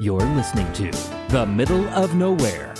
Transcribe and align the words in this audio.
You're 0.00 0.20
listening 0.20 0.72
to 0.74 0.92
The 1.30 1.44
Middle 1.44 1.84
of 1.88 2.14
Nowhere. 2.14 2.72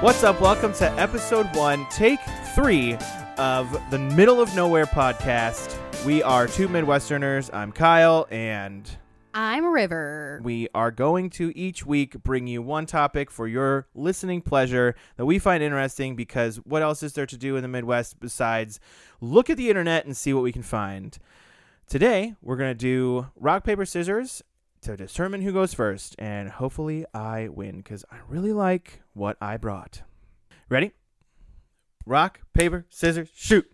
What's 0.00 0.22
up? 0.22 0.40
Welcome 0.40 0.72
to 0.74 0.88
episode 0.92 1.52
one, 1.56 1.84
take 1.90 2.20
three 2.54 2.96
of 3.38 3.76
the 3.90 3.98
Middle 3.98 4.40
of 4.40 4.54
Nowhere 4.54 4.86
podcast. 4.86 5.76
We 6.06 6.22
are 6.22 6.46
two 6.46 6.68
Midwesterners. 6.68 7.52
I'm 7.52 7.72
Kyle, 7.72 8.28
and 8.30 8.88
I'm 9.34 9.72
River. 9.72 10.40
we 10.44 10.68
are 10.74 10.90
going 10.90 11.30
to 11.30 11.56
each 11.56 11.86
week 11.86 12.22
bring 12.22 12.46
you 12.46 12.60
one 12.60 12.84
topic 12.84 13.30
for 13.30 13.48
your 13.48 13.86
listening 13.94 14.42
pleasure 14.42 14.94
that 15.16 15.24
we 15.24 15.38
find 15.38 15.62
interesting 15.62 16.16
because 16.16 16.56
what 16.58 16.82
else 16.82 17.02
is 17.02 17.14
there 17.14 17.24
to 17.24 17.38
do 17.38 17.56
in 17.56 17.62
the 17.62 17.68
Midwest 17.68 18.20
besides 18.20 18.78
look 19.22 19.48
at 19.48 19.56
the 19.56 19.70
internet 19.70 20.04
and 20.04 20.14
see 20.14 20.34
what 20.34 20.42
we 20.42 20.52
can 20.52 20.62
find? 20.62 21.18
Today, 21.86 22.34
we're 22.42 22.56
going 22.56 22.72
to 22.72 22.74
do 22.74 23.28
rock, 23.34 23.64
paper, 23.64 23.86
scissors 23.86 24.42
to 24.82 24.98
determine 24.98 25.40
who 25.40 25.52
goes 25.52 25.72
first, 25.72 26.14
and 26.18 26.50
hopefully 26.50 27.06
I 27.14 27.48
win 27.48 27.78
because 27.78 28.04
I 28.10 28.16
really 28.28 28.52
like 28.52 29.00
what 29.14 29.38
I 29.40 29.56
brought. 29.56 30.02
Ready? 30.68 30.92
Rock, 32.04 32.40
paper, 32.52 32.84
scissors, 32.90 33.30
shoot. 33.34 33.71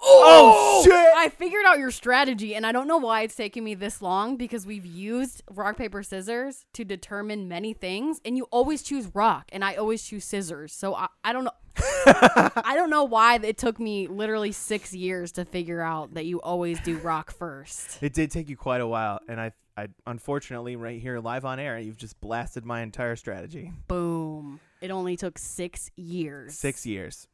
Oh, 0.00 0.82
oh, 0.82 0.84
shit! 0.84 0.92
I 1.16 1.28
figured 1.28 1.64
out 1.66 1.78
your 1.78 1.90
strategy, 1.90 2.54
and 2.54 2.66
I 2.66 2.72
don't 2.72 2.86
know 2.86 2.98
why 2.98 3.22
it's 3.22 3.34
taking 3.34 3.64
me 3.64 3.74
this 3.74 4.00
long 4.00 4.36
because 4.36 4.66
we've 4.66 4.86
used 4.86 5.42
rock, 5.50 5.76
paper, 5.76 6.02
scissors 6.02 6.64
to 6.74 6.84
determine 6.84 7.48
many 7.48 7.72
things, 7.72 8.20
and 8.24 8.36
you 8.36 8.44
always 8.50 8.82
choose 8.82 9.14
rock, 9.14 9.48
and 9.52 9.64
I 9.64 9.74
always 9.76 10.02
choose 10.02 10.24
scissors. 10.24 10.72
So 10.72 10.94
I, 10.94 11.08
I 11.24 11.32
don't 11.32 11.44
know. 11.44 11.52
I 11.76 12.72
don't 12.74 12.90
know 12.90 13.04
why 13.04 13.36
it 13.36 13.56
took 13.56 13.78
me 13.78 14.06
literally 14.08 14.52
six 14.52 14.92
years 14.92 15.32
to 15.32 15.44
figure 15.44 15.80
out 15.80 16.14
that 16.14 16.26
you 16.26 16.40
always 16.40 16.80
do 16.80 16.98
rock 16.98 17.30
first. 17.30 18.02
It 18.02 18.12
did 18.12 18.30
take 18.30 18.48
you 18.48 18.56
quite 18.56 18.80
a 18.80 18.86
while, 18.86 19.20
and 19.28 19.40
I, 19.40 19.52
I 19.76 19.88
unfortunately, 20.06 20.76
right 20.76 21.00
here 21.00 21.20
live 21.20 21.44
on 21.44 21.58
air, 21.58 21.78
you've 21.78 21.96
just 21.96 22.20
blasted 22.20 22.64
my 22.64 22.82
entire 22.82 23.16
strategy. 23.16 23.72
Boom. 23.88 24.60
It 24.80 24.90
only 24.90 25.16
took 25.16 25.38
six 25.38 25.90
years. 25.96 26.54
Six 26.54 26.86
years. 26.86 27.26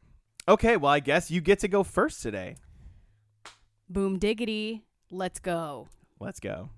Okay, 0.48 0.76
well, 0.76 0.92
I 0.92 1.00
guess 1.00 1.30
you 1.30 1.40
get 1.40 1.58
to 1.60 1.68
go 1.68 1.82
first 1.82 2.22
today. 2.22 2.56
Boom 3.88 4.18
diggity. 4.18 4.84
Let's 5.10 5.40
go. 5.40 5.88
Let's 6.20 6.38
go. 6.38 6.70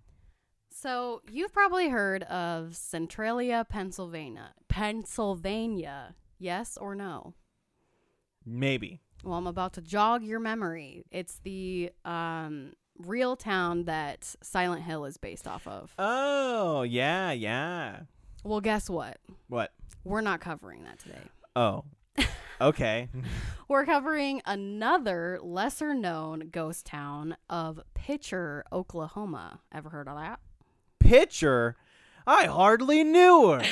So 0.71 1.23
you've 1.31 1.53
probably 1.53 1.89
heard 1.89 2.23
of 2.25 2.77
Centralia, 2.77 3.67
Pennsylvania. 3.69 4.55
Pennsylvania, 4.69 6.15
yes 6.39 6.79
or 6.79 6.95
no? 6.95 7.35
Maybe. 8.47 9.01
Well, 9.23 9.35
I'm 9.35 9.47
about 9.47 9.75
to 9.75 9.83
jog 9.83 10.23
your 10.23 10.41
memory. 10.41 11.05
It's 11.11 11.41
the 11.43 11.91
um, 12.05 12.73
real 12.99 13.37
town 13.37 13.85
that 13.85 14.35
Silent 14.43 14.83
Hill 14.85 15.05
is 15.05 15.19
based 15.19 15.47
off 15.47 15.67
of. 15.67 15.95
Oh, 15.99 16.83
yeah, 16.83 17.33
yeah. 17.33 18.01
Well, 18.45 18.61
guess 18.61 18.89
what? 18.89 19.19
What? 19.49 19.73
We're 20.05 20.21
not 20.21 20.41
covering 20.41 20.85
that 20.85 21.01
today. 21.01 21.19
Oh. 21.55 21.85
Okay. 22.61 23.09
We're 23.69 23.85
covering 23.85 24.43
another 24.47 25.39
lesser 25.43 25.95
known 25.95 26.49
ghost 26.51 26.87
town 26.87 27.37
of 27.49 27.81
Picher, 27.95 28.63
Oklahoma. 28.73 29.61
Ever 29.73 29.91
heard 29.91 30.09
of 30.09 30.17
that? 30.17 30.41
Picher? 31.01 31.75
I 32.27 32.47
hardly 32.47 33.05
knew 33.05 33.51
her. 33.51 33.63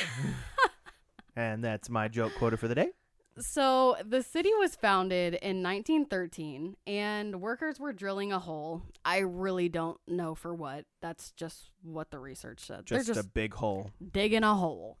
and 1.35 1.63
that's 1.63 1.89
my 1.89 2.07
joke 2.07 2.33
quota 2.35 2.57
for 2.57 2.67
the 2.67 2.75
day. 2.75 2.89
So 3.39 3.95
the 4.03 4.23
city 4.23 4.49
was 4.57 4.75
founded 4.75 5.35
in 5.35 5.61
1913, 5.61 6.75
and 6.87 7.39
workers 7.39 7.79
were 7.79 7.93
drilling 7.93 8.31
a 8.31 8.39
hole. 8.39 8.81
I 9.05 9.19
really 9.19 9.69
don't 9.69 9.99
know 10.07 10.33
for 10.33 10.55
what. 10.55 10.85
That's 11.01 11.31
just 11.31 11.69
what 11.83 12.09
the 12.09 12.17
research 12.17 12.61
said. 12.61 12.87
Just, 12.87 13.05
They're 13.05 13.15
just 13.15 13.25
a 13.25 13.29
big 13.29 13.53
hole. 13.53 13.91
digging 14.11 14.43
a 14.43 14.55
hole, 14.55 14.97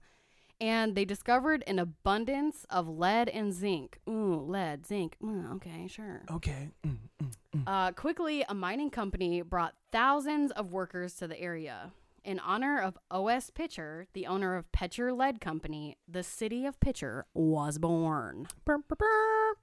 and 0.59 0.95
they 0.95 1.05
discovered 1.05 1.63
an 1.67 1.79
abundance 1.79 2.65
of 2.69 2.87
lead 2.87 3.29
and 3.29 3.53
zinc. 3.53 3.99
Ooh, 4.09 4.35
lead, 4.35 4.85
zinc. 4.85 5.17
Mm, 5.23 5.55
okay, 5.55 5.87
sure. 5.87 6.23
Okay. 6.31 6.69
Mm, 6.85 6.97
mm, 7.21 7.31
mm. 7.55 7.63
Uh, 7.67 7.91
quickly, 7.91 8.43
a 8.47 8.53
mining 8.53 8.89
company 8.89 9.41
brought 9.41 9.75
thousands 9.91 10.51
of 10.51 10.71
workers 10.71 11.13
to 11.15 11.27
the 11.27 11.39
area. 11.39 11.91
In 12.23 12.39
honor 12.39 12.81
of 12.81 12.97
O.S. 13.09 13.49
Picher, 13.51 14.07
the 14.13 14.27
owner 14.27 14.55
of 14.55 14.69
Picher 14.71 15.15
Lead 15.15 15.39
Company, 15.39 15.97
the 16.07 16.23
city 16.23 16.65
of 16.65 16.79
Picher 16.79 17.23
was 17.33 17.77
born. 17.77 18.47
Brr, 18.65 18.79
brr, 18.79 18.95
brr. 18.95 19.55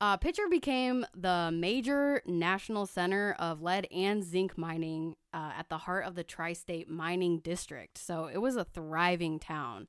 Uh, 0.00 0.16
Picher 0.18 0.50
became 0.50 1.06
the 1.16 1.50
major 1.52 2.20
national 2.26 2.84
center 2.86 3.34
of 3.38 3.62
lead 3.62 3.86
and 3.90 4.22
zinc 4.24 4.58
mining 4.58 5.16
uh, 5.32 5.52
at 5.56 5.68
the 5.68 5.78
heart 5.78 6.04
of 6.04 6.14
the 6.14 6.24
tri 6.24 6.52
state 6.52 6.88
mining 6.90 7.38
district. 7.38 7.96
So 7.98 8.26
it 8.26 8.38
was 8.38 8.56
a 8.56 8.64
thriving 8.64 9.38
town 9.38 9.86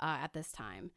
uh, 0.00 0.18
at 0.22 0.32
this 0.34 0.50
time, 0.52 0.90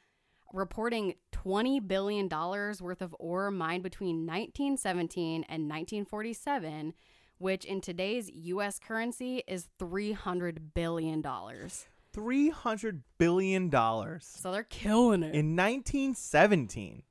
reporting 0.53 1.13
$20 1.33 1.87
billion 1.87 2.27
worth 2.27 3.01
of 3.01 3.15
ore 3.19 3.51
mined 3.51 3.83
between 3.83 4.25
1917 4.25 5.43
and 5.47 5.63
1947, 5.69 6.93
which 7.37 7.63
in 7.63 7.79
today's 7.79 8.29
U.S. 8.31 8.79
currency 8.79 9.43
is 9.47 9.67
$300 9.79 10.57
billion. 10.73 11.21
$300 11.21 13.01
billion 13.19 13.71
So 14.19 14.51
they're 14.51 14.63
killing 14.63 15.21
it. 15.23 15.35
in 15.35 15.55
1917. 15.55 17.03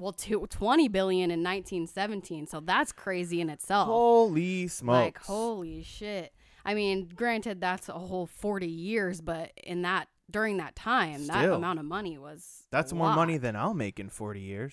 Well, 0.00 0.12
two, 0.12 0.46
20 0.48 0.88
billion 0.88 1.30
in 1.30 1.40
1917. 1.40 2.46
So 2.46 2.60
that's 2.60 2.90
crazy 2.90 3.40
in 3.40 3.50
itself. 3.50 3.86
Holy 3.86 4.66
smokes. 4.66 5.04
Like, 5.04 5.18
holy 5.24 5.82
shit. 5.82 6.32
I 6.64 6.74
mean, 6.74 7.08
granted, 7.14 7.60
that's 7.60 7.88
a 7.88 7.92
whole 7.92 8.26
40 8.26 8.66
years, 8.66 9.20
but 9.20 9.52
in 9.62 9.82
that, 9.82 10.08
during 10.30 10.56
that 10.58 10.74
time, 10.74 11.26
that 11.26 11.48
amount 11.48 11.78
of 11.78 11.84
money 11.84 12.16
was. 12.18 12.64
That's 12.70 12.92
more 12.92 13.14
money 13.14 13.36
than 13.36 13.56
I'll 13.56 13.74
make 13.74 14.00
in 14.00 14.08
40 14.08 14.40
years. 14.40 14.72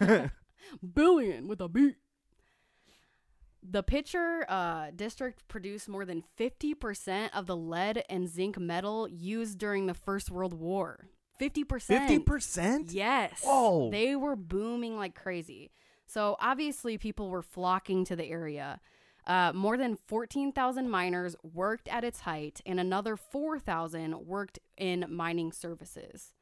Billion 0.94 1.46
with 1.46 1.60
a 1.60 1.68
B. 1.68 1.94
The 3.62 3.82
Picher 3.82 4.44
uh, 4.48 4.90
district 4.94 5.48
produced 5.48 5.88
more 5.88 6.04
than 6.04 6.22
50% 6.38 7.30
of 7.32 7.46
the 7.46 7.56
lead 7.56 8.04
and 8.10 8.28
zinc 8.28 8.58
metal 8.58 9.08
used 9.08 9.58
during 9.58 9.86
the 9.86 9.94
First 9.94 10.30
World 10.30 10.52
War. 10.52 11.06
50%. 11.40 12.24
50%? 12.24 12.88
Yes. 12.90 13.42
Oh. 13.44 13.90
They 13.90 14.16
were 14.16 14.36
booming 14.36 14.96
like 14.96 15.14
crazy. 15.14 15.70
So 16.06 16.36
obviously, 16.40 16.98
people 16.98 17.30
were 17.30 17.42
flocking 17.42 18.04
to 18.04 18.16
the 18.16 18.26
area. 18.26 18.80
Uh, 19.26 19.52
more 19.54 19.76
than 19.76 19.96
14,000 19.96 20.90
miners 20.90 21.34
worked 21.42 21.88
at 21.88 22.04
its 22.04 22.20
height, 22.20 22.60
and 22.66 22.78
another 22.78 23.16
4,000 23.16 24.26
worked 24.26 24.58
in 24.76 25.06
mining 25.08 25.50
services. 25.50 26.34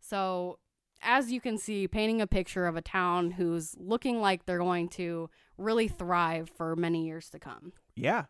So, 0.00 0.58
as 1.02 1.30
you 1.30 1.40
can 1.40 1.56
see, 1.56 1.86
painting 1.86 2.20
a 2.20 2.26
picture 2.26 2.66
of 2.66 2.76
a 2.76 2.82
town 2.82 3.32
who's 3.32 3.76
looking 3.78 4.20
like 4.20 4.44
they're 4.44 4.58
going 4.58 4.88
to 4.88 5.30
really 5.56 5.86
thrive 5.86 6.50
for 6.50 6.74
many 6.74 7.06
years 7.06 7.30
to 7.30 7.38
come. 7.38 7.72
Yeah. 7.94 8.24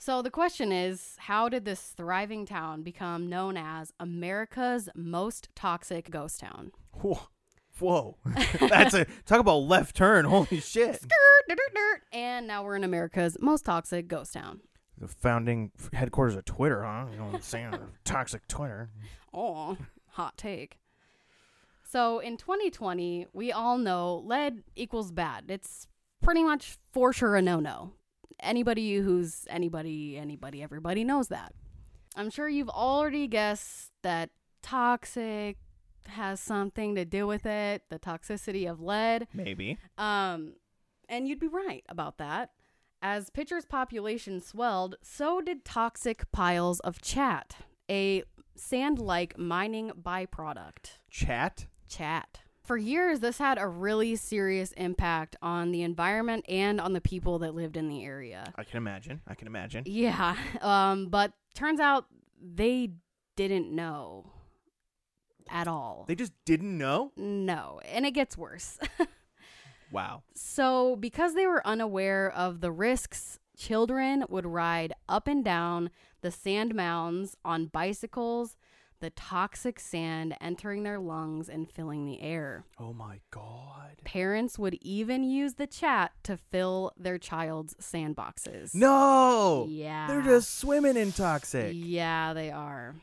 So 0.00 0.22
the 0.22 0.30
question 0.30 0.70
is, 0.70 1.16
how 1.18 1.48
did 1.48 1.64
this 1.64 1.80
thriving 1.80 2.46
town 2.46 2.82
become 2.82 3.28
known 3.28 3.56
as 3.56 3.92
America's 3.98 4.88
most 4.94 5.48
toxic 5.56 6.08
ghost 6.08 6.38
town? 6.40 6.70
Whoa. 6.92 7.18
Whoa. 7.80 8.16
That's 8.60 8.94
a 8.94 9.06
talk 9.26 9.40
about 9.40 9.58
left 9.58 9.96
turn. 9.96 10.24
Holy 10.24 10.60
shit. 10.60 11.04
And 12.12 12.46
now 12.46 12.62
we're 12.64 12.76
in 12.76 12.84
America's 12.84 13.36
most 13.40 13.64
toxic 13.64 14.06
ghost 14.06 14.34
town. 14.34 14.60
The 14.96 15.08
founding 15.08 15.72
headquarters 15.92 16.36
of 16.36 16.44
Twitter, 16.44 16.84
huh? 16.84 17.06
You 17.10 17.18
know 17.18 17.26
what 17.26 17.34
I'm 17.36 17.40
saying? 17.40 17.74
Toxic 18.04 18.46
Twitter. 18.48 18.90
Oh, 19.32 19.76
hot 20.10 20.36
take. 20.36 20.78
So 21.84 22.18
in 22.18 22.36
2020, 22.36 23.26
we 23.32 23.52
all 23.52 23.78
know 23.78 24.16
lead 24.16 24.62
equals 24.74 25.12
bad. 25.12 25.44
It's 25.48 25.86
pretty 26.20 26.42
much 26.42 26.78
for 26.92 27.12
sure 27.12 27.36
a 27.36 27.42
no 27.42 27.60
no. 27.60 27.92
Anybody 28.40 28.96
who's 28.96 29.46
anybody, 29.50 30.16
anybody, 30.16 30.62
everybody 30.62 31.04
knows 31.04 31.28
that. 31.28 31.52
I'm 32.16 32.30
sure 32.30 32.48
you've 32.48 32.68
already 32.68 33.26
guessed 33.26 33.92
that 34.02 34.30
toxic 34.62 35.58
has 36.06 36.40
something 36.40 36.94
to 36.94 37.04
do 37.04 37.26
with 37.26 37.46
it, 37.46 37.82
the 37.90 37.98
toxicity 37.98 38.70
of 38.70 38.80
lead. 38.80 39.28
Maybe. 39.32 39.78
Um, 39.96 40.54
and 41.08 41.28
you'd 41.28 41.40
be 41.40 41.48
right 41.48 41.84
about 41.88 42.18
that. 42.18 42.50
As 43.00 43.30
Picher's 43.30 43.64
population 43.64 44.40
swelled, 44.40 44.96
so 45.02 45.40
did 45.40 45.64
toxic 45.64 46.30
piles 46.32 46.80
of 46.80 47.00
chat, 47.00 47.56
a 47.88 48.24
sand 48.56 48.98
like 48.98 49.38
mining 49.38 49.92
byproduct. 50.02 50.98
Chat? 51.08 51.66
Chat. 51.88 52.40
For 52.68 52.76
years, 52.76 53.20
this 53.20 53.38
had 53.38 53.56
a 53.56 53.66
really 53.66 54.14
serious 54.14 54.72
impact 54.72 55.36
on 55.40 55.72
the 55.72 55.80
environment 55.80 56.44
and 56.50 56.82
on 56.82 56.92
the 56.92 57.00
people 57.00 57.38
that 57.38 57.54
lived 57.54 57.78
in 57.78 57.88
the 57.88 58.04
area. 58.04 58.52
I 58.56 58.64
can 58.64 58.76
imagine. 58.76 59.22
I 59.26 59.34
can 59.34 59.46
imagine. 59.46 59.84
Yeah, 59.86 60.36
um, 60.60 61.06
but 61.06 61.32
turns 61.54 61.80
out 61.80 62.04
they 62.38 62.90
didn't 63.36 63.74
know. 63.74 64.26
at 65.48 65.66
all. 65.66 66.04
They 66.06 66.14
just 66.14 66.32
didn't 66.44 66.76
know? 66.76 67.10
no, 67.16 67.80
and 67.90 68.04
it 68.04 68.10
gets 68.12 68.36
worse. 68.36 68.78
Wow. 69.90 70.22
So, 70.34 70.96
because 70.96 71.32
they 71.32 71.46
were 71.46 71.66
unaware 71.66 72.30
of 72.30 72.60
the 72.60 72.70
risks, 72.70 73.38
children 73.56 74.22
would 74.28 74.44
ride 74.44 74.92
up 75.08 75.26
and 75.26 75.42
down 75.42 75.88
the 76.20 76.30
sand 76.30 76.74
mounds 76.74 77.38
on 77.42 77.68
bicycles, 77.68 78.58
the 79.00 79.10
toxic 79.10 79.78
sand 79.80 80.34
entering 80.40 80.82
their 80.82 80.98
lungs 80.98 81.48
and 81.48 81.70
filling 81.70 82.04
the 82.04 82.20
air. 82.20 82.64
Oh 82.78 82.92
my 82.92 83.20
god. 83.30 84.00
Parents 84.04 84.58
would 84.58 84.74
even 84.80 85.24
use 85.24 85.54
the 85.54 85.66
chat 85.66 86.12
to 86.24 86.36
fill 86.36 86.92
their 86.96 87.18
child's 87.18 87.74
sandboxes. 87.74 88.74
No. 88.74 89.66
Yeah. 89.68 90.06
They're 90.08 90.22
just 90.22 90.58
swimming 90.58 90.96
in 90.96 91.12
toxic. 91.12 91.72
Yeah, 91.74 92.32
they 92.32 92.50
are. 92.50 92.96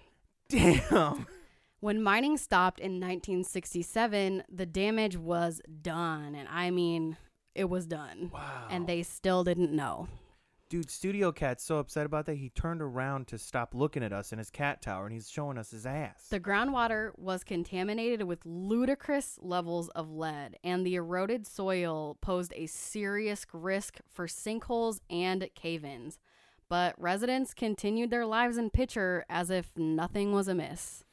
Damn. 0.49 1.27
When 1.79 2.01
mining 2.01 2.37
stopped 2.37 2.79
in 2.79 2.93
1967, 2.93 4.43
the 4.49 4.65
damage 4.65 5.17
was 5.17 5.61
done. 5.81 6.35
And 6.35 6.47
I 6.49 6.71
mean, 6.71 7.17
it 7.53 7.69
was 7.69 7.85
done. 7.85 8.31
Wow. 8.33 8.67
And 8.69 8.87
they 8.87 9.03
still 9.03 9.43
didn't 9.43 9.71
know. 9.71 10.07
Dude, 10.75 10.91
Studio 10.91 11.31
Cat's 11.31 11.63
so 11.63 11.77
upset 11.77 12.05
about 12.05 12.25
that 12.25 12.35
he 12.35 12.49
turned 12.49 12.81
around 12.81 13.27
to 13.27 13.37
stop 13.37 13.73
looking 13.73 14.03
at 14.03 14.11
us 14.11 14.33
in 14.33 14.39
his 14.39 14.49
cat 14.49 14.81
tower 14.81 15.05
and 15.05 15.13
he's 15.13 15.29
showing 15.29 15.57
us 15.57 15.71
his 15.71 15.85
ass. 15.85 16.27
The 16.29 16.37
groundwater 16.37 17.17
was 17.17 17.45
contaminated 17.45 18.23
with 18.23 18.45
ludicrous 18.45 19.39
levels 19.41 19.87
of 19.95 20.11
lead, 20.11 20.57
and 20.65 20.85
the 20.85 20.95
eroded 20.95 21.47
soil 21.47 22.17
posed 22.19 22.51
a 22.57 22.65
serious 22.65 23.45
risk 23.53 23.99
for 24.11 24.27
sinkholes 24.27 24.99
and 25.09 25.47
cave 25.55 25.85
ins. 25.85 26.19
But 26.67 27.01
residents 27.01 27.53
continued 27.53 28.09
their 28.09 28.25
lives 28.25 28.57
in 28.57 28.69
Picher 28.69 29.23
as 29.29 29.49
if 29.49 29.71
nothing 29.77 30.33
was 30.33 30.49
amiss. 30.49 31.04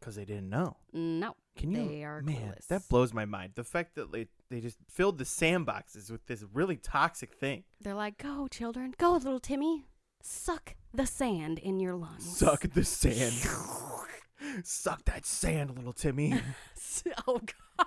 Because 0.00 0.16
they 0.16 0.24
didn't 0.24 0.48
know. 0.48 0.76
No, 0.94 1.36
Can 1.56 1.72
you? 1.72 1.86
they 1.86 2.04
are 2.04 2.22
man, 2.22 2.36
clueless. 2.36 2.66
that 2.68 2.88
blows 2.88 3.12
my 3.12 3.26
mind. 3.26 3.52
The 3.54 3.64
fact 3.64 3.96
that 3.96 4.12
they, 4.12 4.28
they 4.48 4.60
just 4.60 4.78
filled 4.88 5.18
the 5.18 5.24
sandboxes 5.24 6.10
with 6.10 6.24
this 6.26 6.42
really 6.54 6.76
toxic 6.76 7.34
thing. 7.34 7.64
They're 7.82 7.94
like, 7.94 8.16
go, 8.16 8.48
children, 8.48 8.94
go, 8.96 9.12
little 9.12 9.40
Timmy. 9.40 9.84
Suck 10.22 10.74
the 10.94 11.04
sand 11.06 11.58
in 11.58 11.80
your 11.80 11.94
lungs. 11.94 12.38
Suck 12.38 12.62
the 12.72 12.84
sand. 13.00 13.34
Suck 14.64 15.04
that 15.04 15.26
sand, 15.26 15.76
little 15.76 15.92
Timmy. 15.92 16.40
oh, 17.28 17.40
God. 17.40 17.86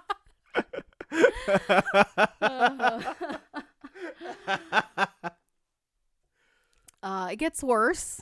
uh, 7.03 7.29
it 7.31 7.35
gets 7.37 7.63
worse. 7.63 8.21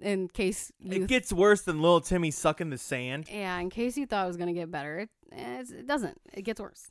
In 0.00 0.28
case 0.28 0.70
you 0.80 1.02
it 1.02 1.08
gets 1.08 1.32
worse 1.32 1.62
than 1.62 1.80
little 1.82 2.00
Timmy 2.00 2.30
sucking 2.30 2.70
the 2.70 2.78
sand. 2.78 3.26
Yeah, 3.30 3.58
in 3.58 3.68
case 3.70 3.96
you 3.96 4.06
thought 4.06 4.24
it 4.24 4.28
was 4.28 4.36
going 4.36 4.52
to 4.54 4.58
get 4.60 4.70
better, 4.70 5.00
it, 5.00 5.10
it's- 5.32 5.70
it 5.70 5.86
doesn't. 5.86 6.20
It 6.32 6.42
gets 6.42 6.60
worse. 6.60 6.90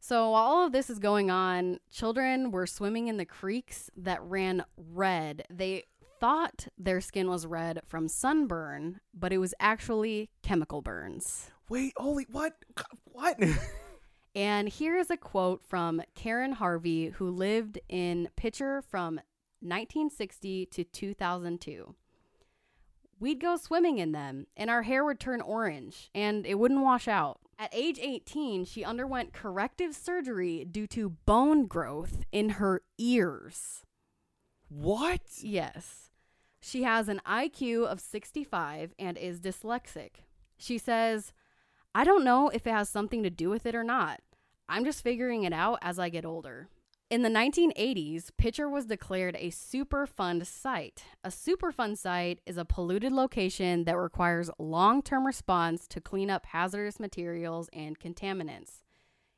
So 0.00 0.30
while 0.30 0.44
all 0.44 0.66
of 0.66 0.72
this 0.72 0.88
is 0.90 1.00
going 1.00 1.30
on, 1.30 1.80
children 1.90 2.52
were 2.52 2.66
swimming 2.66 3.08
in 3.08 3.16
the 3.16 3.24
creeks 3.24 3.90
that 3.96 4.22
ran 4.22 4.64
red. 4.76 5.44
They 5.50 5.84
thought 6.20 6.68
their 6.78 7.00
skin 7.00 7.28
was 7.28 7.44
red 7.46 7.80
from 7.84 8.06
sunburn, 8.06 9.00
but 9.12 9.32
it 9.32 9.38
was 9.38 9.54
actually 9.58 10.30
chemical 10.42 10.82
burns. 10.82 11.50
Wait, 11.68 11.92
holy, 11.96 12.26
what? 12.30 12.54
What? 13.12 13.38
And 14.34 14.68
here 14.68 14.96
is 14.96 15.10
a 15.10 15.16
quote 15.16 15.64
from 15.64 16.00
Karen 16.14 16.52
Harvey, 16.52 17.08
who 17.08 17.28
lived 17.30 17.80
in 17.88 18.28
Picher 18.36 18.82
from 18.84 19.16
1960 19.60 20.66
to 20.66 20.84
2002. 20.84 21.94
We'd 23.20 23.40
go 23.40 23.56
swimming 23.56 23.98
in 23.98 24.12
them, 24.12 24.46
and 24.56 24.70
our 24.70 24.82
hair 24.82 25.04
would 25.04 25.18
turn 25.18 25.40
orange, 25.40 26.10
and 26.14 26.46
it 26.46 26.58
wouldn't 26.58 26.82
wash 26.82 27.08
out. 27.08 27.40
At 27.58 27.74
age 27.74 27.98
18, 28.00 28.64
she 28.64 28.84
underwent 28.84 29.32
corrective 29.32 29.96
surgery 29.96 30.64
due 30.64 30.86
to 30.88 31.10
bone 31.10 31.66
growth 31.66 32.24
in 32.30 32.50
her 32.50 32.82
ears. 32.98 33.82
what? 34.68 35.22
Yes. 35.40 36.10
She 36.60 36.82
has 36.82 37.08
an 37.08 37.20
IQ 37.26 37.86
of 37.86 38.00
65 38.00 38.92
and 38.98 39.16
is 39.16 39.40
dyslexic. 39.40 40.10
She 40.56 40.76
says, 40.76 41.32
I 41.94 42.04
don't 42.04 42.24
know 42.24 42.48
if 42.48 42.66
it 42.66 42.72
has 42.72 42.88
something 42.88 43.22
to 43.22 43.30
do 43.30 43.48
with 43.48 43.64
it 43.64 43.74
or 43.74 43.84
not. 43.84 44.20
I'm 44.68 44.84
just 44.84 45.02
figuring 45.02 45.44
it 45.44 45.52
out 45.52 45.78
as 45.82 45.98
I 45.98 46.08
get 46.08 46.26
older. 46.26 46.68
In 47.10 47.22
the 47.22 47.30
1980s, 47.30 48.30
Picher 48.38 48.70
was 48.70 48.84
declared 48.84 49.34
a 49.36 49.50
Superfund 49.50 50.44
site. 50.44 51.04
A 51.24 51.30
Superfund 51.30 51.96
site 51.96 52.40
is 52.44 52.58
a 52.58 52.66
polluted 52.66 53.12
location 53.12 53.84
that 53.84 53.96
requires 53.96 54.50
long 54.58 55.00
term 55.00 55.24
response 55.24 55.88
to 55.88 56.02
clean 56.02 56.28
up 56.28 56.44
hazardous 56.44 57.00
materials 57.00 57.70
and 57.72 57.98
contaminants. 57.98 58.82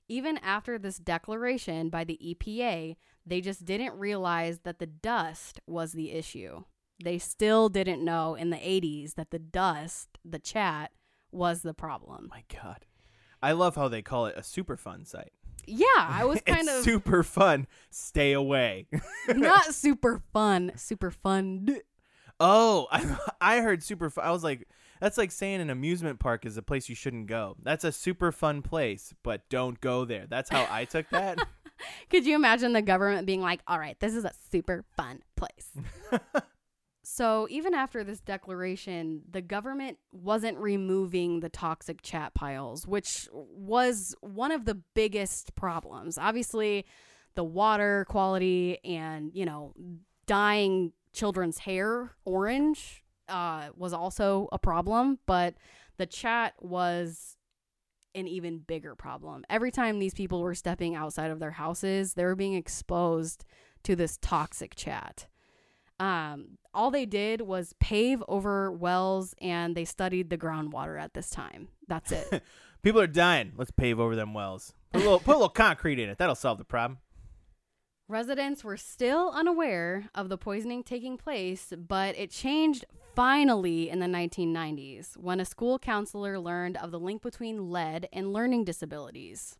Even 0.08 0.38
after 0.38 0.80
this 0.80 0.98
declaration 0.98 1.90
by 1.90 2.02
the 2.02 2.18
EPA, 2.20 2.96
they 3.24 3.40
just 3.40 3.64
didn't 3.64 3.96
realize 3.96 4.60
that 4.64 4.80
the 4.80 4.86
dust 4.86 5.60
was 5.68 5.92
the 5.92 6.10
issue. 6.10 6.64
They 7.04 7.18
still 7.18 7.68
didn't 7.68 8.04
know 8.04 8.34
in 8.34 8.50
the 8.50 8.56
80s 8.56 9.14
that 9.14 9.30
the 9.30 9.38
dust, 9.38 10.18
the 10.24 10.40
chat, 10.40 10.90
was 11.30 11.62
the 11.62 11.74
problem. 11.74 12.26
My 12.30 12.42
God. 12.52 12.84
I 13.40 13.52
love 13.52 13.76
how 13.76 13.86
they 13.86 14.02
call 14.02 14.26
it 14.26 14.36
a 14.36 14.42
super 14.42 14.76
fun 14.76 15.04
site. 15.04 15.32
Yeah, 15.66 15.86
I 15.96 16.24
was 16.24 16.40
kind 16.46 16.60
it's 16.60 16.78
of 16.78 16.84
super 16.84 17.22
fun. 17.22 17.66
Stay 17.90 18.32
away. 18.32 18.86
not 19.28 19.74
super 19.74 20.22
fun, 20.32 20.72
super 20.76 21.10
fun. 21.10 21.78
oh, 22.38 22.88
I, 22.92 23.16
I 23.40 23.60
heard 23.60 23.82
super 23.82 24.10
fun. 24.10 24.24
I 24.24 24.30
was 24.30 24.44
like, 24.44 24.68
that's 25.00 25.18
like 25.18 25.32
saying 25.32 25.60
an 25.60 25.70
amusement 25.70 26.18
park 26.18 26.44
is 26.44 26.56
a 26.56 26.62
place 26.62 26.88
you 26.88 26.94
shouldn't 26.94 27.26
go. 27.26 27.56
That's 27.62 27.84
a 27.84 27.92
super 27.92 28.32
fun 28.32 28.62
place, 28.62 29.14
but 29.22 29.48
don't 29.48 29.80
go 29.80 30.04
there. 30.04 30.26
That's 30.28 30.50
how 30.50 30.66
I 30.70 30.84
took 30.84 31.08
that. 31.10 31.38
Could 32.10 32.26
you 32.26 32.34
imagine 32.34 32.74
the 32.74 32.82
government 32.82 33.26
being 33.26 33.40
like, 33.40 33.60
all 33.66 33.78
right, 33.78 33.98
this 34.00 34.14
is 34.14 34.24
a 34.26 34.32
super 34.50 34.84
fun 34.96 35.22
place? 35.36 35.70
So, 37.12 37.48
even 37.50 37.74
after 37.74 38.04
this 38.04 38.20
declaration, 38.20 39.22
the 39.28 39.42
government 39.42 39.98
wasn't 40.12 40.58
removing 40.58 41.40
the 41.40 41.48
toxic 41.48 42.02
chat 42.02 42.34
piles, 42.34 42.86
which 42.86 43.28
was 43.32 44.14
one 44.20 44.52
of 44.52 44.64
the 44.64 44.76
biggest 44.94 45.56
problems. 45.56 46.18
Obviously, 46.18 46.86
the 47.34 47.42
water 47.42 48.06
quality 48.08 48.78
and, 48.84 49.32
you 49.34 49.44
know, 49.44 49.74
dyeing 50.26 50.92
children's 51.12 51.58
hair 51.58 52.14
orange 52.24 53.02
uh, 53.28 53.70
was 53.76 53.92
also 53.92 54.48
a 54.52 54.58
problem, 54.60 55.18
but 55.26 55.54
the 55.96 56.06
chat 56.06 56.54
was 56.60 57.36
an 58.14 58.28
even 58.28 58.58
bigger 58.58 58.94
problem. 58.94 59.44
Every 59.50 59.72
time 59.72 59.98
these 59.98 60.14
people 60.14 60.42
were 60.42 60.54
stepping 60.54 60.94
outside 60.94 61.32
of 61.32 61.40
their 61.40 61.50
houses, 61.50 62.14
they 62.14 62.24
were 62.24 62.36
being 62.36 62.54
exposed 62.54 63.44
to 63.82 63.96
this 63.96 64.16
toxic 64.22 64.76
chat. 64.76 65.26
Um, 66.00 66.58
all 66.72 66.90
they 66.90 67.06
did 67.06 67.42
was 67.42 67.74
pave 67.78 68.24
over 68.26 68.72
wells 68.72 69.34
and 69.40 69.76
they 69.76 69.84
studied 69.84 70.30
the 70.30 70.38
groundwater 70.38 71.00
at 71.00 71.14
this 71.14 71.30
time. 71.30 71.68
That's 71.86 72.10
it. 72.10 72.42
People 72.82 73.00
are 73.00 73.06
dying. 73.06 73.52
Let's 73.56 73.70
pave 73.70 74.00
over 74.00 74.16
them 74.16 74.32
wells. 74.32 74.72
Put 74.92 75.02
a 75.02 75.04
little, 75.04 75.20
put 75.20 75.32
a 75.32 75.38
little 75.38 75.48
concrete 75.50 75.98
in 75.98 76.08
it. 76.08 76.18
That'll 76.18 76.34
solve 76.34 76.58
the 76.58 76.64
problem. 76.64 76.98
Residents 78.08 78.64
were 78.64 78.78
still 78.78 79.30
unaware 79.32 80.08
of 80.14 80.30
the 80.30 80.38
poisoning 80.38 80.82
taking 80.82 81.16
place, 81.16 81.72
but 81.76 82.18
it 82.18 82.30
changed 82.30 82.84
finally 83.14 83.90
in 83.90 84.00
the 84.00 84.06
1990s 84.06 85.16
when 85.16 85.38
a 85.38 85.44
school 85.44 85.78
counselor 85.78 86.38
learned 86.38 86.76
of 86.78 86.90
the 86.90 86.98
link 86.98 87.22
between 87.22 87.70
lead 87.70 88.08
and 88.12 88.32
learning 88.32 88.64
disabilities. 88.64 89.58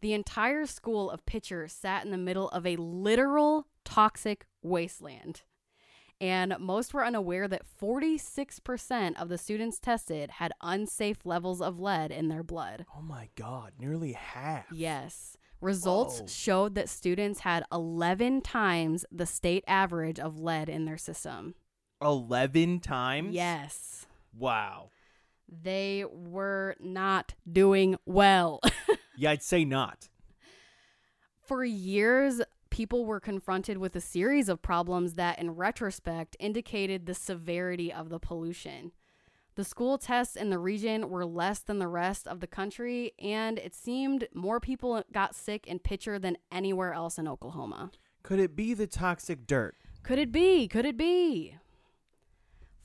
The 0.00 0.14
entire 0.14 0.66
school 0.66 1.10
of 1.10 1.26
Picher 1.26 1.70
sat 1.70 2.04
in 2.04 2.10
the 2.10 2.16
middle 2.16 2.48
of 2.48 2.66
a 2.66 2.76
literal 2.76 3.66
toxic 3.84 4.46
wasteland. 4.62 5.42
And 6.20 6.54
most 6.58 6.92
were 6.92 7.04
unaware 7.04 7.48
that 7.48 7.62
46% 7.80 9.20
of 9.20 9.28
the 9.28 9.38
students 9.38 9.78
tested 9.78 10.32
had 10.32 10.52
unsafe 10.60 11.24
levels 11.24 11.62
of 11.62 11.80
lead 11.80 12.10
in 12.10 12.28
their 12.28 12.42
blood. 12.42 12.84
Oh 12.94 13.00
my 13.00 13.30
God. 13.36 13.72
Nearly 13.78 14.12
half. 14.12 14.66
Yes. 14.70 15.36
Results 15.62 16.20
Whoa. 16.20 16.26
showed 16.26 16.74
that 16.74 16.88
students 16.88 17.40
had 17.40 17.64
11 17.72 18.42
times 18.42 19.04
the 19.10 19.26
state 19.26 19.64
average 19.66 20.18
of 20.18 20.38
lead 20.38 20.68
in 20.68 20.84
their 20.84 20.98
system. 20.98 21.54
11 22.02 22.80
times? 22.80 23.34
Yes. 23.34 24.06
Wow. 24.36 24.90
They 25.48 26.04
were 26.10 26.76
not 26.80 27.34
doing 27.50 27.96
well. 28.06 28.60
Yeah, 29.16 29.32
I'd 29.32 29.42
say 29.42 29.66
not. 29.66 30.08
For 31.42 31.62
years, 31.62 32.40
people 32.80 33.04
were 33.04 33.20
confronted 33.20 33.76
with 33.76 33.94
a 33.94 34.00
series 34.00 34.48
of 34.48 34.62
problems 34.62 35.12
that, 35.12 35.38
in 35.38 35.50
retrospect, 35.50 36.34
indicated 36.40 37.04
the 37.04 37.12
severity 37.12 37.92
of 37.92 38.08
the 38.08 38.18
pollution. 38.18 38.90
The 39.54 39.64
school 39.64 39.98
tests 39.98 40.34
in 40.34 40.48
the 40.48 40.58
region 40.58 41.10
were 41.10 41.26
less 41.26 41.58
than 41.58 41.78
the 41.78 41.86
rest 41.86 42.26
of 42.26 42.40
the 42.40 42.46
country, 42.46 43.12
and 43.18 43.58
it 43.58 43.74
seemed 43.74 44.28
more 44.32 44.60
people 44.60 45.04
got 45.12 45.34
sick 45.34 45.66
in 45.66 45.78
Picher 45.78 46.18
than 46.18 46.38
anywhere 46.50 46.94
else 46.94 47.18
in 47.18 47.28
Oklahoma. 47.28 47.90
Could 48.22 48.40
it 48.40 48.56
be 48.56 48.72
the 48.72 48.86
toxic 48.86 49.46
dirt? 49.46 49.76
Could 50.02 50.18
it 50.18 50.32
be? 50.32 50.66
Could 50.66 50.86
it 50.86 50.96
be? 50.96 51.56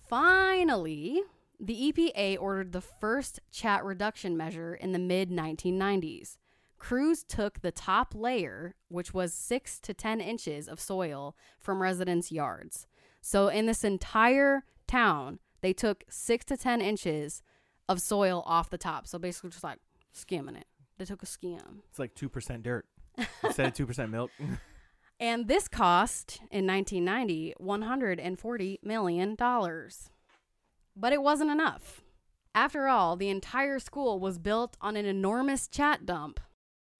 Finally, 0.09 1.21
The 1.57 1.93
EPA 1.93 2.37
ordered 2.37 2.73
the 2.73 2.81
first 2.81 3.39
chat 3.49 3.85
reduction 3.85 4.35
measure 4.35 4.75
in 4.75 4.91
the 4.91 4.99
mid 4.99 5.29
1990s. 5.29 6.35
Crews 6.77 7.23
took 7.23 7.61
the 7.61 7.71
top 7.71 8.13
layer, 8.13 8.75
which 8.89 9.13
was 9.13 9.33
6 9.33 9.79
to 9.79 9.93
10 9.93 10.21
inches 10.21 10.67
of 10.67 10.79
soil, 10.79 11.35
from 11.59 11.81
residents' 11.81 12.31
yards. 12.31 12.87
So, 13.21 13.47
in 13.47 13.65
this 13.65 13.83
entire 13.83 14.63
town, 14.87 15.39
they 15.61 15.73
took 15.73 16.03
6 16.09 16.45
to 16.45 16.57
10 16.57 16.81
inches 16.81 17.41
of 17.87 18.01
soil 18.01 18.43
off 18.45 18.69
the 18.69 18.77
top. 18.77 19.07
So, 19.07 19.17
basically, 19.17 19.49
just 19.51 19.63
like 19.63 19.79
skimming 20.11 20.55
it. 20.55 20.67
They 20.97 21.05
took 21.05 21.23
a 21.23 21.25
skim. 21.25 21.83
It's 21.89 21.99
like 21.99 22.15
2% 22.15 22.63
dirt 22.63 22.85
instead 23.43 23.67
of 23.67 23.73
2% 23.73 24.09
milk. 24.09 24.31
And 25.19 25.47
this 25.47 25.67
cost 25.67 26.41
in 26.51 26.67
1990 26.67 27.55
$140 27.59 28.77
million. 28.83 29.35
But 30.95 31.13
it 31.13 31.21
wasn't 31.21 31.51
enough. 31.51 32.01
After 32.53 32.87
all, 32.87 33.15
the 33.15 33.29
entire 33.29 33.79
school 33.79 34.19
was 34.19 34.39
built 34.39 34.77
on 34.81 34.95
an 34.95 35.05
enormous 35.05 35.67
chat 35.67 36.05
dump. 36.05 36.39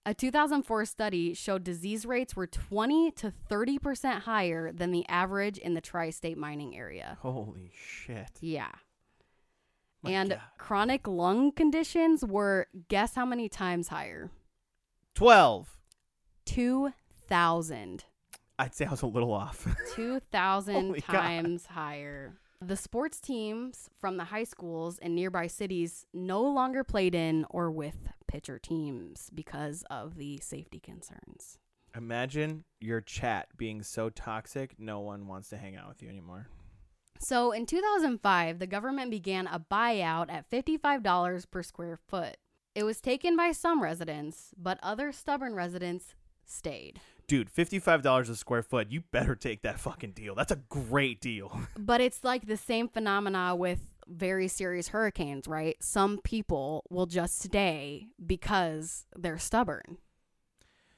A 0.08 0.14
2004 0.14 0.86
study 0.86 1.34
showed 1.34 1.64
disease 1.64 2.06
rates 2.06 2.36
were 2.36 2.46
20 2.46 3.10
to 3.12 3.34
30% 3.50 4.22
higher 4.22 4.72
than 4.72 4.92
the 4.92 5.04
average 5.10 5.58
in 5.58 5.74
the 5.74 5.82
tri 5.82 6.12
state 6.12 6.38
mining 6.38 6.78
area. 6.78 7.18
Holy 7.22 7.72
shit. 7.74 8.30
Yeah. 8.40 8.70
My 10.04 10.12
and 10.12 10.30
God. 10.32 10.42
chronic 10.60 11.08
lung 11.08 11.52
conditions 11.52 12.24
were, 12.24 12.68
guess 12.88 13.16
how 13.16 13.26
many 13.26 13.50
times 13.50 13.88
higher? 13.88 14.30
12. 15.16 15.76
2,000. 16.46 18.06
I'd 18.60 18.76
say 18.76 18.86
I 18.86 18.92
was 18.92 19.02
a 19.02 19.08
little 19.08 19.34
off. 19.34 19.68
2,000 19.96 20.74
Holy 20.76 21.00
God. 21.02 21.14
times 21.14 21.66
higher. 21.66 22.38
The 22.62 22.78
sports 22.78 23.20
teams 23.20 23.90
from 24.00 24.18
the 24.18 24.26
high 24.26 24.46
schools 24.46 24.98
and 25.00 25.14
nearby 25.14 25.48
cities 25.48 26.06
no 26.14 26.42
longer 26.42 26.84
played 26.84 27.14
in 27.14 27.46
or 27.50 27.70
with 27.70 28.08
Picher 28.32 28.62
teams 28.62 29.30
because 29.34 29.84
of 29.90 30.16
the 30.16 30.40
safety 30.42 30.80
concerns. 30.80 31.60
Imagine 31.96 32.64
your 32.80 33.02
chat 33.02 33.50
being 33.58 33.84
so 33.84 34.10
toxic, 34.10 34.76
no 34.78 35.00
one 35.00 35.28
wants 35.28 35.50
to 35.50 35.58
hang 35.58 35.76
out 35.76 35.90
with 35.90 36.02
you 36.02 36.10
anymore. 36.10 36.48
So 37.20 37.52
in 37.52 37.66
2005, 37.66 38.60
the 38.60 38.68
government 38.68 39.12
began 39.12 39.48
a 39.48 39.60
buyout 39.60 40.32
at 40.32 40.50
$55 40.50 41.50
per 41.50 41.64
square 41.64 41.98
foot. 42.08 42.38
It 42.74 42.84
was 42.84 43.00
taken 43.00 43.38
by 43.38 43.52
some 43.52 43.82
residents, 43.82 44.54
but 44.58 44.80
other 44.84 45.12
stubborn 45.12 45.56
residents 45.56 46.16
stayed. 46.46 47.00
Dude, 47.28 47.52
$55 47.52 48.30
a 48.30 48.36
square 48.36 48.62
foot. 48.62 48.92
You 48.92 49.02
better 49.12 49.36
take 49.36 49.64
that 49.64 49.80
fucking 49.80 50.12
deal. 50.12 50.36
That's 50.36 50.52
a 50.52 50.58
great 50.70 51.22
deal. 51.22 51.60
But 51.78 52.02
it's 52.02 52.24
like 52.24 52.48
the 52.48 52.58
same 52.58 52.88
phenomena 52.88 53.56
with 53.56 53.80
very 54.08 54.48
serious 54.48 54.90
hurricanes, 54.90 55.48
right? 55.48 55.76
Some 55.82 56.20
people 56.24 56.84
will 56.90 57.06
just 57.06 57.40
stay 57.40 58.08
because 58.24 59.06
they're 59.16 59.38
stubborn. 59.38 59.98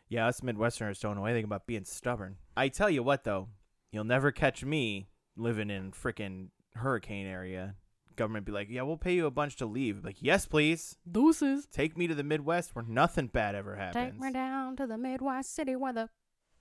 Yeah, 0.10 0.28
us 0.28 0.42
Midwesterners 0.42 1.00
don't 1.02 1.16
know 1.16 1.26
anything 1.26 1.44
about 1.46 1.68
being 1.68 1.84
stubborn. 1.84 2.38
I 2.56 2.70
tell 2.70 2.90
you 2.90 3.04
what, 3.04 3.24
though, 3.24 3.50
you'll 3.92 4.06
never 4.06 4.32
catch 4.32 4.64
me 4.64 5.10
living 5.36 5.70
in 5.70 5.92
frickin' 5.92 6.50
hurricane 6.76 7.28
area. 7.28 7.76
Government 8.18 8.46
be 8.46 8.52
like, 8.52 8.68
yeah, 8.70 8.82
we'll 8.82 8.98
pay 8.98 9.14
you 9.14 9.26
a 9.26 9.32
bunch 9.32 9.56
to 9.58 9.66
leave. 9.66 10.04
Like, 10.04 10.18
yes, 10.20 10.46
please. 10.46 10.98
Deuces. 11.10 11.68
Take 11.72 11.98
me 11.98 12.08
to 12.08 12.16
the 12.16 12.24
Midwest 12.24 12.76
where 12.76 12.84
nothing 12.86 13.28
bad 13.28 13.56
ever 13.56 13.76
happens. 13.76 14.12
Take 14.12 14.20
me 14.20 14.32
down 14.32 14.76
to 14.76 14.86
the 14.86 14.98
Midwest 14.98 15.56
city 15.56 15.76
where 15.76 15.94
the 15.94 16.10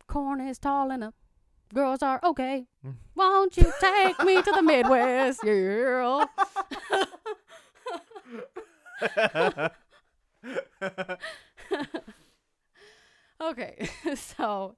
corn 0.07 0.41
is 0.41 0.59
tall 0.59 0.93
and 0.93 1.03
the 1.03 1.13
girls 1.75 2.03
are 2.03 2.21
okay. 2.23 2.67
Mm. 2.87 2.95
Won't 3.15 3.57
you 3.57 3.73
take 3.81 4.23
me 4.23 4.43
to 4.43 4.53
the 4.53 4.63
Midwest, 4.63 5.41
yeah? 5.49 6.27
Okay, 13.41 13.89
so 14.15 14.77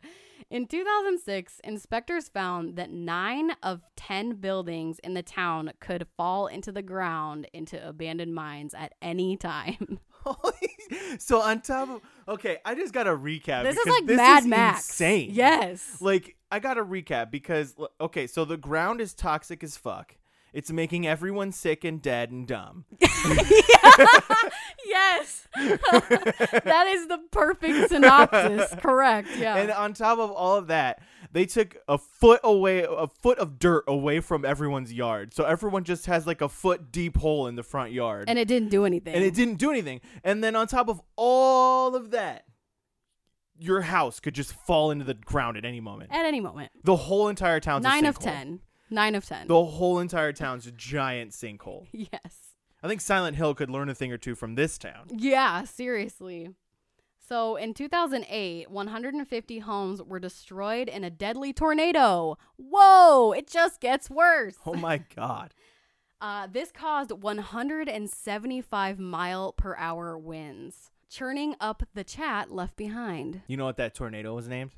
in 0.50 0.66
2006, 0.66 1.60
inspectors 1.64 2.28
found 2.28 2.76
that 2.76 2.90
nine 2.90 3.52
of 3.62 3.82
10 3.96 4.36
buildings 4.36 4.98
in 5.00 5.14
the 5.14 5.22
town 5.22 5.72
could 5.80 6.06
fall 6.16 6.46
into 6.46 6.72
the 6.72 6.82
ground 6.82 7.46
into 7.52 7.86
abandoned 7.86 8.34
mines 8.34 8.74
at 8.74 8.94
any 9.02 9.36
time. 9.36 10.00
Holy- 10.24 10.52
so 11.18 11.40
on 11.40 11.60
top 11.60 11.88
of 11.88 12.00
okay, 12.28 12.58
I 12.64 12.74
just 12.74 12.92
got 12.92 13.04
to 13.04 13.16
recap. 13.16 13.62
this 13.62 13.76
is 13.76 13.86
like 13.86 14.06
this 14.06 14.16
Mad 14.16 14.42
is 14.42 14.48
Max. 14.48 14.88
Insane. 14.88 15.30
Yes. 15.32 16.00
Like 16.00 16.36
I 16.50 16.58
got 16.58 16.74
to 16.74 16.84
recap 16.84 17.30
because 17.30 17.74
okay, 18.00 18.26
so 18.26 18.44
the 18.44 18.56
ground 18.56 19.00
is 19.00 19.14
toxic 19.14 19.62
as 19.62 19.76
fuck. 19.76 20.14
It's 20.52 20.72
making 20.72 21.06
everyone 21.06 21.52
sick 21.52 21.84
and 21.84 22.00
dead 22.00 22.30
and 22.30 22.46
dumb. 22.46 22.84
yes. 24.86 25.46
that 25.56 26.86
is 26.88 27.06
the 27.08 27.18
perfect 27.30 27.90
synopsis. 27.90 28.74
Correct. 28.80 29.28
Yeah. 29.38 29.56
And 29.56 29.70
on 29.70 29.92
top 29.94 30.18
of 30.18 30.30
all 30.30 30.56
of 30.56 30.68
that, 30.68 31.02
they 31.32 31.44
took 31.46 31.76
a 31.88 31.98
foot 31.98 32.40
away, 32.42 32.86
a 32.88 33.06
foot 33.06 33.38
of 33.38 33.58
dirt 33.58 33.84
away 33.86 34.20
from 34.20 34.44
everyone's 34.44 34.92
yard. 34.92 35.34
So 35.34 35.44
everyone 35.44 35.84
just 35.84 36.06
has 36.06 36.26
like 36.26 36.40
a 36.40 36.48
foot 36.48 36.90
deep 36.90 37.16
hole 37.18 37.46
in 37.46 37.54
the 37.56 37.62
front 37.62 37.92
yard. 37.92 38.24
and 38.28 38.38
it 38.38 38.48
didn't 38.48 38.70
do 38.70 38.84
anything. 38.84 39.14
and 39.14 39.24
it 39.24 39.34
didn't 39.34 39.56
do 39.56 39.70
anything. 39.70 40.00
And 40.24 40.42
then 40.42 40.56
on 40.56 40.66
top 40.66 40.88
of 40.88 41.00
all 41.16 41.94
of 41.94 42.10
that, 42.12 42.44
your 43.60 43.80
house 43.82 44.20
could 44.20 44.34
just 44.34 44.52
fall 44.52 44.90
into 44.90 45.04
the 45.04 45.14
ground 45.14 45.56
at 45.56 45.64
any 45.64 45.80
moment. 45.80 46.10
At 46.12 46.24
any 46.24 46.40
moment. 46.40 46.70
The 46.84 46.94
whole 46.96 47.28
entire 47.28 47.58
town's 47.60 47.84
a 47.84 47.88
Nine 47.88 48.06
of 48.06 48.18
sinkhole. 48.18 48.60
10. 48.88 48.94
Nine 48.94 49.14
of 49.14 49.24
10. 49.26 49.48
The 49.48 49.64
whole 49.64 49.98
entire 49.98 50.32
town's 50.32 50.66
a 50.66 50.72
giant 50.72 51.32
sinkhole. 51.32 51.86
yes. 51.92 52.36
I 52.82 52.88
think 52.88 53.00
Silent 53.00 53.36
Hill 53.36 53.54
could 53.54 53.70
learn 53.70 53.88
a 53.88 53.94
thing 53.94 54.12
or 54.12 54.18
two 54.18 54.34
from 54.34 54.54
this 54.54 54.78
town. 54.78 55.08
Yeah, 55.10 55.64
seriously. 55.64 56.50
So 57.28 57.56
in 57.56 57.74
2008, 57.74 58.70
150 58.70 59.58
homes 59.58 60.02
were 60.02 60.18
destroyed 60.20 60.88
in 60.88 61.04
a 61.04 61.10
deadly 61.10 61.52
tornado. 61.52 62.38
Whoa, 62.56 63.32
it 63.32 63.46
just 63.48 63.80
gets 63.80 64.08
worse. 64.08 64.54
Oh 64.64 64.74
my 64.74 64.98
god. 65.16 65.52
Uh, 66.20 66.46
this 66.50 66.72
caused 66.72 67.12
175 67.12 68.98
mile 68.98 69.52
per 69.52 69.76
hour 69.76 70.18
winds, 70.18 70.90
churning 71.10 71.54
up 71.60 71.82
the 71.94 72.02
chat 72.02 72.50
left 72.50 72.76
behind. 72.76 73.42
You 73.46 73.56
know 73.56 73.66
what 73.66 73.76
that 73.76 73.94
tornado 73.94 74.34
was 74.34 74.48
named? 74.48 74.70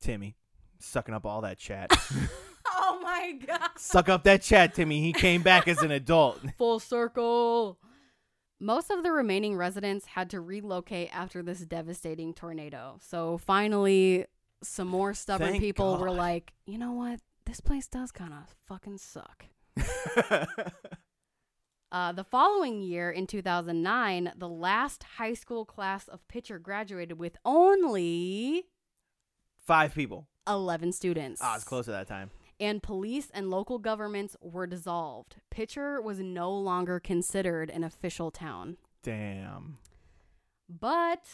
Timmy. 0.00 0.36
Sucking 0.78 1.14
up 1.14 1.26
all 1.26 1.42
that 1.42 1.58
chat. 1.58 1.90
Oh 2.82 3.00
my 3.02 3.32
god. 3.32 3.70
Suck 3.76 4.08
up 4.08 4.24
that 4.24 4.42
chat, 4.42 4.74
Timmy. 4.74 5.00
He 5.00 5.12
came 5.12 5.42
back 5.42 5.68
as 5.68 5.82
an 5.82 5.90
adult. 5.90 6.40
Full 6.58 6.78
circle. 6.78 7.78
Most 8.60 8.90
of 8.90 9.02
the 9.02 9.10
remaining 9.10 9.56
residents 9.56 10.06
had 10.06 10.30
to 10.30 10.40
relocate 10.40 11.08
after 11.12 11.42
this 11.42 11.60
devastating 11.60 12.34
tornado. 12.34 12.98
So 13.00 13.38
finally, 13.38 14.26
some 14.62 14.88
more 14.88 15.14
stubborn 15.14 15.50
Thank 15.50 15.62
people 15.62 15.96
were 15.96 16.10
like, 16.10 16.52
you 16.66 16.78
know 16.78 16.92
what? 16.92 17.20
This 17.46 17.60
place 17.60 17.88
does 17.88 18.12
kind 18.12 18.32
of 18.32 18.54
fucking 18.66 18.98
suck. 18.98 19.46
Uh, 21.92 22.12
the 22.12 22.22
following 22.22 22.80
year, 22.80 23.10
in 23.10 23.26
2009, 23.26 24.32
the 24.36 24.48
last 24.48 25.02
high 25.18 25.34
school 25.34 25.64
class 25.64 26.06
of 26.06 26.20
Picher 26.28 26.62
graduated 26.62 27.18
with 27.18 27.36
only 27.44 28.66
Five 29.66 29.94
people. 29.94 30.28
11 30.46 30.92
students. 30.92 31.40
Ah, 31.42 31.56
it's 31.56 31.64
close 31.64 31.88
at 31.88 31.92
that 31.92 32.08
time. 32.08 32.30
And 32.60 32.82
police 32.82 33.30
and 33.32 33.50
local 33.50 33.78
governments 33.78 34.36
were 34.42 34.66
dissolved. 34.66 35.36
Picher 35.50 36.02
was 36.02 36.20
no 36.20 36.52
longer 36.52 37.00
considered 37.00 37.70
an 37.70 37.82
official 37.82 38.30
town. 38.30 38.76
Damn. 39.02 39.78
But 40.68 41.24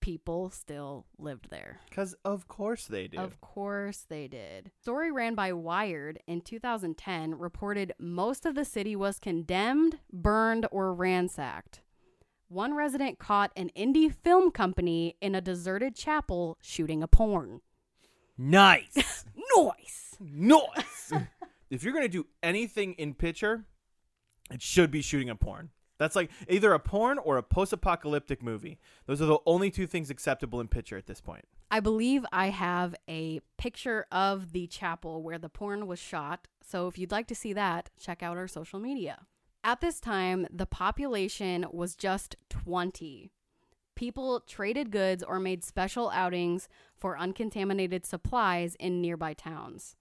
people 0.00 0.50
still 0.50 1.06
lived 1.18 1.48
there. 1.50 1.80
Because 1.88 2.14
of 2.24 2.46
course 2.46 2.86
they 2.86 3.08
did. 3.08 3.18
Of 3.18 3.40
course 3.40 4.04
they 4.08 4.28
did. 4.28 4.70
Story 4.82 5.10
ran 5.10 5.34
by 5.34 5.52
Wired 5.52 6.20
in 6.26 6.42
2010 6.42 7.38
reported 7.38 7.94
most 7.98 8.44
of 8.44 8.54
the 8.54 8.66
city 8.66 8.94
was 8.94 9.18
condemned, 9.18 9.98
burned, 10.12 10.66
or 10.70 10.92
ransacked. 10.92 11.80
One 12.48 12.74
resident 12.74 13.18
caught 13.18 13.50
an 13.56 13.70
indie 13.76 14.14
film 14.14 14.50
company 14.50 15.16
in 15.22 15.34
a 15.34 15.40
deserted 15.40 15.96
chapel 15.96 16.58
shooting 16.60 17.02
a 17.02 17.08
porn. 17.08 17.62
Nice. 18.36 19.24
nice. 19.56 20.03
Noise. 20.20 21.12
if 21.70 21.82
you're 21.82 21.92
going 21.92 22.04
to 22.04 22.08
do 22.08 22.26
anything 22.42 22.94
in 22.94 23.14
picture, 23.14 23.64
it 24.50 24.62
should 24.62 24.90
be 24.90 25.02
shooting 25.02 25.30
a 25.30 25.34
porn. 25.34 25.70
That's 25.98 26.16
like 26.16 26.30
either 26.48 26.72
a 26.72 26.80
porn 26.80 27.18
or 27.18 27.36
a 27.36 27.42
post 27.42 27.72
apocalyptic 27.72 28.42
movie. 28.42 28.78
Those 29.06 29.22
are 29.22 29.26
the 29.26 29.38
only 29.46 29.70
two 29.70 29.86
things 29.86 30.10
acceptable 30.10 30.60
in 30.60 30.68
picture 30.68 30.96
at 30.96 31.06
this 31.06 31.20
point. 31.20 31.44
I 31.70 31.80
believe 31.80 32.26
I 32.32 32.50
have 32.50 32.94
a 33.08 33.40
picture 33.58 34.06
of 34.10 34.52
the 34.52 34.66
chapel 34.66 35.22
where 35.22 35.38
the 35.38 35.48
porn 35.48 35.86
was 35.86 35.98
shot. 35.98 36.48
So 36.62 36.88
if 36.88 36.98
you'd 36.98 37.12
like 37.12 37.28
to 37.28 37.34
see 37.34 37.52
that, 37.52 37.90
check 37.98 38.22
out 38.22 38.36
our 38.36 38.48
social 38.48 38.80
media. 38.80 39.26
At 39.62 39.80
this 39.80 40.00
time, 40.00 40.46
the 40.52 40.66
population 40.66 41.64
was 41.70 41.96
just 41.96 42.36
20. 42.50 43.30
People 43.94 44.40
traded 44.40 44.90
goods 44.90 45.22
or 45.22 45.38
made 45.38 45.64
special 45.64 46.10
outings 46.10 46.68
for 46.96 47.16
uncontaminated 47.16 48.04
supplies 48.04 48.74
in 48.80 49.00
nearby 49.00 49.32
towns. 49.32 49.96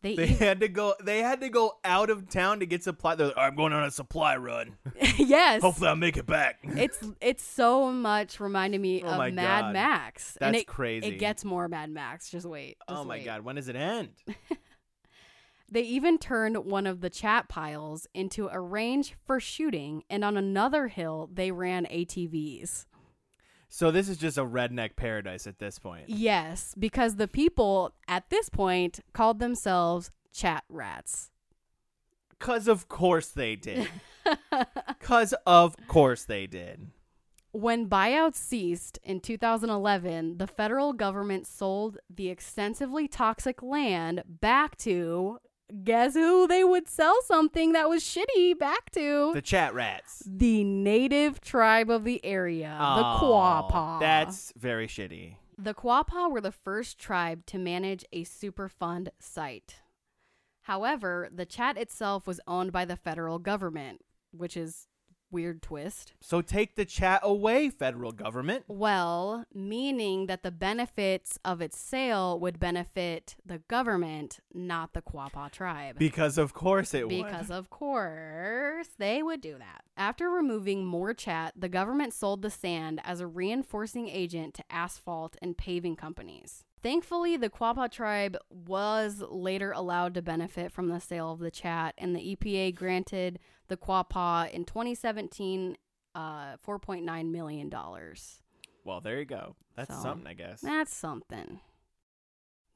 They, 0.00 0.14
They 0.14 0.26
had 0.28 0.60
to 0.60 0.68
go. 0.68 0.94
They 1.02 1.18
had 1.18 1.40
to 1.40 1.48
go 1.48 1.78
out 1.84 2.08
of 2.08 2.28
town 2.30 2.60
to 2.60 2.66
get 2.66 2.84
supply. 2.84 3.16
They're 3.16 3.28
like, 3.28 3.36
I'm 3.36 3.56
going 3.56 3.72
on 3.72 3.82
a 3.82 3.90
supply 3.90 4.36
run. 4.36 4.76
yes. 5.16 5.60
Hopefully, 5.60 5.88
I'll 5.88 5.96
make 5.96 6.16
it 6.16 6.26
back. 6.26 6.58
it's 6.62 6.98
it's 7.20 7.42
so 7.42 7.90
much 7.90 8.38
reminding 8.38 8.80
me 8.80 9.02
Oh 9.02 9.08
of 9.08 9.34
Mad 9.34 9.60
God. 9.62 9.72
Max. 9.72 10.36
and 10.40 10.54
That's 10.54 10.62
it, 10.62 10.66
crazy. 10.68 11.08
It 11.08 11.18
gets 11.18 11.44
more 11.44 11.66
Mad 11.68 11.90
Max. 11.90 12.30
Just 12.30 12.46
wait. 12.46 12.76
oh 12.86 13.04
my 13.04 13.16
wait. 13.16 13.24
god, 13.24 13.42
when 13.42 13.56
does 13.56 13.68
it 13.68 13.76
end? 13.76 14.10
They 15.70 15.82
even 15.82 16.16
turned 16.16 16.56
one 16.64 16.86
of 16.86 17.02
the 17.02 17.10
chat 17.10 17.48
piles 17.50 18.06
into 18.14 18.48
a 18.48 18.58
range 18.58 19.14
for 19.26 19.38
shooting, 19.38 20.02
and 20.08 20.24
on 20.24 20.38
another 20.38 20.88
hill 20.88 21.28
they 21.30 21.50
ran 21.50 21.84
ATVs. 21.84 22.86
So 23.68 23.90
this 23.90 24.08
is 24.08 24.16
just 24.16 24.38
a 24.38 24.44
redneck 24.44 24.96
paradise 24.96 25.46
at 25.46 25.58
this 25.58 25.78
point. 25.78 26.08
Yes, 26.08 26.74
because 26.78 27.16
the 27.16 27.28
people 27.28 27.94
at 28.06 28.30
this 28.30 28.48
point 28.48 29.00
called 29.12 29.38
themselves 29.38 30.10
chat 30.32 30.64
rats. 30.68 31.30
Cause 32.38 32.68
of 32.68 32.88
course 32.88 33.28
they 33.28 33.56
did. 33.56 33.88
Cause 35.00 35.34
of 35.46 35.76
course 35.86 36.24
they 36.24 36.46
did. 36.46 36.90
When 37.50 37.88
buyouts 37.88 38.36
ceased 38.36 38.98
in 39.02 39.20
2011, 39.20 40.38
the 40.38 40.46
federal 40.46 40.92
government 40.92 41.46
sold 41.46 41.98
the 42.08 42.28
extensively 42.28 43.08
toxic 43.08 43.62
land 43.62 44.22
back 44.26 44.76
to 44.78 45.38
guess 45.84 46.14
who 46.14 46.46
they 46.46 46.64
would 46.64 46.88
sell 46.88 47.16
something 47.24 47.72
that 47.72 47.88
was 47.88 48.02
shitty 48.02 48.58
back 48.58 48.90
to? 48.92 49.32
The 49.34 49.42
chat 49.42 49.74
rats. 49.74 50.22
The 50.26 50.64
native 50.64 51.40
tribe 51.40 51.90
of 51.90 52.04
the 52.04 52.24
area, 52.24 52.76
the 52.78 53.04
Oh, 53.04 53.18
Quapaw. 53.70 54.00
That's 54.00 54.52
very 54.56 54.86
shitty. 54.86 55.36
The 55.56 55.74
Quapaw 55.74 56.30
were 56.30 56.40
the 56.40 56.52
first 56.52 56.98
tribe 56.98 57.44
to 57.46 57.58
manage 57.58 58.04
a 58.12 58.24
Superfund 58.24 59.08
site. 59.18 59.76
However, 60.62 61.28
the 61.34 61.46
chat 61.46 61.76
itself 61.76 62.26
was 62.26 62.40
owned 62.46 62.72
by 62.72 62.84
the 62.84 62.96
federal 62.96 63.38
government, 63.38 64.02
which 64.30 64.56
is 64.56 64.86
weird 65.30 65.62
twist. 65.62 66.12
So 66.20 66.40
take 66.40 66.76
the 66.76 66.84
chat 66.84 67.20
away, 67.22 67.70
federal 67.70 68.12
government. 68.12 68.64
Well, 68.68 69.44
meaning 69.54 70.26
that 70.26 70.42
the 70.42 70.50
benefits 70.50 71.38
of 71.44 71.60
its 71.60 71.78
sale 71.78 72.38
would 72.40 72.58
benefit 72.58 73.36
the 73.44 73.58
government, 73.58 74.40
not 74.52 74.92
the 74.94 75.02
Quapaw 75.02 75.50
tribe. 75.50 75.98
Because 75.98 76.38
of 76.38 76.54
course 76.54 76.94
it 76.94 77.08
Because 77.08 77.22
would. 77.22 77.30
Because 77.30 77.50
of 77.50 77.70
course 77.70 78.88
they 78.98 79.22
would 79.22 79.40
do 79.40 79.56
that. 79.58 79.82
After 79.96 80.30
removing 80.30 80.84
more 80.84 81.12
chat, 81.12 81.54
the 81.56 81.68
government 81.68 82.12
sold 82.12 82.42
the 82.42 82.50
sand 82.50 83.00
as 83.04 83.20
a 83.20 83.26
reinforcing 83.26 84.08
agent 84.08 84.54
to 84.54 84.64
asphalt 84.70 85.36
and 85.42 85.56
paving 85.56 85.96
companies. 85.96 86.64
Thankfully, 86.82 87.36
the 87.36 87.50
Quapaw 87.50 87.90
tribe 87.90 88.36
was 88.50 89.22
later 89.28 89.72
allowed 89.72 90.14
to 90.14 90.22
benefit 90.22 90.70
from 90.72 90.88
the 90.88 91.00
sale 91.00 91.32
of 91.32 91.40
the 91.40 91.50
chat, 91.50 91.94
and 91.98 92.14
the 92.14 92.36
EPA 92.36 92.74
granted 92.74 93.38
the 93.68 93.76
Quapaw 93.76 94.50
in 94.50 94.64
2017 94.64 95.76
uh, 96.14 96.56
$4.9 96.66 97.30
million. 97.30 97.72
Well, 98.84 99.00
there 99.00 99.18
you 99.18 99.24
go. 99.24 99.56
That's 99.76 99.94
So, 99.94 100.02
something, 100.02 100.26
I 100.26 100.34
guess. 100.34 100.60
That's 100.60 100.94
something. 100.94 101.60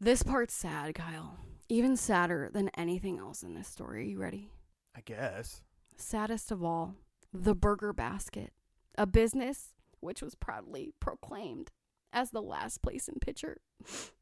This 0.01 0.23
part's 0.23 0.55
sad, 0.55 0.95
Kyle. 0.95 1.39
Even 1.69 1.97
sadder 1.97 2.51
than 2.53 2.71
anything 2.77 3.19
else 3.19 3.43
in 3.43 3.55
this 3.55 3.69
story. 3.69 4.01
Are 4.01 4.05
You 4.05 4.19
ready? 4.19 4.51
I 4.97 5.01
guess. 5.01 5.63
Saddest 5.97 6.51
of 6.51 6.63
all, 6.63 6.95
the 7.33 7.55
Burger 7.55 7.93
Basket, 7.93 8.53
a 8.99 9.07
business 9.07 9.71
which 10.01 10.21
was 10.21 10.35
proudly 10.35 10.93
proclaimed 11.01 11.71
as 12.12 12.31
the 12.31 12.42
last 12.42 12.83
place 12.83 13.09
in 13.09 13.16
Picher. 13.21 13.57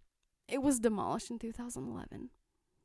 It 0.53 0.63
was 0.63 0.81
demolished 0.81 1.31
in 1.31 1.39
2011. 1.39 2.31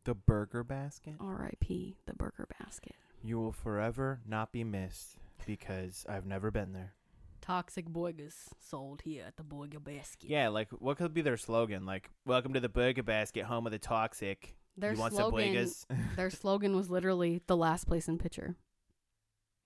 The 0.04 0.14
burger 0.14 0.64
basket. 0.64 1.16
R.I.P. 1.20 1.98
the 2.06 2.14
Burger 2.14 2.48
Basket. 2.60 2.94
You 3.24 3.40
will 3.40 3.52
forever 3.52 4.22
not 4.28 4.52
be 4.52 4.64
missed 4.64 5.18
because 5.48 6.06
I've 6.08 6.28
never 6.28 6.52
been 6.52 6.74
there. 6.74 6.94
Toxic 7.42 7.90
boigas 7.90 8.50
sold 8.60 9.02
here 9.02 9.24
at 9.28 9.38
the 9.38 9.44
Burger 9.44 9.80
Basket. 9.80 10.30
Yeah, 10.30 10.50
like 10.50 10.70
what 10.70 10.98
could 10.98 11.12
be 11.16 11.24
their 11.24 11.38
slogan? 11.38 11.88
Like, 11.88 12.12
"Welcome 12.24 12.54
to 12.54 12.60
the 12.60 12.70
Burger 12.70 13.02
Basket, 13.02 13.46
home 13.46 13.66
of 13.66 13.72
the 13.72 13.80
toxic." 13.80 14.56
Their 14.78 14.94
you 14.94 15.00
want 15.00 15.16
slogan, 15.16 15.68
some 15.68 15.98
boigas? 15.98 16.06
their 16.16 16.30
slogan 16.30 16.76
was 16.76 16.92
literally 16.92 17.42
the 17.48 17.58
last 17.58 17.88
place 17.88 18.08
in 18.08 18.20
Picher. 18.20 18.54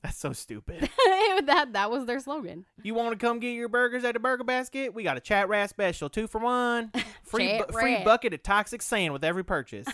That's 0.02 0.18
so 0.18 0.32
stupid. 0.32 0.90
that 1.46 1.74
that 1.74 1.92
was 1.92 2.06
their 2.06 2.20
slogan. 2.20 2.66
you 2.84 2.94
want 2.94 3.18
to 3.18 3.26
come 3.26 3.40
get 3.40 3.52
your 3.52 3.68
burgers 3.68 4.06
at 4.06 4.14
the 4.14 4.20
Burger 4.20 4.46
Basket? 4.46 4.94
We 4.94 5.04
got 5.04 5.18
a 5.18 5.20
chat 5.20 5.50
rat 5.50 5.70
special, 5.70 6.10
two 6.10 6.28
for 6.28 6.40
one. 6.40 6.92
Free 7.24 7.58
bu- 7.60 7.74
free 7.74 8.04
bucket 8.04 8.34
of 8.34 8.42
toxic 8.42 8.82
sand 8.82 9.14
with 9.14 9.24
every 9.24 9.44
purchase. 9.44 9.88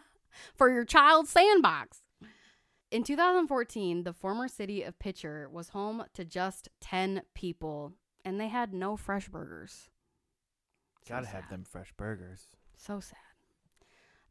for 0.54 0.70
your 0.70 0.84
child's 0.84 1.30
sandbox. 1.30 1.98
In 2.90 3.02
2014, 3.02 4.04
the 4.04 4.14
former 4.14 4.48
city 4.48 4.82
of 4.82 4.98
Picher 4.98 5.50
was 5.50 5.70
home 5.70 6.04
to 6.14 6.24
just 6.24 6.70
10 6.80 7.22
people, 7.34 7.92
and 8.24 8.40
they 8.40 8.48
had 8.48 8.72
no 8.72 8.96
fresh 8.96 9.28
burgers. 9.28 9.90
So 11.04 11.14
Gotta 11.14 11.26
have 11.26 11.50
them 11.50 11.64
fresh 11.68 11.92
burgers. 11.98 12.46
So 12.76 13.00
sad. 13.00 13.18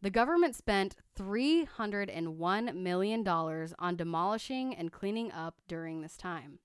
The 0.02 0.10
government 0.12 0.56
spent 0.56 0.96
$301 1.18 2.76
million 2.76 3.28
on 3.28 3.96
demolishing 3.96 4.76
and 4.76 4.92
cleaning 4.92 5.32
up 5.32 5.56
during 5.68 6.02
this 6.02 6.16
time, 6.18 6.60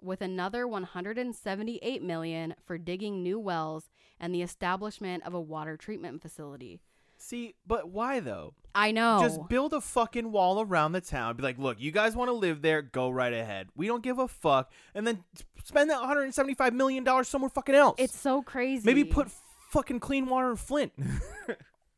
with 0.00 0.20
another 0.22 0.66
178 0.66 2.02
million 2.02 2.54
for 2.64 2.78
digging 2.78 3.22
new 3.22 3.38
wells 3.38 3.90
and 4.18 4.34
the 4.34 4.42
establishment 4.42 5.22
of 5.26 5.34
a 5.34 5.40
water 5.40 5.76
treatment 5.76 6.22
facility. 6.22 6.80
See, 7.18 7.54
but 7.66 7.90
why 7.90 8.18
though? 8.20 8.54
I 8.74 8.90
know. 8.90 9.18
Just 9.20 9.48
build 9.48 9.74
a 9.74 9.80
fucking 9.80 10.32
wall 10.32 10.60
around 10.60 10.92
the 10.92 11.00
town. 11.00 11.36
Be 11.36 11.42
like, 11.42 11.58
look, 11.58 11.78
you 11.80 11.92
guys 11.92 12.16
want 12.16 12.28
to 12.30 12.32
live 12.32 12.62
there? 12.62 12.82
Go 12.82 13.10
right 13.10 13.32
ahead. 13.32 13.68
We 13.76 13.86
don't 13.86 14.02
give 14.02 14.18
a 14.18 14.26
fuck. 14.26 14.72
And 14.94 15.06
then 15.06 15.22
spend 15.62 15.90
that 15.90 16.00
175 16.00 16.72
million 16.74 17.04
dollars 17.04 17.28
somewhere 17.28 17.50
fucking 17.50 17.74
else. 17.76 17.94
it's 17.98 18.18
so 18.18 18.42
crazy. 18.42 18.82
maybe 18.84 19.04
put 19.04 19.28
fucking 19.70 20.00
clean 20.00 20.26
water 20.26 20.50
in 20.50 20.56
Flint. 20.56 20.92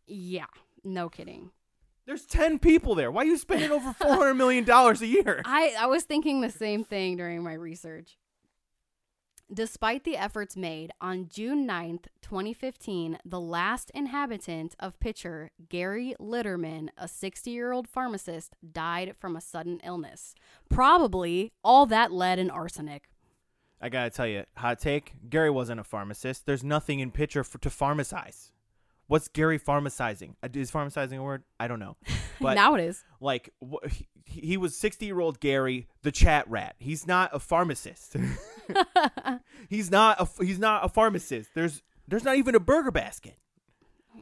Yeah, 0.07 0.45
no 0.85 1.09
kidding. 1.09 1.51
There's 2.07 2.27
10 2.27 2.59
people 2.59 2.95
there. 2.95 3.11
Why 3.11 3.23
are 3.23 3.27
you 3.27 3.39
spending 3.39 3.71
over 3.71 3.93
400 3.99 4.35
million 4.35 4.65
dollars 4.65 5.01
a 5.01 5.07
year? 5.07 5.41
I, 5.45 5.75
I 5.79 5.87
was 5.87 6.05
thinking 6.05 6.41
the 6.41 6.51
same 6.51 6.85
thing 6.85 7.17
during 7.17 7.43
my 7.43 7.55
research. 7.55 8.19
Despite 9.53 10.05
the 10.05 10.17
efforts 10.17 10.57
made, 10.57 10.91
on 11.03 11.29
June 11.29 11.69
9th, 11.69 12.07
2015, 12.23 13.19
the 13.25 13.41
last 13.41 13.91
inhabitant 13.95 14.75
of 14.81 14.99
Picher, 14.99 15.51
Gary 15.69 16.15
Linderman, 16.19 16.89
a 16.97 17.07
60 17.07 17.51
year 17.51 17.73
old 17.73 17.87
pharmacist, 17.87 18.57
died 18.73 19.15
from 19.19 19.37
a 19.37 19.41
sudden 19.41 19.81
illness. 19.85 20.35
Probably 20.71 21.53
all 21.63 21.85
that 21.87 22.11
lead 22.11 22.39
and 22.39 22.51
arsenic. 22.51 23.11
I 23.81 23.91
gotta 23.91 24.09
tell 24.09 24.27
you, 24.27 24.45
hot 24.57 24.79
take. 24.79 25.13
Gary 25.29 25.51
wasn't 25.51 25.79
a 25.79 25.85
pharmacist. 25.85 26.47
There's 26.47 26.65
nothing 26.65 27.01
in 27.01 27.13
Picher 27.13 27.45
for, 27.45 27.59
to 27.59 27.69
pharmacize. 27.69 28.51
What's 29.07 29.29
Gary 29.29 29.59
pharmacizing? 29.59 30.35
Uh, 30.43 30.49
Is 30.55 30.71
pharmacizing 30.71 31.19
a 31.19 31.23
word? 31.23 31.45
I 31.61 31.69
don't 31.69 31.81
know. 31.81 31.97
But 32.41 32.55
now 32.55 32.75
it 32.75 32.81
is. 32.83 33.05
like 33.21 33.51
wh- 33.65 33.87
he, 33.89 34.09
he 34.25 34.57
was 34.57 34.77
60 34.77 35.07
year 35.07 35.21
old 35.21 35.39
Gary, 35.39 35.87
the 36.03 36.11
chat 36.11 36.51
rat. 36.51 36.75
He's 36.79 37.07
not 37.07 37.31
a 37.33 37.39
pharmacist. 37.39 38.17
he's 39.69 39.91
not 39.91 40.21
a 40.21 40.45
he's 40.45 40.59
not 40.59 40.85
a 40.85 40.89
pharmacist. 40.89 41.51
There's 41.55 41.83
there's 42.09 42.25
not 42.25 42.37
even 42.37 42.55
a 42.57 42.61
burger 42.61 42.91
basket. 42.91 43.37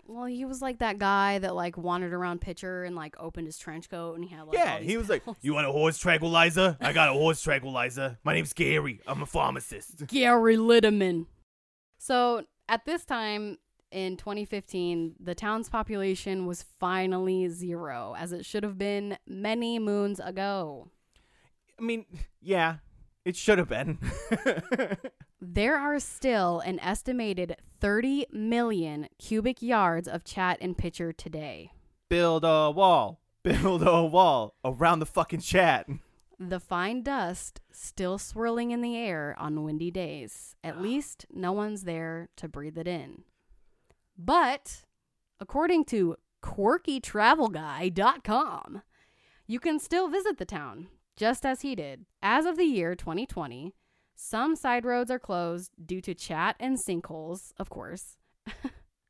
Well, 0.07 0.27
he 0.27 0.45
was 0.45 0.61
like 0.61 0.79
that 0.79 0.99
guy 0.99 1.38
that 1.38 1.55
like 1.55 1.77
wandered 1.79 2.12
around 2.12 2.42
Picher 2.42 2.87
and 2.87 2.95
like 2.95 3.14
opened 3.18 3.47
his 3.47 3.59
trench 3.59 3.88
coat 3.88 4.14
and 4.14 4.25
he 4.25 4.31
had 4.35 4.42
like 4.42 4.55
yeah, 4.55 4.79
he 4.79 4.97
was 4.99 5.09
like, 5.09 5.23
"You 5.40 5.55
want 5.55 5.66
a 5.66 5.73
horse 5.73 5.99
tranquilizer? 5.99 6.77
I 6.81 6.92
got 6.92 7.09
a 7.09 7.12
horse 7.12 7.40
tranquilizer. 7.42 8.18
My 8.25 8.35
name's 8.35 8.53
Gary. 8.53 9.01
I'm 9.07 9.23
a 9.23 9.27
pharmacist." 9.27 10.07
Gary 10.07 10.57
Linderman. 10.57 11.27
So 11.99 12.45
at 12.68 12.85
this 12.85 13.05
time 13.05 13.59
in 13.92 14.16
2015, 14.16 15.16
the 15.20 15.35
town's 15.35 15.68
population 15.68 16.46
was 16.46 16.64
finally 16.81 17.48
zero, 17.48 18.14
as 18.18 18.33
it 18.33 18.44
should 18.44 18.62
have 18.62 18.78
been 18.78 19.18
many 19.26 19.78
moons 19.78 20.18
ago. 20.18 20.88
I 21.78 21.83
mean, 21.83 22.07
yeah, 22.40 22.76
it 23.24 23.37
should 23.37 23.59
have 23.59 23.68
been. 23.68 23.98
There 25.44 25.76
are 25.76 25.98
still 25.98 26.61
an 26.61 26.78
estimated 26.78 27.57
30 27.81 28.26
million 28.31 29.09
cubic 29.18 29.61
yards 29.61 30.07
of 30.07 30.22
chat 30.22 30.57
and 30.61 30.78
Picher 30.78 31.12
today. 31.12 31.72
Build 32.09 32.44
a 32.44 32.70
wall. 32.70 33.20
Build 33.42 33.83
a 33.83 34.05
wall 34.05 34.55
around 34.64 35.00
the 35.00 35.07
fucking 35.07 35.40
chat. 35.40 35.88
The 36.38 36.61
fine 36.61 37.02
dust 37.02 37.61
still 37.72 38.18
swirling 38.18 38.70
in 38.70 38.83
the 38.83 38.96
air 38.96 39.35
on 39.37 39.64
windy 39.64 39.90
days. 39.90 40.55
At 40.62 40.81
least 40.81 41.26
no 41.28 41.50
one's 41.50 41.83
there 41.83 42.28
to 42.37 42.46
breathe 42.46 42.78
it 42.78 42.87
in. 42.87 43.24
But 44.24 44.85
according 45.40 45.87
to 45.87 46.14
quirkytravelguy.com, 46.44 48.82
you 49.46 49.58
can 49.58 49.80
still 49.80 50.08
visit 50.08 50.38
the 50.38 50.44
town 50.44 50.87
just 51.16 51.44
as 51.44 51.62
he 51.62 51.74
did. 51.74 52.04
As 52.22 52.46
of 52.46 52.56
the 52.56 52.64
year 52.64 52.94
2020, 52.94 53.74
some 54.14 54.54
side 54.54 54.85
roads 54.85 55.11
are 55.11 55.18
closed 55.18 55.72
due 55.85 56.00
to 56.02 56.14
chat 56.14 56.54
and 56.61 56.78
sinkholes, 56.78 57.52
of 57.58 57.68
course. 57.68 58.16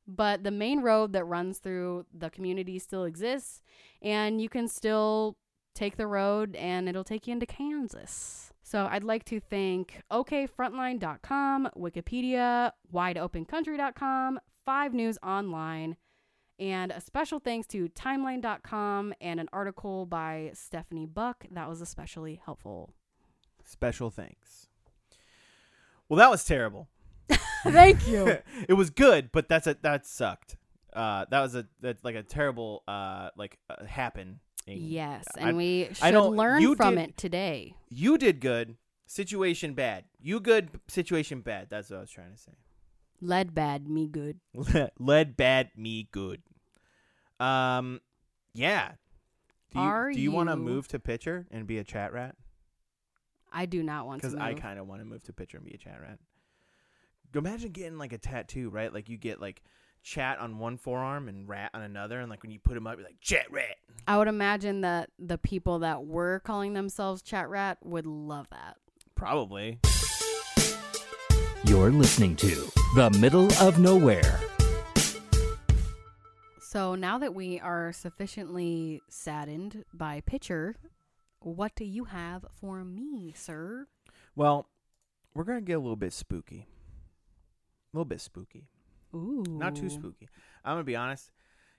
but 0.07 0.45
the 0.45 0.51
main 0.51 0.81
road 0.81 1.13
that 1.13 1.25
runs 1.25 1.59
through 1.59 2.07
the 2.15 2.31
community 2.31 2.79
still 2.79 3.05
exists, 3.05 3.61
and 4.01 4.41
you 4.41 4.49
can 4.49 4.67
still 4.67 5.37
take 5.75 5.97
the 5.97 6.07
road 6.07 6.57
and 6.57 6.89
it'll 6.89 7.05
take 7.05 7.27
you 7.27 7.35
into 7.35 7.47
Kansas. 7.47 8.53
So 8.63 8.89
I'd 8.91 9.05
like 9.05 9.25
to 9.27 9.41
thank 9.41 10.01
OKFrontline.com, 10.11 11.69
Wikipedia, 11.77 12.73
WideOpenCountry.com, 12.93 14.41
5 14.65 14.95
News 14.95 15.19
Online, 15.23 15.97
and 16.59 16.93
a 16.93 17.01
special 17.01 17.39
thanks 17.41 17.67
to 17.69 17.89
Timeline.com 17.89 19.15
and 19.21 19.41
an 19.41 19.49
article 19.53 20.07
by 20.07 20.51
Stephanie 20.55 21.07
Buck 21.07 21.45
that 21.51 21.69
was 21.69 21.81
especially 21.81 22.41
helpful. 22.45 22.93
Special 23.65 24.11
thanks. 24.11 24.69
Well, 26.09 26.19
that 26.19 26.31
was 26.31 26.45
terrible. 26.45 26.89
Thank 27.65 28.07
you. 28.09 28.39
it 28.69 28.75
was 28.75 28.91
good, 28.91 29.31
but 29.33 29.49
that's 29.49 29.67
a 29.67 29.77
that 29.83 30.05
sucked. 30.07 30.57
Uh, 30.93 31.25
that 31.31 31.41
was 31.41 31.55
a 31.55 31.67
that's 31.81 32.05
like 32.05 32.17
a 32.17 32.23
terrible 32.23 32.83
uh 32.87 33.31
like 33.37 33.57
uh, 33.71 33.85
happen. 33.87 34.41
yes, 34.67 35.25
I- 35.39 35.49
and 35.49 35.57
we 35.57 35.87
I 35.87 35.93
should 35.93 36.11
don't- 36.13 36.37
learn 36.37 36.77
from 36.77 36.97
did- 36.97 37.11
it 37.11 37.17
today. 37.17 37.75
You 37.89 38.19
did 38.19 38.41
good. 38.41 38.77
Situation 39.07 39.75
bad. 39.75 40.05
You 40.21 40.41
good. 40.41 40.71
Situation 40.89 41.41
bad. 41.41 41.69
That's 41.71 41.89
what 41.91 41.99
I 41.99 42.01
was 42.01 42.11
trying 42.11 42.33
to 42.33 42.39
say. 42.39 42.53
Lead 43.23 43.55
bad, 43.55 43.89
me 43.89 44.09
good. 44.09 44.41
Lead 44.99 45.37
bad, 45.37 45.71
me 45.77 46.09
good. 46.11 46.43
Um, 47.39 48.01
yeah. 48.53 48.93
Do 49.71 49.79
you, 49.79 49.85
Are 49.85 50.13
do 50.13 50.21
you 50.21 50.33
want 50.33 50.49
to 50.51 50.57
you- 50.57 50.63
move 50.63 50.89
to 50.89 50.99
Picher 50.99 51.47
and 51.51 51.67
be 51.67 51.79
a 51.79 51.85
chat 51.85 52.13
rat? 52.13 52.35
I 53.53 53.67
do 53.67 53.83
not 53.83 54.07
want 54.07 54.23
to 54.23 54.29
Because 54.29 54.35
move. 54.39 54.45
I 54.45 54.55
kind 54.55 54.79
of 54.79 54.87
want 54.89 55.01
to 55.03 55.05
move 55.05 55.23
to 55.25 55.33
Picher 55.33 55.55
and 55.55 55.65
be 55.65 55.73
a 55.73 55.79
chat 55.79 55.99
rat. 56.03 56.19
Imagine 57.35 57.71
getting 57.71 57.97
like 57.97 58.13
a 58.13 58.19
tattoo, 58.19 58.69
right? 58.71 58.93
Like 58.93 59.09
you 59.09 59.17
get 59.17 59.41
like 59.41 59.63
chat 60.03 60.39
on 60.39 60.59
one 60.59 60.77
forearm 60.77 61.29
and 61.29 61.49
rat 61.49 61.71
on 61.75 61.83
another, 61.83 62.19
and 62.21 62.29
like 62.29 62.43
when 62.43 62.51
you 62.51 62.59
put 62.59 62.75
them 62.75 62.87
up, 62.87 62.97
you're 62.99 63.07
like 63.07 63.21
chat 63.21 63.51
rat. 63.51 63.77
I 64.07 64.19
would 64.19 64.29
imagine 64.29 64.81
that 64.83 65.11
the 65.19 65.39
people 65.39 65.79
that 65.79 66.05
were 66.05 66.41
calling 66.45 66.73
themselves 66.75 67.23
chat 67.23 67.49
rat 67.49 67.79
would 67.83 68.05
love 68.07 68.49
that. 68.51 68.77
Probably. 69.15 69.79
You're 71.73 71.91
listening 71.91 72.37
to 72.37 72.71
The 72.97 73.09
Middle 73.19 73.51
of 73.55 73.79
Nowhere. 73.79 74.39
So 76.61 76.95
now 76.95 77.17
that 77.17 77.35
we 77.35 77.59
are 77.61 77.95
sufficiently 77.95 79.01
saddened 79.09 79.87
by 79.95 80.21
Picher, 80.21 80.75
what 81.39 81.75
do 81.75 81.87
you 81.87 82.05
have 82.05 82.45
for 82.61 82.85
me, 82.85 83.33
sir? 83.35 83.87
Well, 84.37 84.69
we're 85.33 85.45
gonna 85.45 85.63
get 85.63 85.73
a 85.73 85.79
little 85.79 85.97
bit 85.97 86.13
spooky. 86.13 86.67
A 86.69 87.97
little 87.97 88.05
bit 88.05 88.21
spooky. 88.21 88.69
Ooh. 89.15 89.43
Not 89.49 89.75
too 89.75 89.89
spooky. 89.89 90.29
I'm 90.67 90.75
gonna 90.75 90.85
be 90.85 90.95
honest. 90.95 91.31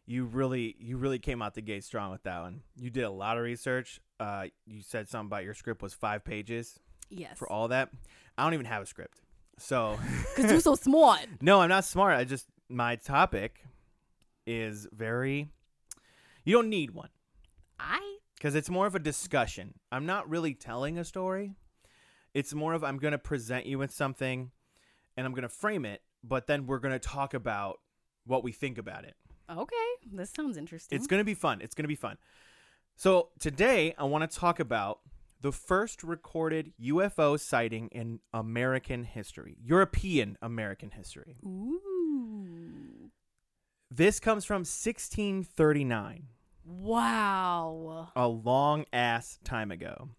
You 0.08 0.26
really, 0.26 0.76
you 0.80 0.98
really 0.98 1.20
came 1.20 1.44
out 1.44 1.54
the 1.54 1.62
gate 1.62 1.84
strong 1.84 2.10
with 2.10 2.24
that 2.24 2.42
one. 2.42 2.62
You 2.76 2.90
did 2.90 3.04
a 3.04 3.12
lot 3.12 3.38
of 3.38 3.44
research. 3.44 4.02
Uh, 4.20 4.46
you 4.66 4.82
said 4.82 5.08
something 5.08 5.28
about 5.28 5.44
your 5.44 5.54
script 5.54 5.84
was 5.84 5.94
five 5.94 6.24
pages 6.26 6.80
Yes. 7.12 7.38
for 7.38 7.48
all 7.48 7.68
that. 7.68 7.90
I 8.40 8.44
don't 8.44 8.56
even 8.56 8.66
have 8.66 8.82
a 8.82 8.88
script, 8.88 9.22
so 9.58 9.98
Because 10.36 10.52
you're 10.52 10.62
so 10.62 10.76
smart. 10.76 11.28
no, 11.42 11.62
I'm 11.62 11.70
not 11.70 11.86
smart. 11.86 12.18
I 12.18 12.24
just 12.24 12.48
my 12.70 12.96
topic 12.96 13.64
is 14.46 14.88
very. 14.92 15.50
You 16.44 16.56
don't 16.56 16.70
need 16.70 16.92
one 16.92 17.10
I 17.80 18.18
because 18.36 18.56
it's 18.56 18.70
more 18.70 18.86
of 18.86 18.96
a 18.96 19.00
discussion. 19.00 19.76
I'm 19.92 20.06
not 20.06 20.30
really 20.30 20.54
telling 20.54 20.98
a 20.98 21.06
story. 21.06 21.56
It's 22.34 22.54
more 22.54 22.74
of 22.74 22.84
I'm 22.84 22.98
going 22.98 23.12
to 23.12 23.20
present 23.20 23.66
you 23.66 23.78
with 23.78 23.92
something, 23.92 24.52
and 25.16 25.26
I'm 25.26 25.34
going 25.34 25.44
to 25.44 25.50
frame 25.50 25.86
it, 25.86 26.02
but 26.24 26.48
then 26.48 26.66
we're 26.66 26.80
going 26.80 26.94
to 26.94 27.00
talk 27.00 27.34
about 27.34 27.80
what 28.26 28.44
we 28.44 28.52
think 28.52 28.78
about 28.78 29.06
it. 29.06 29.16
okay. 29.50 29.76
This 30.12 30.32
sounds 30.32 30.58
interesting. 30.58 30.98
It's 30.98 31.08
going 31.08 31.20
to 31.20 31.26
be 31.26 31.36
fun. 31.36 31.62
It's 31.62 31.76
going 31.76 31.84
to 31.84 31.90
be 31.90 31.96
fun. 31.96 32.18
So, 32.96 33.30
today 33.40 33.96
I 33.98 34.04
want 34.04 34.30
to 34.30 34.38
talk 34.38 34.60
about 34.60 35.00
the 35.44 35.52
first 35.52 36.04
recorded 36.04 36.72
UFO 36.82 37.38
sighting 37.40 37.90
in 37.90 38.22
American 38.34 39.04
history, 39.04 39.58
European 39.62 40.38
American 40.42 40.90
history. 40.92 41.36
Ooh. 41.46 43.12
This 43.92 44.20
comes 44.22 44.46
from 44.46 44.62
1639, 44.62 46.28
Wow. 46.66 48.10
a 48.16 48.28
long 48.28 48.86
ass 48.94 49.38
time 49.44 49.70
ago. 49.70 50.10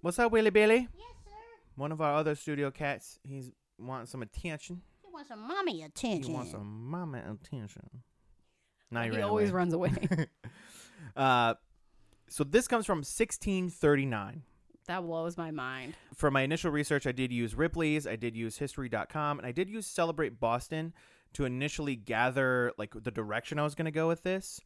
What's 0.00 0.18
up, 0.18 0.32
Willie 0.32 0.50
Billy? 0.50 0.88
Yes, 0.96 1.14
sir. 1.24 1.30
One 1.76 1.92
of 1.92 2.00
our 2.00 2.14
other 2.16 2.34
studio 2.34 2.70
cats, 2.70 3.18
he's 3.22 3.52
wanting 3.78 4.06
some 4.06 4.22
attention. 4.22 4.80
He 5.02 5.08
wants 5.12 5.28
some 5.28 5.46
mommy 5.46 5.82
attention. 5.82 6.30
He 6.30 6.34
wants 6.34 6.50
some 6.52 6.90
mama 6.90 7.18
attention. 7.18 8.02
Now 8.90 9.02
he, 9.02 9.10
he 9.10 9.20
always 9.20 9.50
away. 9.50 9.56
runs 9.56 9.74
away. 9.74 9.92
Uh, 11.16 11.52
so 12.32 12.44
this 12.44 12.66
comes 12.66 12.86
from 12.86 12.98
1639. 12.98 14.42
that 14.86 15.00
blows 15.02 15.36
my 15.36 15.50
mind. 15.50 15.94
For 16.14 16.30
my 16.30 16.42
initial 16.42 16.70
research, 16.70 17.06
I 17.06 17.12
did 17.12 17.30
use 17.30 17.54
Ripley's, 17.54 18.06
I 18.06 18.16
did 18.16 18.36
use 18.36 18.58
History.com, 18.58 19.38
and 19.38 19.46
I 19.46 19.52
did 19.52 19.68
use 19.68 19.86
Celebrate 19.86 20.40
Boston 20.40 20.94
to 21.34 21.44
initially 21.44 21.96
gather 21.96 22.72
like 22.78 22.94
the 22.94 23.10
direction 23.10 23.58
I 23.58 23.64
was 23.64 23.74
going 23.74 23.84
to 23.86 23.90
go 23.90 24.08
with 24.08 24.22
this. 24.22 24.60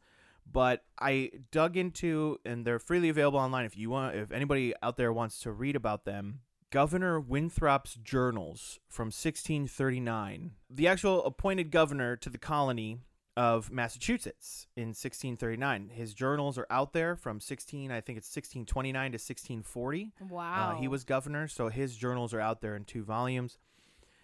But 0.49 0.85
I 0.97 1.31
dug 1.51 1.75
into, 1.75 2.39
and 2.45 2.63
they're 2.63 2.79
freely 2.79 3.09
available 3.09 3.39
online 3.39 3.65
if 3.65 3.77
you 3.77 3.89
want, 3.89 4.15
if 4.15 4.31
anybody 4.31 4.73
out 4.81 4.95
there 4.95 5.11
wants 5.11 5.39
to 5.41 5.51
read 5.51 5.75
about 5.75 6.05
them. 6.05 6.39
Governor 6.69 7.19
Winthrop's 7.19 7.95
journals 7.95 8.79
from 8.87 9.07
1639. 9.07 10.51
The 10.69 10.87
actual 10.87 11.23
appointed 11.25 11.71
governor 11.71 12.15
to 12.17 12.29
the 12.29 12.37
colony 12.37 12.99
of 13.37 13.71
Massachusetts 13.71 14.65
in 14.75 14.87
1639. 14.87 15.91
His 15.93 16.15
journals 16.15 16.57
are 16.57 16.65
out 16.71 16.91
there 16.91 17.15
from 17.15 17.39
16, 17.39 17.91
I 17.91 18.01
think 18.01 18.17
it's 18.17 18.27
1629 18.35 19.11
to 19.11 19.15
1640. 19.15 20.11
Wow. 20.27 20.71
Uh, 20.71 20.81
he 20.81 20.87
was 20.87 21.03
governor, 21.03 21.47
so 21.47 21.69
his 21.69 21.95
journals 21.95 22.33
are 22.33 22.39
out 22.39 22.61
there 22.61 22.75
in 22.75 22.83
two 22.83 23.03
volumes. 23.03 23.59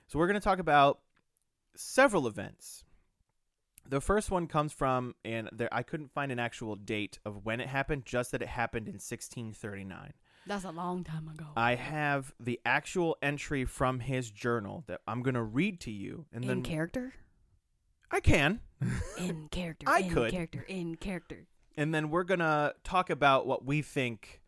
So 0.07 0.17
we're 0.17 0.25
going 0.25 0.39
to 0.39 0.43
talk 0.43 0.57
about 0.57 1.01
several 1.75 2.25
events. 2.25 2.85
The 3.87 4.01
first 4.01 4.31
one 4.31 4.47
comes 4.47 4.73
from, 4.73 5.13
and 5.23 5.47
there 5.51 5.69
I 5.71 5.83
couldn't 5.83 6.11
find 6.11 6.31
an 6.31 6.39
actual 6.39 6.75
date 6.75 7.19
of 7.23 7.45
when 7.45 7.61
it 7.61 7.67
happened, 7.67 8.05
just 8.05 8.31
that 8.31 8.41
it 8.41 8.47
happened 8.47 8.87
in 8.87 8.93
1639. 8.93 10.13
That's 10.47 10.63
a 10.63 10.71
long 10.71 11.03
time 11.03 11.27
ago. 11.27 11.45
I 11.55 11.75
have 11.75 12.33
the 12.39 12.59
actual 12.65 13.17
entry 13.21 13.65
from 13.65 13.99
his 13.99 14.31
journal 14.31 14.83
that 14.87 15.01
I'm 15.07 15.21
going 15.21 15.35
to 15.35 15.43
read 15.43 15.79
to 15.81 15.91
you, 15.91 16.25
and 16.33 16.43
in 16.43 16.47
then 16.47 16.63
character? 16.63 17.13
I 18.13 18.19
can, 18.19 18.59
In 19.17 19.47
character. 19.49 19.85
I 19.89 19.99
in 20.01 20.09
could. 20.11 20.31
character. 20.31 20.63
In 20.67 20.95
character. 20.95 21.47
and 21.75 21.93
then 21.93 22.09
we're 22.11 22.23
gonna 22.23 22.73
talk 22.83 23.09
about 23.09 23.47
what 23.47 23.65
we 23.65 23.81
think, 23.81 24.41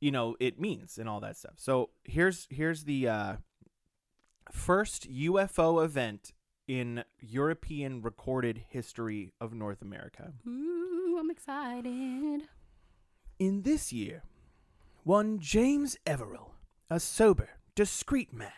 you 0.00 0.10
know, 0.10 0.36
it 0.40 0.58
means 0.60 0.98
and 0.98 1.08
all 1.08 1.20
that 1.20 1.36
stuff. 1.36 1.54
So 1.56 1.90
here's 2.02 2.48
here's 2.50 2.84
the 2.84 3.08
uh, 3.08 3.36
first 4.50 5.08
UFO 5.10 5.84
event 5.84 6.32
in 6.66 7.04
European 7.20 8.02
recorded 8.02 8.64
history 8.70 9.32
of 9.40 9.52
North 9.54 9.80
America. 9.80 10.32
Ooh, 10.46 11.16
I'm 11.20 11.30
excited. 11.30 12.48
In 13.38 13.62
this 13.62 13.92
year, 13.92 14.22
one 15.04 15.38
James 15.38 15.96
Everell, 16.06 16.50
a 16.90 16.98
sober, 16.98 17.50
discreet 17.74 18.32
man, 18.32 18.50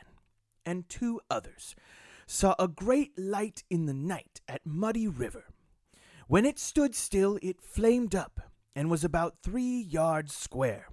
and 0.65 0.89
two 0.89 1.21
others 1.31 1.75
saw 2.27 2.55
a 2.59 2.69
great 2.69 3.17
light 3.19 3.63
in 3.71 3.87
the 3.87 3.95
night 3.95 4.41
at 4.49 4.67
Muddy 4.67 5.07
River. 5.07 5.45
When 6.29 6.45
it 6.45 6.59
stood 6.59 6.95
still, 6.95 7.39
it 7.41 7.63
flamed 7.63 8.15
up 8.15 8.41
and 8.75 8.91
was 8.91 9.05
about 9.05 9.43
three 9.43 9.81
yards 9.81 10.35
square. 10.35 10.89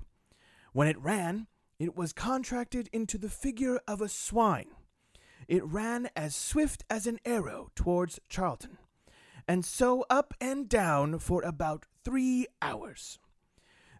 When 0.73 0.87
it 0.87 0.99
ran, 0.99 1.47
it 1.79 1.95
was 1.97 2.13
contracted 2.13 2.87
into 2.93 3.17
the 3.17 3.29
figure 3.29 3.79
of 3.87 3.99
a 3.99 4.07
swine. 4.07 4.69
It 5.47 5.65
ran 5.65 6.09
as 6.15 6.35
swift 6.35 6.83
as 6.89 7.07
an 7.07 7.19
arrow 7.25 7.71
towards 7.75 8.19
Charlton, 8.29 8.77
and 9.47 9.65
so 9.65 10.05
up 10.09 10.33
and 10.39 10.69
down 10.69 11.19
for 11.19 11.41
about 11.41 11.85
three 12.05 12.47
hours. 12.61 13.19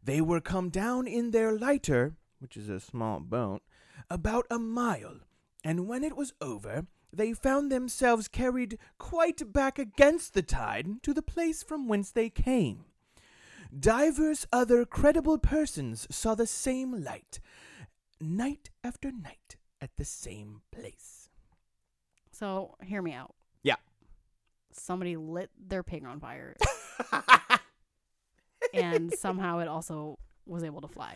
They 0.03 0.21
were 0.21 0.39
come 0.39 0.69
down 0.69 1.07
in 1.07 1.31
their 1.31 1.57
lighter, 1.57 2.15
which 2.39 2.55
is 2.55 2.69
a 2.69 2.79
small 2.79 3.19
boat, 3.19 3.61
about 4.09 4.45
a 4.49 4.59
mile, 4.59 5.21
and 5.63 5.87
when 5.87 6.03
it 6.03 6.15
was 6.15 6.33
over, 6.39 6.85
they 7.13 7.33
found 7.33 7.71
themselves 7.71 8.27
carried 8.27 8.79
quite 8.97 9.53
back 9.53 9.77
against 9.77 10.33
the 10.33 10.41
tide 10.41 11.03
to 11.03 11.13
the 11.13 11.21
place 11.21 11.61
from 11.61 11.87
whence 11.87 12.11
they 12.11 12.29
came. 12.29 12.85
Divers 13.77 14.47
other 14.51 14.85
credible 14.85 15.37
persons 15.37 16.07
saw 16.09 16.35
the 16.35 16.47
same 16.47 17.03
light, 17.03 17.39
night 18.19 18.69
after 18.83 19.11
night, 19.11 19.55
at 19.81 19.91
the 19.97 20.05
same 20.05 20.61
place. 20.71 21.29
So, 22.31 22.75
hear 22.83 23.01
me 23.01 23.13
out. 23.13 23.35
Yeah. 23.63 23.75
Somebody 24.71 25.15
lit 25.17 25.49
their 25.57 25.83
pig 25.83 26.05
on 26.05 26.19
fire, 26.19 26.55
and 28.73 29.13
somehow 29.13 29.59
it 29.59 29.67
also 29.67 30.17
was 30.45 30.63
able 30.63 30.81
to 30.81 30.87
fly. 30.87 31.15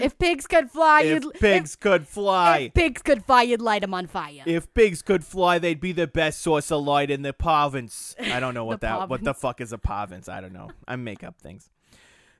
If 0.00 0.18
pigs 0.18 0.46
could 0.46 0.70
fly, 0.70 1.02
if 1.02 1.24
you'd 1.24 1.34
pigs 1.34 1.76
could 1.76 2.06
fly. 2.06 2.58
if 2.58 2.74
pigs 2.74 3.02
could 3.02 3.24
fly, 3.24 3.42
you'd 3.42 3.60
light 3.60 3.82
them 3.82 3.94
on 3.94 4.06
fire. 4.06 4.42
If 4.46 4.72
pigs 4.74 5.02
could 5.02 5.24
fly, 5.24 5.58
they'd 5.58 5.80
be 5.80 5.92
the 5.92 6.06
best 6.06 6.40
source 6.40 6.70
of 6.70 6.82
light 6.84 7.10
in 7.10 7.22
the 7.22 7.32
province. 7.32 8.14
I 8.20 8.40
don't 8.40 8.54
know 8.54 8.64
what 8.70 8.80
that 8.80 9.08
what 9.08 9.22
the 9.24 9.34
fuck 9.34 9.60
is 9.60 9.72
a 9.72 9.78
province. 9.78 10.28
I 10.28 10.40
don't 10.40 10.52
know. 10.52 10.70
I 10.86 10.96
make 10.96 11.24
up 11.24 11.40
things. 11.40 11.70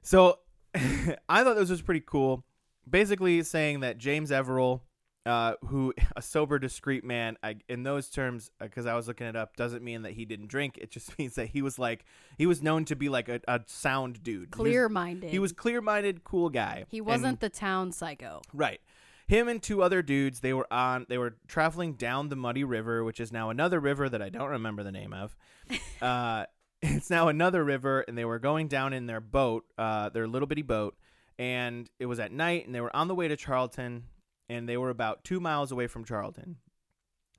So 0.02 0.38
I 0.74 1.44
thought 1.44 1.56
this 1.56 1.70
was 1.70 1.82
pretty 1.82 2.02
cool. 2.04 2.44
Basically 2.88 3.42
saying 3.42 3.80
that 3.80 3.96
James 3.98 4.30
Everell, 4.30 4.80
uh, 5.26 5.54
who 5.66 5.94
a 6.16 6.22
sober, 6.22 6.58
discreet 6.58 7.04
man, 7.04 7.36
I, 7.42 7.56
in 7.68 7.82
those 7.82 8.08
terms, 8.08 8.50
because 8.60 8.86
I 8.86 8.94
was 8.94 9.08
looking 9.08 9.26
it 9.26 9.36
up, 9.36 9.56
doesn't 9.56 9.82
mean 9.82 10.02
that 10.02 10.12
he 10.12 10.24
didn't 10.24 10.48
drink. 10.48 10.78
It 10.78 10.90
just 10.90 11.18
means 11.18 11.34
that 11.34 11.48
he 11.48 11.62
was 11.62 11.78
like 11.78 12.04
he 12.38 12.46
was 12.46 12.62
known 12.62 12.84
to 12.86 12.96
be 12.96 13.08
like 13.08 13.28
a, 13.28 13.40
a 13.48 13.60
sound 13.66 14.22
dude. 14.22 14.50
Clear 14.50 14.88
minded. 14.88 15.30
He 15.30 15.38
was 15.38 15.52
clear-minded, 15.52 16.24
cool 16.24 16.50
guy. 16.50 16.84
He 16.88 17.00
wasn't 17.00 17.40
the 17.40 17.48
town 17.48 17.92
psycho. 17.92 18.42
Right. 18.52 18.80
Him 19.26 19.48
and 19.48 19.62
two 19.62 19.82
other 19.82 20.02
dudes, 20.02 20.40
they 20.40 20.52
were 20.52 20.70
on 20.70 21.06
they 21.08 21.16
were 21.16 21.36
traveling 21.48 21.94
down 21.94 22.28
the 22.28 22.36
Muddy 22.36 22.64
River, 22.64 23.02
which 23.02 23.20
is 23.20 23.32
now 23.32 23.50
another 23.50 23.80
river 23.80 24.08
that 24.08 24.20
I 24.20 24.28
don't 24.28 24.50
remember 24.50 24.82
the 24.82 24.92
name 24.92 25.12
of. 25.12 25.36
uh 26.02 26.44
it's 26.82 27.08
now 27.08 27.28
another 27.28 27.64
river 27.64 28.04
and 28.06 28.18
they 28.18 28.26
were 28.26 28.38
going 28.38 28.68
down 28.68 28.92
in 28.92 29.06
their 29.06 29.22
boat, 29.22 29.64
uh 29.78 30.10
their 30.10 30.28
little 30.28 30.46
bitty 30.46 30.62
boat, 30.62 30.94
and 31.38 31.88
it 31.98 32.04
was 32.04 32.20
at 32.20 32.32
night 32.32 32.66
and 32.66 32.74
they 32.74 32.82
were 32.82 32.94
on 32.94 33.08
the 33.08 33.14
way 33.14 33.26
to 33.26 33.36
Charlton 33.36 34.04
and 34.48 34.68
they 34.68 34.76
were 34.76 34.90
about 34.90 35.24
2 35.24 35.40
miles 35.40 35.72
away 35.72 35.86
from 35.86 36.04
Charlton. 36.04 36.56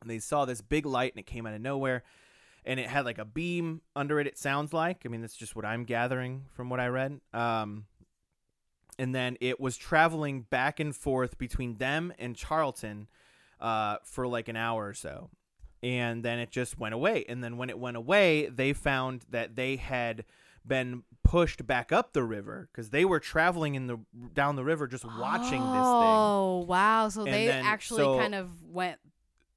And 0.01 0.09
they 0.09 0.19
saw 0.19 0.45
this 0.45 0.61
big 0.61 0.85
light 0.85 1.13
and 1.13 1.19
it 1.19 1.25
came 1.25 1.45
out 1.45 1.53
of 1.53 1.61
nowhere 1.61 2.03
and 2.65 2.79
it 2.79 2.87
had 2.87 3.05
like 3.05 3.17
a 3.17 3.25
beam 3.25 3.81
under 3.95 4.19
it 4.19 4.27
it 4.27 4.37
sounds 4.37 4.73
like. 4.73 5.03
I 5.05 5.09
mean, 5.09 5.21
that's 5.21 5.37
just 5.37 5.55
what 5.55 5.65
I'm 5.65 5.83
gathering 5.83 6.45
from 6.53 6.69
what 6.69 6.79
I 6.79 6.87
read. 6.87 7.19
Um 7.33 7.85
and 8.97 9.13
then 9.13 9.37
it 9.41 9.59
was 9.59 9.77
traveling 9.77 10.43
back 10.43 10.79
and 10.79 10.95
forth 10.95 11.37
between 11.37 11.77
them 11.77 12.13
and 12.17 12.35
Charlton 12.35 13.07
uh, 13.59 13.97
for 14.03 14.27
like 14.27 14.47
an 14.47 14.55
hour 14.55 14.87
or 14.87 14.93
so. 14.93 15.29
And 15.83 16.23
then 16.23 16.39
it 16.39 16.49
just 16.49 16.79
went 16.79 16.93
away. 16.93 17.25
And 17.27 17.43
then 17.43 17.57
when 17.57 17.69
it 17.69 17.77
went 17.77 17.97
away, 17.97 18.47
they 18.47 18.73
found 18.73 19.25
that 19.29 19.55
they 19.55 19.75
had 19.75 20.23
been 20.67 21.03
pushed 21.23 21.65
back 21.65 21.91
up 21.91 22.13
the 22.13 22.23
river 22.23 22.69
because 22.71 22.89
they 22.91 23.03
were 23.05 23.19
traveling 23.19 23.75
in 23.75 23.87
the 23.87 23.97
down 24.33 24.55
the 24.55 24.63
river 24.63 24.87
just 24.87 25.05
watching 25.05 25.61
Oh 25.61 25.73
this 25.73 25.83
thing. 25.83 26.09
Oh 26.63 26.65
wow! 26.67 27.09
So 27.09 27.23
And 27.23 27.33
they 27.33 27.47
then- 27.47 27.65
actually 27.65 28.03
so- 28.03 28.17
kind 28.19 28.35
of 28.35 28.49
went 28.63 28.99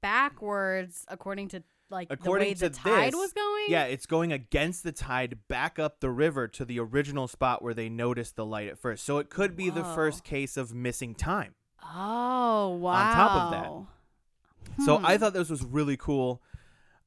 backwards 0.01 1.05
according 1.09 1.49
to 1.49 1.63
like 1.91 2.09
According 2.11 2.45
the 2.47 2.51
way 2.51 2.55
to 2.55 2.69
the 2.69 2.71
tide 2.77 3.13
this, 3.13 3.19
was 3.19 3.33
going. 3.33 3.65
Yeah, 3.69 3.85
it's 3.85 4.05
going 4.07 4.31
against 4.33 4.85
the 4.85 4.93
tide 4.93 5.39
back 5.49 5.79
up 5.79 6.01
the 6.01 6.11
river 6.11 6.47
to 6.49 6.65
the 6.67 6.79
original 6.81 7.27
spot 7.29 7.63
where 7.63 7.73
they 7.73 7.89
noticed 7.89 8.37
the 8.37 8.45
light 8.45 8.69
at 8.69 8.79
first. 8.79 9.05
So 9.05 9.19
it 9.19 9.31
could 9.31 9.57
be 9.57 9.71
the 9.71 9.85
first 9.85 10.23
case 10.23 10.57
of 10.59 10.75
missing 10.75 11.15
time. 11.15 11.55
Oh 11.83 12.77
wow! 12.81 12.93
On 12.93 13.15
top 13.15 13.31
of 13.33 13.51
that. 14.77 14.85
So 14.85 14.99
I 14.99 15.15
Hmm. 15.15 15.21
thought 15.21 15.33
this 15.33 15.49
was 15.49 15.65
really 15.65 15.97
cool. 15.97 16.43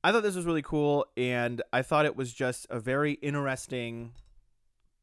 I 0.03 0.11
thought 0.11 0.23
this 0.23 0.35
was 0.35 0.45
really 0.45 0.61
cool, 0.61 1.05
and 1.15 1.61
I 1.71 1.81
thought 1.81 2.05
it 2.05 2.15
was 2.15 2.33
just 2.33 2.65
a 2.69 2.79
very 2.79 3.13
interesting 3.13 4.13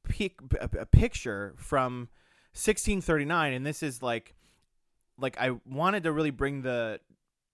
pic- 0.08 0.40
a 0.60 0.86
picture 0.86 1.54
from 1.56 2.08
1639. 2.52 3.52
And 3.52 3.64
this 3.64 3.82
is 3.82 4.02
like, 4.02 4.34
like 5.18 5.36
I 5.38 5.52
wanted 5.64 6.02
to 6.04 6.12
really 6.12 6.30
bring 6.30 6.62
the 6.62 7.00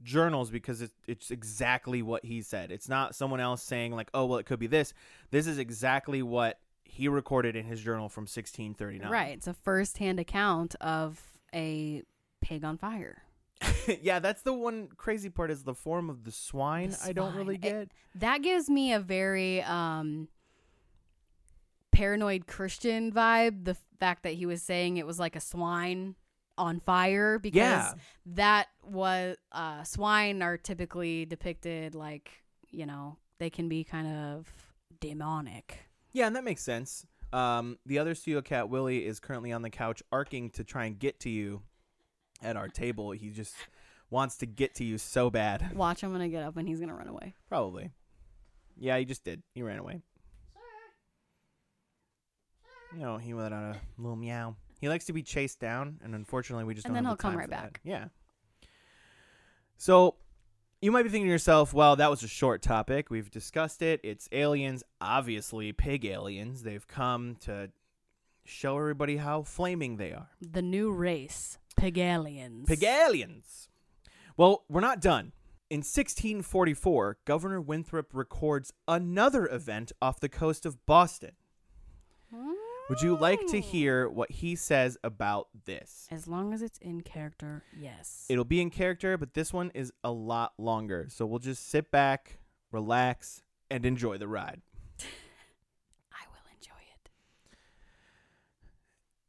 journals 0.02 0.50
because 0.50 0.82
it, 0.82 0.92
it's 1.06 1.30
exactly 1.30 2.02
what 2.02 2.24
he 2.24 2.42
said. 2.42 2.70
It's 2.70 2.88
not 2.88 3.14
someone 3.14 3.40
else 3.40 3.62
saying 3.62 3.92
like, 3.92 4.10
oh 4.14 4.26
well, 4.26 4.38
it 4.38 4.46
could 4.46 4.58
be 4.58 4.66
this. 4.66 4.94
This 5.30 5.46
is 5.46 5.58
exactly 5.58 6.22
what 6.22 6.60
he 6.84 7.08
recorded 7.08 7.56
in 7.56 7.64
his 7.64 7.80
journal 7.80 8.08
from 8.08 8.22
1639. 8.22 9.10
Right. 9.10 9.36
It's 9.36 9.46
a 9.46 9.54
first-hand 9.54 10.20
account 10.20 10.76
of 10.80 11.20
a 11.54 12.02
pig 12.40 12.64
on 12.64 12.78
fire. 12.78 13.23
yeah, 14.02 14.18
that's 14.18 14.42
the 14.42 14.52
one 14.52 14.88
crazy 14.96 15.30
part 15.30 15.50
is 15.50 15.62
the 15.64 15.74
form 15.74 16.10
of 16.10 16.24
the 16.24 16.32
swine. 16.32 16.90
The 16.90 16.98
I 17.04 17.12
don't 17.12 17.34
really 17.34 17.58
swine. 17.58 17.74
It- 17.74 17.88
get. 17.88 18.20
That 18.20 18.42
gives 18.42 18.68
me 18.70 18.92
a 18.92 19.00
very 19.00 19.62
um 19.62 20.28
paranoid 21.92 22.46
Christian 22.46 23.12
vibe. 23.12 23.64
The 23.64 23.76
fact 24.00 24.22
that 24.24 24.34
he 24.34 24.46
was 24.46 24.62
saying 24.62 24.96
it 24.96 25.06
was 25.06 25.18
like 25.18 25.36
a 25.36 25.40
swine 25.40 26.16
on 26.56 26.80
fire 26.80 27.38
because 27.38 27.56
Yeah. 27.58 27.92
that 28.26 28.68
was 28.82 29.36
uh 29.52 29.82
swine 29.84 30.42
are 30.42 30.56
typically 30.56 31.24
depicted 31.26 31.94
like, 31.94 32.30
you 32.70 32.86
know, 32.86 33.16
they 33.38 33.50
can 33.50 33.68
be 33.68 33.84
kind 33.84 34.06
of 34.08 34.52
demonic. 35.00 35.78
Yeah, 36.12 36.26
and 36.28 36.36
that 36.36 36.44
makes 36.44 36.62
sense. 36.62 37.06
Um, 37.32 37.78
the 37.84 37.98
other 37.98 38.14
studio 38.14 38.40
cat 38.40 38.68
Willie 38.68 39.04
is 39.04 39.18
currently 39.18 39.50
on 39.50 39.62
the 39.62 39.70
couch, 39.70 40.00
arcing 40.12 40.50
to 40.50 40.62
try 40.62 40.84
and 40.84 40.96
get 40.96 41.18
to 41.20 41.30
you 41.30 41.62
at 42.44 42.56
our 42.56 42.68
table. 42.68 43.10
He 43.12 43.30
just 43.30 43.54
wants 44.10 44.36
to 44.38 44.46
get 44.46 44.74
to 44.76 44.84
you 44.84 44.98
so 44.98 45.30
bad. 45.30 45.72
Watch 45.76 46.02
I'm 46.04 46.12
gonna 46.12 46.28
get 46.28 46.42
up 46.44 46.56
and 46.56 46.68
he's 46.68 46.78
gonna 46.80 46.94
run 46.94 47.08
away. 47.08 47.34
Probably. 47.48 47.90
Yeah, 48.76 48.98
he 48.98 49.04
just 49.04 49.24
did. 49.24 49.42
He 49.54 49.62
ran 49.62 49.78
away. 49.78 50.02
No, 52.96 53.16
he 53.16 53.34
let 53.34 53.52
out 53.52 53.74
a 53.76 53.80
little 53.98 54.16
meow. 54.16 54.54
He 54.80 54.88
likes 54.88 55.06
to 55.06 55.12
be 55.12 55.22
chased 55.22 55.58
down, 55.58 55.98
and 56.04 56.14
unfortunately, 56.14 56.64
we 56.64 56.74
just 56.74 56.84
And 56.86 56.94
don't 56.94 57.02
then 57.02 57.04
have 57.04 57.10
he'll 57.12 57.16
the 57.16 57.22
come 57.22 57.30
time 57.32 57.38
right 57.38 57.44
for 57.46 57.50
that. 57.50 57.62
back. 57.62 57.80
Yeah. 57.82 58.04
So, 59.76 60.14
you 60.80 60.92
might 60.92 61.02
be 61.02 61.08
thinking 61.08 61.26
to 61.26 61.32
yourself, 61.32 61.72
"Well, 61.74 61.96
that 61.96 62.08
was 62.10 62.22
a 62.22 62.28
short 62.28 62.62
topic. 62.62 63.10
We've 63.10 63.30
discussed 63.30 63.82
it. 63.82 64.00
It's 64.04 64.28
aliens, 64.30 64.84
obviously 65.00 65.72
pig 65.72 66.04
aliens. 66.04 66.62
They've 66.62 66.86
come 66.86 67.36
to 67.40 67.72
show 68.44 68.76
everybody 68.78 69.16
how 69.16 69.42
flaming 69.42 69.96
they 69.96 70.12
are. 70.12 70.28
The 70.40 70.62
new 70.62 70.92
race, 70.92 71.58
Pig 72.66 72.82
aliens. 72.84 73.68
Well, 74.36 74.64
we're 74.68 74.80
not 74.80 75.00
done. 75.00 75.32
In 75.70 75.78
1644, 75.78 77.18
Governor 77.24 77.60
Winthrop 77.60 78.12
records 78.12 78.72
another 78.86 79.46
event 79.46 79.92
off 80.00 80.20
the 80.20 80.28
coast 80.28 80.66
of 80.66 80.84
Boston. 80.86 81.32
Would 82.90 83.00
you 83.00 83.16
like 83.16 83.40
to 83.46 83.58
oh. 83.58 83.62
hear 83.62 84.08
what 84.08 84.30
he 84.30 84.56
says 84.56 84.98
about 85.02 85.48
this? 85.64 86.06
As 86.10 86.28
long 86.28 86.52
as 86.52 86.60
it's 86.60 86.78
in 86.78 87.00
character, 87.00 87.64
yes. 87.74 88.26
It'll 88.28 88.44
be 88.44 88.60
in 88.60 88.68
character, 88.68 89.16
but 89.16 89.32
this 89.32 89.54
one 89.54 89.70
is 89.74 89.90
a 90.02 90.10
lot 90.10 90.52
longer. 90.58 91.06
So 91.08 91.24
we'll 91.24 91.38
just 91.38 91.66
sit 91.66 91.90
back, 91.90 92.38
relax, 92.70 93.42
and 93.70 93.86
enjoy 93.86 94.18
the 94.18 94.28
ride. 94.28 94.60
I 95.00 96.26
will 96.28 96.52
enjoy 96.54 96.82
it. 96.92 97.10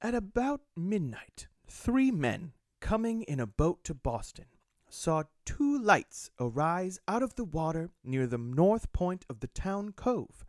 At 0.01 0.15
about 0.15 0.62
midnight, 0.75 1.47
three 1.75 2.09
men 2.09 2.53
coming 2.79 3.21
in 3.23 3.39
a 3.39 3.45
boat 3.45 3.83
to 3.83 3.93
Boston 3.93 4.45
saw 4.89 5.23
two 5.45 5.77
lights 5.77 6.29
arise 6.39 6.99
out 7.05 7.21
of 7.21 7.35
the 7.35 7.43
water 7.43 7.89
near 8.01 8.25
the 8.25 8.38
north 8.38 8.91
point 8.93 9.25
of 9.29 9.41
the 9.41 9.47
town 9.47 9.91
cove, 9.91 10.45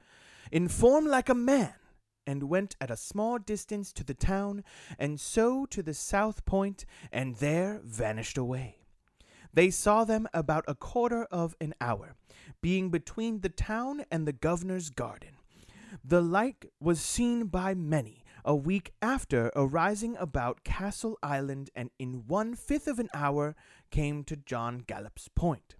in 0.53 0.69
form 0.69 1.05
like 1.05 1.29
a 1.29 1.35
man, 1.35 1.75
and 2.29 2.45
went 2.45 2.77
at 2.81 2.93
a 2.93 2.97
small 2.97 3.39
distance 3.39 3.93
to 3.93 4.05
the 4.05 4.15
town, 4.15 4.63
and 5.01 5.19
so 5.19 5.67
to 5.67 5.83
the 5.83 5.95
south 5.95 6.45
point, 6.45 6.87
and 7.11 7.37
there 7.37 7.81
vanished 7.85 8.39
away. 8.39 8.79
They 9.53 9.71
saw 9.71 10.05
them 10.05 10.29
about 10.33 10.65
a 10.69 10.77
quarter 10.77 11.25
of 11.25 11.57
an 11.61 11.75
hour, 11.81 12.15
being 12.63 12.91
between 12.91 13.41
the 13.41 13.49
town 13.49 14.05
and 14.13 14.27
the 14.27 14.33
governor's 14.33 14.91
garden. 14.91 15.31
The 16.05 16.23
like 16.23 16.67
was 16.81 17.01
seen 17.01 17.47
by 17.47 17.75
many 17.75 18.23
a 18.47 18.55
week 18.55 18.93
after 19.03 19.51
arising 19.57 20.17
about 20.19 20.63
Castle 20.63 21.19
Island, 21.23 21.69
and 21.75 21.91
in 21.99 22.25
one 22.29 22.55
fifth 22.55 22.87
of 22.87 23.01
an 23.01 23.11
hour 23.13 23.57
came 23.91 24.23
to 24.25 24.37
John 24.37 24.79
Gallop's 24.87 25.29
Point. 25.29 25.75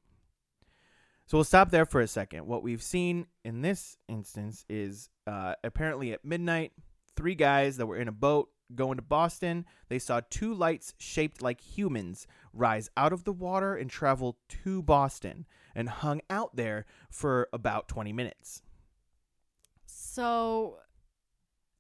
So 1.27 1.39
we'll 1.39 1.45
stop 1.45 1.71
there 1.71 1.87
for 1.87 2.01
a 2.01 2.09
second. 2.09 2.47
What 2.47 2.63
we've 2.63 2.83
seen 2.83 3.27
in 3.45 3.63
this 3.63 3.97
instance 4.09 4.65
is 4.69 5.11
uh, 5.27 5.55
apparently 5.65 6.13
at 6.13 6.25
midnight, 6.25 6.73
three 7.17 7.35
guys 7.35 7.77
that 7.77 7.87
were 7.87 7.97
in 7.97 8.09
a 8.09 8.13
boat 8.13 8.51
going 8.75 8.97
to 8.97 9.03
Boston. 9.03 9.65
They 9.89 9.99
saw 9.99 10.21
two 10.29 10.53
lights 10.53 10.95
shaped 10.99 11.41
like 11.41 11.61
humans 11.61 12.27
rise 12.53 12.91
out 12.97 13.13
of 13.13 13.25
the 13.25 13.33
water 13.33 13.77
and 13.77 13.89
travel 13.89 14.39
to 14.65 14.83
Boston 14.83 15.47
and 15.75 15.89
hung 15.89 16.21
out 16.31 16.57
there 16.57 16.85
for 17.11 17.49
about 17.53 17.89
20 17.89 18.13
minutes. 18.13 18.63
So 19.85 20.79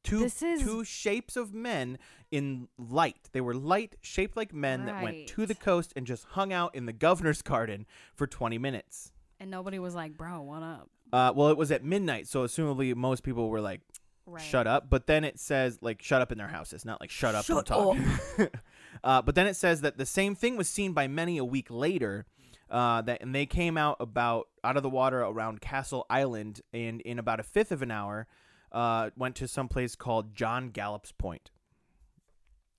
two 0.07 0.25
is- 0.25 0.35
two 0.63 0.85
shapes 0.85 1.37
of 1.37 1.53
men 1.55 1.99
in 2.31 2.69
light. 2.79 3.29
They 3.33 3.41
were 3.41 3.55
light 3.55 3.97
shaped 4.01 4.37
like 4.37 4.53
men 4.53 4.87
that 4.87 5.03
went 5.03 5.27
to 5.29 5.47
the 5.47 5.55
coast 5.55 5.93
and 5.97 6.07
just 6.07 6.25
hung 6.31 6.53
out 6.53 6.75
in 6.75 6.87
the 6.87 6.93
governor's 6.93 7.43
garden 7.43 7.87
for 8.15 8.27
20 8.27 8.59
minutes. 8.59 9.13
and 9.39 9.51
nobody 9.51 9.79
was 9.79 9.95
like, 9.95 10.17
"Bro, 10.17 10.41
what 10.43 10.63
up?" 10.63 10.89
Uh, 11.13 11.31
well, 11.37 11.49
it 11.49 11.57
was 11.59 11.71
at 11.71 11.85
midnight, 11.85 12.27
so 12.27 12.45
assumably 12.45 12.95
most 12.97 13.23
people 13.23 13.51
were 13.51 13.61
like, 13.61 13.83
Right. 14.25 14.43
"Shut 14.43 14.67
up!" 14.67 14.89
But 14.89 15.07
then 15.07 15.25
it 15.25 15.39
says 15.39 15.79
like, 15.83 16.03
"Shut 16.03 16.23
up" 16.23 16.33
in 16.33 16.39
their 16.39 16.49
houses, 16.49 16.85
not 16.87 17.01
like 17.03 17.11
"Shut 17.11 17.35
up, 17.35 17.45
Shut 17.45 17.67
talk." 17.67 17.97
uh, 19.05 19.23
but 19.23 19.35
then 19.35 19.47
it 19.47 19.55
says 19.55 19.83
that 19.83 19.99
the 19.99 20.07
same 20.07 20.35
thing 20.35 20.57
was 20.57 20.69
seen 20.69 20.93
by 20.95 21.07
many 21.07 21.37
a 21.39 21.45
week 21.45 21.67
later. 21.71 22.25
Uh, 22.69 23.01
that 23.03 23.21
and 23.23 23.33
they 23.33 23.47
came 23.47 23.77
out 23.79 23.97
about 24.01 24.49
out 24.65 24.77
of 24.77 24.83
the 24.83 24.91
water 24.91 25.21
around 25.21 25.61
Castle 25.61 26.05
Island, 26.11 26.63
and 26.73 27.01
in 27.03 27.19
about 27.21 27.39
a 27.39 27.45
fifth 27.45 27.71
of 27.71 27.81
an 27.83 27.93
hour, 27.93 28.27
uh, 28.77 29.09
went 29.17 29.35
to 29.37 29.49
some 29.49 29.69
place 29.69 29.97
called 29.97 30.35
John 30.35 30.69
Gallop's 30.69 31.11
Point. 31.11 31.51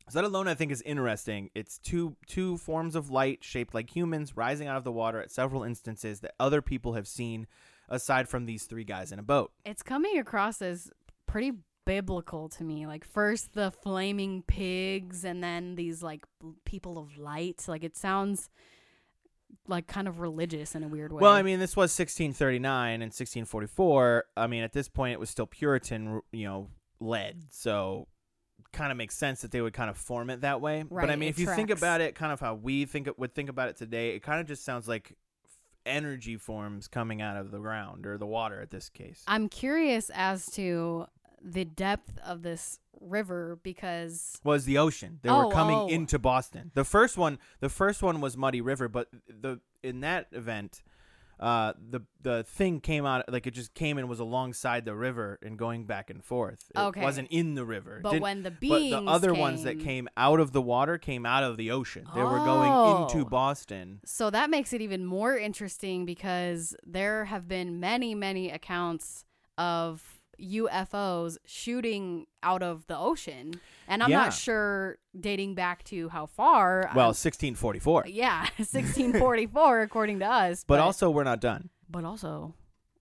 So 0.09 0.21
that 0.21 0.27
alone 0.27 0.47
I 0.47 0.53
think 0.53 0.71
is 0.71 0.83
interesting. 0.83 1.49
It's 1.55 1.79
two 1.79 2.15
two 2.27 2.57
forms 2.57 2.95
of 2.95 3.09
light 3.09 3.43
shaped 3.43 3.73
like 3.73 3.93
humans 3.93 4.37
rising 4.37 4.67
out 4.67 4.77
of 4.77 4.83
the 4.83 4.91
water 4.91 5.19
at 5.19 5.31
several 5.31 5.63
instances 5.63 6.19
that 6.21 6.35
other 6.39 6.61
people 6.61 6.93
have 6.93 7.07
seen 7.07 7.47
aside 7.89 8.29
from 8.29 8.45
these 8.45 8.65
three 8.65 8.83
guys 8.83 9.11
in 9.11 9.17
a 9.17 9.23
boat. 9.23 9.51
It's 9.65 9.81
coming 9.81 10.19
across 10.19 10.61
as 10.61 10.91
pretty 11.25 11.53
biblical 11.85 12.47
to 12.49 12.63
me. 12.63 12.85
Like 12.85 13.03
first 13.03 13.53
the 13.53 13.71
flaming 13.71 14.43
pigs 14.43 15.25
and 15.25 15.43
then 15.43 15.75
these 15.75 16.03
like 16.03 16.25
people 16.63 16.99
of 16.99 17.17
light. 17.17 17.65
Like 17.67 17.83
it 17.83 17.97
sounds 17.97 18.49
like 19.67 19.87
kind 19.87 20.07
of 20.07 20.19
religious 20.19 20.75
in 20.75 20.83
a 20.83 20.87
weird 20.87 21.11
way. 21.11 21.21
Well, 21.21 21.33
I 21.33 21.41
mean, 21.41 21.59
this 21.59 21.75
was 21.75 21.97
1639 21.97 22.93
and 22.93 23.01
1644. 23.03 24.25
I 24.35 24.47
mean, 24.47 24.63
at 24.63 24.73
this 24.73 24.87
point 24.87 25.13
it 25.13 25.19
was 25.19 25.29
still 25.29 25.47
Puritan, 25.47 26.21
you 26.31 26.45
know, 26.45 26.69
led. 26.99 27.43
So 27.49 28.07
kind 28.71 28.91
of 28.91 28.97
makes 28.97 29.15
sense 29.15 29.41
that 29.41 29.51
they 29.51 29.61
would 29.61 29.73
kind 29.73 29.89
of 29.89 29.97
form 29.97 30.29
it 30.29 30.41
that 30.41 30.61
way. 30.61 30.83
but 30.89 31.09
I 31.09 31.15
mean, 31.15 31.29
if 31.29 31.39
you 31.39 31.47
think 31.47 31.69
about 31.69 32.01
it 32.01 32.15
kind 32.15 32.31
of 32.31 32.39
how 32.39 32.55
we 32.55 32.85
think 32.85 33.07
it 33.07 33.17
would 33.17 33.33
think 33.33 33.49
about 33.49 33.69
it 33.69 33.77
today, 33.77 34.11
it 34.11 34.21
kind 34.23 34.39
of 34.39 34.47
just 34.47 34.63
sounds 34.63 34.87
like 34.87 35.15
energy 35.85 36.37
forms 36.37 36.87
coming 36.87 37.21
out 37.21 37.37
of 37.37 37.51
the 37.51 37.59
ground 37.59 38.05
or 38.05 38.17
the 38.17 38.25
water 38.25 38.61
at 38.61 38.71
this 38.71 38.89
case. 38.89 39.23
I'm 39.27 39.47
curious 39.47 40.11
as 40.13 40.45
to 40.51 41.07
the 41.41 41.65
depth 41.65 42.19
of 42.25 42.41
this 42.41 42.79
river 43.01 43.59
because 43.63 44.39
was 44.43 44.65
the 44.65 44.77
ocean. 44.77 45.19
They 45.21 45.29
Oh, 45.29 45.47
were 45.47 45.51
coming 45.53 45.77
oh. 45.77 45.87
into 45.87 46.19
Boston. 46.19 46.71
The 46.73 46.85
first 46.85 47.17
one, 47.17 47.39
the 47.59 47.69
first 47.69 48.01
one 48.03 48.21
was 48.21 48.37
Muddy 48.37 48.61
River, 48.61 48.87
but 48.87 49.07
the 49.27 49.59
in 49.83 50.01
that 50.01 50.27
event, 50.31 50.83
uh, 51.39 51.73
the 51.89 52.01
the 52.21 52.43
thing 52.43 52.79
came 52.81 53.05
out 53.05 53.31
like 53.31 53.45
it 53.45 53.51
just 53.51 53.75
came 53.75 53.99
and 53.99 54.09
was 54.09 54.19
alongside 54.19 54.85
the 54.85 54.95
river 54.95 55.37
and 55.43 55.55
going 55.57 55.85
back 55.85 56.09
and 56.09 56.23
forth. 56.23 56.71
It 56.75 56.79
Okay. 56.79 57.01
wasn't 57.03 57.27
in 57.29 57.53
the 57.53 57.63
river. 57.63 57.99
But 58.01 58.09
didn't- 58.11 58.23
when 58.23 58.43
the 58.43 58.49
but 58.51 58.59
beings 58.59 58.91
the 58.91 59.03
other 59.05 59.33
ones 59.35 59.61
that 59.63 59.79
came 59.79 60.09
out 60.17 60.39
of 60.39 60.51
the 60.51 60.61
water 60.63 60.97
came 60.97 61.25
out 61.27 61.43
of 61.43 61.57
the 61.57 61.69
ocean. 61.69 62.07
They 62.15 62.23
were 62.23 62.39
going 62.39 63.01
into 63.03 63.19
Oh. 63.21 63.29
Boston. 63.29 63.99
So 64.03 64.31
that 64.31 64.49
makes 64.49 64.73
it 64.73 64.81
even 64.81 65.05
more 65.05 65.37
interesting 65.37 66.05
because 66.05 66.75
there 66.83 67.25
have 67.25 67.47
been 67.47 67.79
many, 67.79 68.15
many 68.15 68.49
accounts 68.49 69.23
of 69.59 70.16
UFOs 70.39 71.37
shooting 71.45 72.27
out 72.43 72.63
of 72.63 72.87
the 72.87 72.97
ocean. 72.97 73.53
And 73.87 74.03
I'm 74.03 74.09
Yeah. 74.09 74.23
not 74.25 74.33
sure 74.33 74.97
dating 75.19 75.55
back 75.55 75.83
to 75.85 76.09
how 76.09 76.25
far. 76.25 76.89
Well, 76.95 77.05
I'm- 77.07 77.13
1644. 77.15 78.05
yeah, 78.07 78.41
1644 78.57 79.81
according 79.81 80.19
to 80.19 80.25
us. 80.25 80.63
But 80.67 80.79
also, 80.79 81.09
we're 81.09 81.23
not 81.23 81.41
done. 81.41 81.69
but 81.89 82.03
also, 82.03 82.53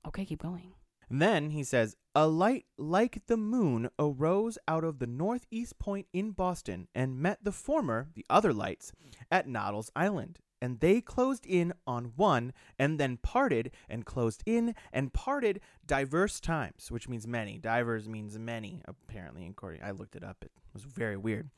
okay, 0.06 0.24
keep 0.24 0.40
going. 0.42 0.72
And 1.08 1.22
then 1.22 1.50
he 1.50 1.62
says, 1.62 1.96
A 2.16 2.26
light 2.26 2.64
like 2.78 3.22
the 3.26 3.36
moon 3.36 3.90
arose 3.98 4.58
out 4.66 4.82
of 4.84 4.98
the 4.98 5.06
northeast 5.06 5.78
point 5.78 6.06
in 6.12 6.32
Boston 6.32 6.88
and 6.94 7.18
met 7.20 7.38
the 7.44 7.52
former, 7.52 8.08
the 8.14 8.26
other 8.28 8.52
lights, 8.52 8.92
at 9.30 9.46
Noddle's 9.48 9.90
Island. 9.94 10.38
And 10.60 10.80
they 10.80 11.00
closed 11.00 11.44
in 11.46 11.74
on 11.86 12.12
one 12.16 12.52
and 12.78 12.98
then 12.98 13.18
parted 13.18 13.72
and 13.88 14.06
closed 14.06 14.42
in 14.46 14.74
and 14.92 15.12
parted 15.12 15.60
diverse 15.86 16.40
times, 16.40 16.90
which 16.90 17.08
means 17.08 17.26
many. 17.26 17.58
Divers 17.58 18.08
means 18.08 18.38
many, 18.38 18.82
apparently. 18.86 19.44
in 19.44 19.50
According, 19.50 19.82
I 19.82 19.90
looked 19.90 20.16
it 20.16 20.24
up. 20.24 20.38
It 20.42 20.52
was 20.72 20.82
very 20.82 21.16
weird. 21.16 21.50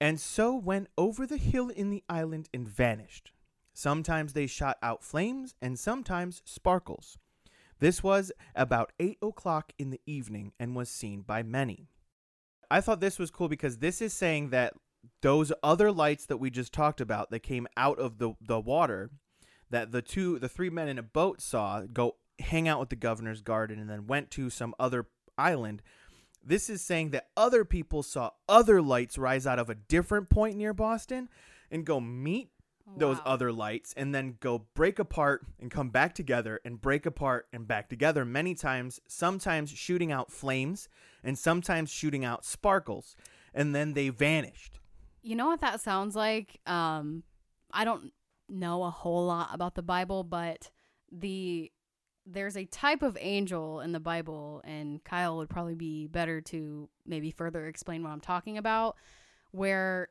And 0.00 0.20
so 0.20 0.54
went 0.54 0.88
over 0.96 1.26
the 1.26 1.36
hill 1.36 1.68
in 1.68 1.90
the 1.90 2.04
island 2.08 2.48
and 2.52 2.68
vanished. 2.68 3.32
Sometimes 3.72 4.32
they 4.32 4.46
shot 4.46 4.76
out 4.82 5.04
flames 5.04 5.54
and 5.62 5.78
sometimes 5.78 6.42
sparkles. 6.44 7.16
This 7.80 8.02
was 8.02 8.32
about 8.54 8.92
8 8.98 9.18
o'clock 9.22 9.72
in 9.78 9.90
the 9.90 10.00
evening 10.06 10.52
and 10.58 10.74
was 10.74 10.90
seen 10.90 11.22
by 11.22 11.42
many. 11.42 11.88
I 12.70 12.80
thought 12.80 13.00
this 13.00 13.18
was 13.18 13.30
cool 13.30 13.48
because 13.48 13.78
this 13.78 14.02
is 14.02 14.12
saying 14.12 14.50
that 14.50 14.74
those 15.22 15.52
other 15.62 15.92
lights 15.92 16.26
that 16.26 16.38
we 16.38 16.50
just 16.50 16.72
talked 16.72 17.00
about 17.00 17.30
that 17.30 17.40
came 17.40 17.66
out 17.76 17.98
of 17.98 18.18
the, 18.18 18.34
the 18.40 18.60
water, 18.60 19.10
that 19.70 19.92
the 19.92 20.02
two, 20.02 20.38
the 20.38 20.48
three 20.48 20.70
men 20.70 20.88
in 20.88 20.98
a 20.98 21.02
boat 21.02 21.40
saw 21.40 21.82
go 21.82 22.16
hang 22.38 22.68
out 22.68 22.80
with 22.80 22.88
the 22.88 22.96
governor's 22.96 23.42
garden 23.42 23.78
and 23.78 23.90
then 23.90 24.06
went 24.06 24.30
to 24.30 24.50
some 24.50 24.74
other 24.78 25.06
island. 25.36 25.82
This 26.44 26.70
is 26.70 26.82
saying 26.82 27.10
that 27.10 27.28
other 27.36 27.64
people 27.64 28.02
saw 28.02 28.30
other 28.48 28.80
lights 28.80 29.18
rise 29.18 29.46
out 29.46 29.58
of 29.58 29.68
a 29.68 29.74
different 29.74 30.30
point 30.30 30.56
near 30.56 30.72
Boston 30.72 31.28
and 31.70 31.84
go 31.84 32.00
meet 32.00 32.50
those 32.96 33.18
other 33.24 33.52
lights 33.52 33.92
and 33.96 34.14
then 34.14 34.36
go 34.40 34.66
break 34.74 34.98
apart 34.98 35.44
and 35.60 35.70
come 35.70 35.90
back 35.90 36.14
together 36.14 36.60
and 36.64 36.80
break 36.80 37.04
apart 37.04 37.46
and 37.52 37.68
back 37.68 37.88
together 37.88 38.24
many 38.24 38.54
times, 38.54 39.00
sometimes 39.06 39.70
shooting 39.70 40.10
out 40.10 40.32
flames 40.32 40.88
and 41.22 41.38
sometimes 41.38 41.90
shooting 41.90 42.24
out 42.24 42.44
sparkles. 42.44 43.14
And 43.52 43.74
then 43.74 43.94
they 43.94 44.08
vanished. 44.08 44.78
You 45.22 45.36
know 45.36 45.46
what 45.46 45.60
that 45.60 45.80
sounds 45.80 46.14
like? 46.16 46.60
Um, 46.66 47.22
I 47.72 47.84
don't 47.84 48.12
know 48.48 48.82
a 48.84 48.90
whole 48.90 49.26
lot 49.26 49.50
about 49.52 49.74
the 49.74 49.82
Bible, 49.82 50.24
but 50.24 50.70
the 51.10 51.70
there's 52.30 52.56
a 52.56 52.66
type 52.66 53.02
of 53.02 53.16
angel 53.20 53.80
in 53.80 53.92
the 53.92 54.00
Bible, 54.00 54.60
and 54.64 55.02
Kyle 55.02 55.38
would 55.38 55.48
probably 55.48 55.74
be 55.74 56.06
better 56.06 56.40
to 56.42 56.88
maybe 57.06 57.30
further 57.30 57.66
explain 57.66 58.02
what 58.02 58.10
I'm 58.10 58.20
talking 58.20 58.58
about, 58.58 58.96
where 59.50 60.08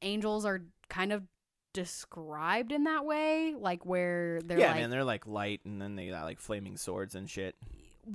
angels 0.00 0.46
are 0.46 0.62
kind 0.88 1.12
of 1.12 1.22
described 1.74 2.72
in 2.72 2.84
that 2.84 3.04
way, 3.04 3.54
like 3.58 3.84
where 3.84 4.40
they're 4.42 4.58
yeah, 4.58 4.68
like, 4.68 4.76
man, 4.76 4.90
they're 4.90 5.04
like 5.04 5.26
light 5.26 5.60
and 5.64 5.80
then 5.80 5.94
they 5.94 6.08
got 6.08 6.24
like 6.24 6.40
flaming 6.40 6.76
swords 6.76 7.14
and 7.14 7.28
shit. 7.28 7.54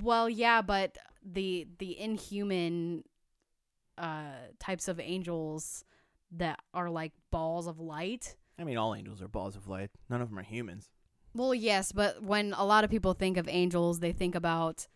well, 0.02 0.28
yeah, 0.28 0.62
but 0.62 0.98
the 1.24 1.66
the 1.78 1.98
inhuman 1.98 3.04
uh 3.98 4.36
types 4.60 4.86
of 4.86 5.00
angels 5.00 5.84
that 6.32 6.60
are 6.74 6.90
like 6.90 7.12
balls 7.30 7.66
of 7.66 7.78
light. 7.80 8.36
I 8.58 8.64
mean, 8.64 8.76
all 8.76 8.94
angels 8.94 9.22
are 9.22 9.28
balls 9.28 9.56
of 9.56 9.68
light. 9.68 9.90
None 10.08 10.20
of 10.20 10.28
them 10.30 10.38
are 10.38 10.42
humans. 10.42 10.90
Well, 11.34 11.54
yes, 11.54 11.92
but 11.92 12.22
when 12.22 12.54
a 12.54 12.64
lot 12.64 12.84
of 12.84 12.90
people 12.90 13.12
think 13.12 13.36
of 13.36 13.48
angels, 13.48 14.00
they 14.00 14.12
think 14.12 14.34
about 14.34 14.86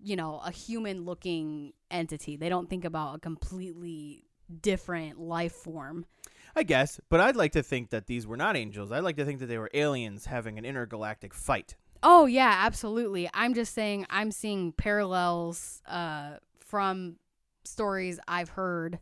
you 0.00 0.16
know, 0.16 0.40
a 0.44 0.50
human 0.50 1.04
looking 1.04 1.72
entity. 1.90 2.36
They 2.36 2.48
don't 2.48 2.68
think 2.68 2.84
about 2.84 3.16
a 3.16 3.18
completely 3.18 4.24
different 4.60 5.20
life 5.20 5.52
form. 5.52 6.06
I 6.54 6.62
guess, 6.62 7.00
but 7.10 7.20
I'd 7.20 7.36
like 7.36 7.52
to 7.52 7.62
think 7.62 7.90
that 7.90 8.06
these 8.06 8.26
were 8.26 8.36
not 8.36 8.56
angels. 8.56 8.90
I'd 8.90 9.04
like 9.04 9.16
to 9.16 9.24
think 9.24 9.40
that 9.40 9.46
they 9.46 9.58
were 9.58 9.70
aliens 9.74 10.26
having 10.26 10.58
an 10.58 10.64
intergalactic 10.64 11.34
fight. 11.34 11.76
Oh 12.02 12.26
yeah, 12.26 12.54
absolutely. 12.60 13.28
I'm 13.34 13.52
just 13.52 13.74
saying 13.74 14.06
I'm 14.08 14.30
seeing 14.30 14.72
parallels 14.72 15.82
uh 15.86 16.36
from 16.60 17.16
stories 17.64 18.18
I've 18.26 18.50
heard 18.50 19.00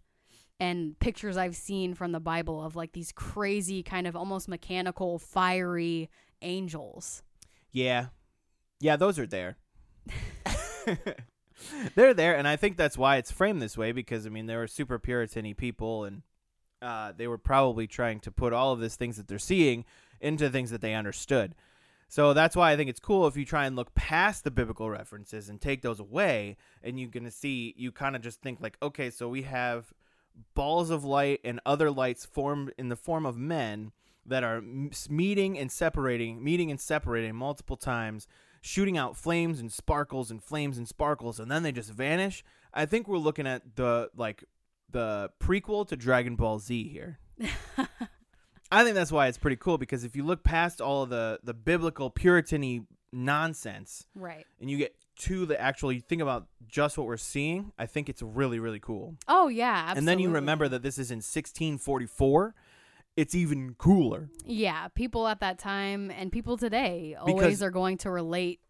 and 0.65 0.99
pictures 0.99 1.37
I've 1.37 1.57
seen 1.57 1.95
from 1.95 2.13
the 2.13 2.21
Bible 2.21 2.65
of 2.65 2.75
like 2.75 2.93
these 2.93 3.13
crazy 3.13 3.83
kind 3.83 4.07
of 4.07 4.17
almost 4.17 4.49
mechanical 4.49 5.19
fiery 5.19 6.09
angels. 6.41 7.23
Yeah. 7.71 8.07
Yeah, 8.81 8.97
those 8.97 9.19
are 9.19 9.27
there. 9.27 9.57
They're 11.95 12.15
there, 12.15 12.37
and 12.37 12.49
I 12.49 12.57
think 12.57 12.77
that's 12.77 12.99
why 12.99 13.17
it's 13.17 13.31
framed 13.31 13.63
this 13.63 13.77
way 13.77 13.93
because, 13.93 14.27
I 14.27 14.31
mean, 14.31 14.47
they 14.47 14.57
were 14.57 14.67
super 14.67 14.99
Puritan 14.99 15.55
people, 15.55 16.05
and 16.05 16.23
uh, 16.83 17.13
they 17.17 17.27
were 17.27 17.39
probably 17.39 17.87
trying 17.87 18.21
to 18.21 18.31
put 18.31 18.53
all 18.53 18.73
of 18.73 18.81
these 18.81 18.97
things 18.97 19.17
that 19.17 19.29
they're 19.29 19.39
seeing 19.39 19.85
into 20.21 20.51
things 20.51 20.71
that 20.71 20.81
they 20.81 20.95
understood. 20.95 21.55
So 22.09 22.35
that's 22.35 22.57
why 22.57 22.73
I 22.73 22.77
think 22.77 22.91
it's 22.91 23.01
cool 23.01 23.27
if 23.27 23.37
you 23.37 23.45
try 23.45 23.67
and 23.67 23.77
look 23.77 23.95
past 23.95 24.45
the 24.45 24.51
biblical 24.51 24.91
references 24.91 25.49
and 25.49 25.61
take 25.61 25.83
those 25.83 26.01
away, 26.01 26.57
and 26.83 26.99
you're 26.99 27.09
going 27.11 27.25
to 27.25 27.31
see, 27.31 27.75
you 27.77 27.93
kind 27.93 28.17
of 28.17 28.23
just 28.23 28.43
think, 28.43 28.61
like, 28.61 28.77
okay, 28.83 29.11
so 29.11 29.29
we 29.29 29.43
have 29.43 29.93
balls 30.55 30.91
of 30.91 31.05
light 31.05 31.41
and 31.45 31.61
other 31.65 31.91
lights 31.91 32.25
formed 32.25 32.73
in 32.79 32.89
the 32.89 32.97
form 32.97 33.25
of 33.27 33.37
men 33.37 33.93
that 34.27 34.43
are 34.43 34.61
meeting 35.09 35.59
and 35.59 35.71
separating, 35.71 36.43
meeting 36.43 36.71
and 36.71 36.81
separating 36.81 37.35
multiple 37.37 37.77
times, 37.77 38.27
shooting 38.61 38.97
out 38.97 39.17
flames 39.17 39.61
and 39.61 39.71
sparkles 39.71 40.31
and 40.31 40.43
flames 40.43 40.79
and 40.79 40.89
sparkles, 40.89 41.39
and 41.39 41.51
then 41.51 41.63
they 41.63 41.73
just 41.73 41.91
vanish. 41.91 42.43
I 42.73 42.87
think 42.87 43.07
we're 43.07 43.19
looking 43.19 43.47
at 43.47 43.77
the 43.77 44.11
like 44.17 44.45
the 44.91 45.31
prequel 45.41 45.87
to 45.89 45.97
Dragon 45.97 46.37
Ball 46.37 46.59
Z 46.59 46.89
here. 46.89 47.19
I 48.73 48.83
think 48.83 48.95
that's 48.95 49.13
why 49.13 49.29
it's 49.29 49.39
pretty 49.39 49.57
cool 49.57 49.79
because 49.79 50.05
if 50.05 50.17
you 50.17 50.25
look 50.25 50.43
past 50.43 50.81
all 50.81 51.03
of 51.03 51.11
the 51.11 51.39
the 51.45 51.55
biblical 51.55 52.11
Puritan 52.11 52.87
nonsense 53.13 54.07
Right. 54.15 54.47
and 54.61 54.69
you 54.71 54.77
get 54.79 54.97
to 55.17 55.47
the 55.47 55.61
actual, 55.61 55.93
you 55.93 56.01
think 56.01 56.21
about 56.23 56.47
just 56.67 56.99
what 56.99 57.07
we're 57.07 57.17
seeing. 57.17 57.73
I 57.79 57.87
think 57.87 58.09
it's 58.09 58.23
really 58.23 58.59
really 58.59 58.81
cool. 58.81 59.15
Oh 59.29 59.49
yeah, 59.49 59.73
absolutely. 59.89 59.99
And 59.99 60.09
then 60.09 60.19
you 60.19 60.31
remember 60.31 60.69
that 60.69 60.83
this 60.83 60.99
is 60.99 61.11
in 61.11 61.19
1644. 61.19 62.55
It's 63.17 63.35
even 63.35 63.75
cooler. 63.79 64.29
Yeah, 64.45 64.89
people 64.89 65.29
at 65.29 65.39
that 65.41 65.59
time 65.59 66.11
and 66.11 66.33
people 66.33 66.57
today 66.57 67.17
Because- 67.25 67.43
always 67.43 67.63
are 67.63 67.71
going 67.71 67.99
to 67.99 68.11
relate 68.11 68.61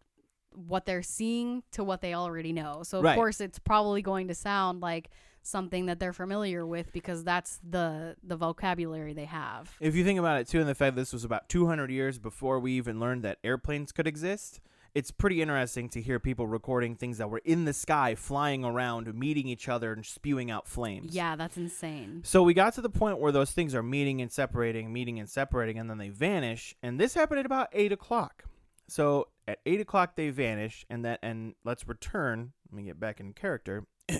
what 0.51 0.85
they're 0.85 1.01
seeing 1.03 1.63
to 1.71 1.83
what 1.83 2.01
they 2.01 2.13
already 2.13 2.53
know. 2.53 2.83
So 2.83 2.99
of 2.99 3.03
Right. 3.05 3.15
course 3.15 3.41
it's 3.41 3.59
probably 3.59 4.01
going 4.01 4.27
to 4.29 4.35
sound 4.35 4.81
like 4.81 5.09
something 5.41 5.85
that 5.87 5.99
they're 5.99 6.13
familiar 6.13 6.65
with 6.65 6.91
because 6.93 7.23
that's 7.23 7.59
the 7.67 8.15
the 8.23 8.35
vocabulary 8.35 9.13
they 9.13 9.25
have. 9.25 9.75
If 9.79 9.95
you 9.95 10.03
think 10.03 10.17
about 10.19 10.39
it 10.39 10.47
too, 10.47 10.59
and 10.59 10.69
the 10.69 10.75
fact 10.75 10.95
that 10.95 11.01
this 11.01 11.11
was 11.13 11.23
about 11.23 11.49
200 11.49 11.89
years 11.91 12.17
before 12.19 12.59
we 12.59 12.71
even 12.73 12.99
learned 12.99 13.23
that 13.23 13.39
airplanes 13.43 13.91
could 13.91 14.07
exist, 14.07 14.59
it's 14.95 15.11
pretty 15.11 15.41
interesting 15.41 15.89
to 15.89 16.01
hear 16.01 16.21
people 16.21 16.47
recording 16.47 16.95
things 16.95 17.17
that 17.17 17.29
were 17.29 17.41
in 17.43 17.65
the 17.65 17.73
sky, 17.73 18.15
flying 18.15 18.63
around, 18.63 19.13
meeting 19.13 19.47
each 19.47 19.67
other, 19.67 19.91
and 19.91 20.05
spewing 20.05 20.49
out 20.49 20.67
flames. 20.67 21.13
Yeah, 21.13 21.35
that's 21.35 21.57
insane. 21.57 22.21
So 22.23 22.43
we 22.43 22.53
got 22.53 22.73
to 22.75 22.81
the 22.81 22.89
point 22.89 23.19
where 23.19 23.33
those 23.33 23.51
things 23.51 23.75
are 23.75 23.83
meeting 23.83 24.21
and 24.21 24.31
separating, 24.31 24.93
meeting 24.93 25.19
and 25.19 25.29
separating, 25.29 25.77
and 25.77 25.89
then 25.89 25.97
they 25.97 26.07
vanish. 26.07 26.73
And 26.81 26.97
this 26.97 27.13
happened 27.13 27.41
at 27.41 27.45
about 27.45 27.67
eight 27.73 27.91
o'clock. 27.91 28.45
So 28.87 29.27
at 29.49 29.59
eight 29.65 29.81
o'clock 29.81 30.15
they 30.15 30.29
vanish, 30.29 30.85
and 30.89 31.03
that 31.03 31.19
and 31.21 31.55
let's 31.65 31.85
return. 31.87 32.53
Let 32.71 32.77
me 32.77 32.83
get 32.83 32.97
back 32.97 33.19
in 33.19 33.33
character. 33.33 33.85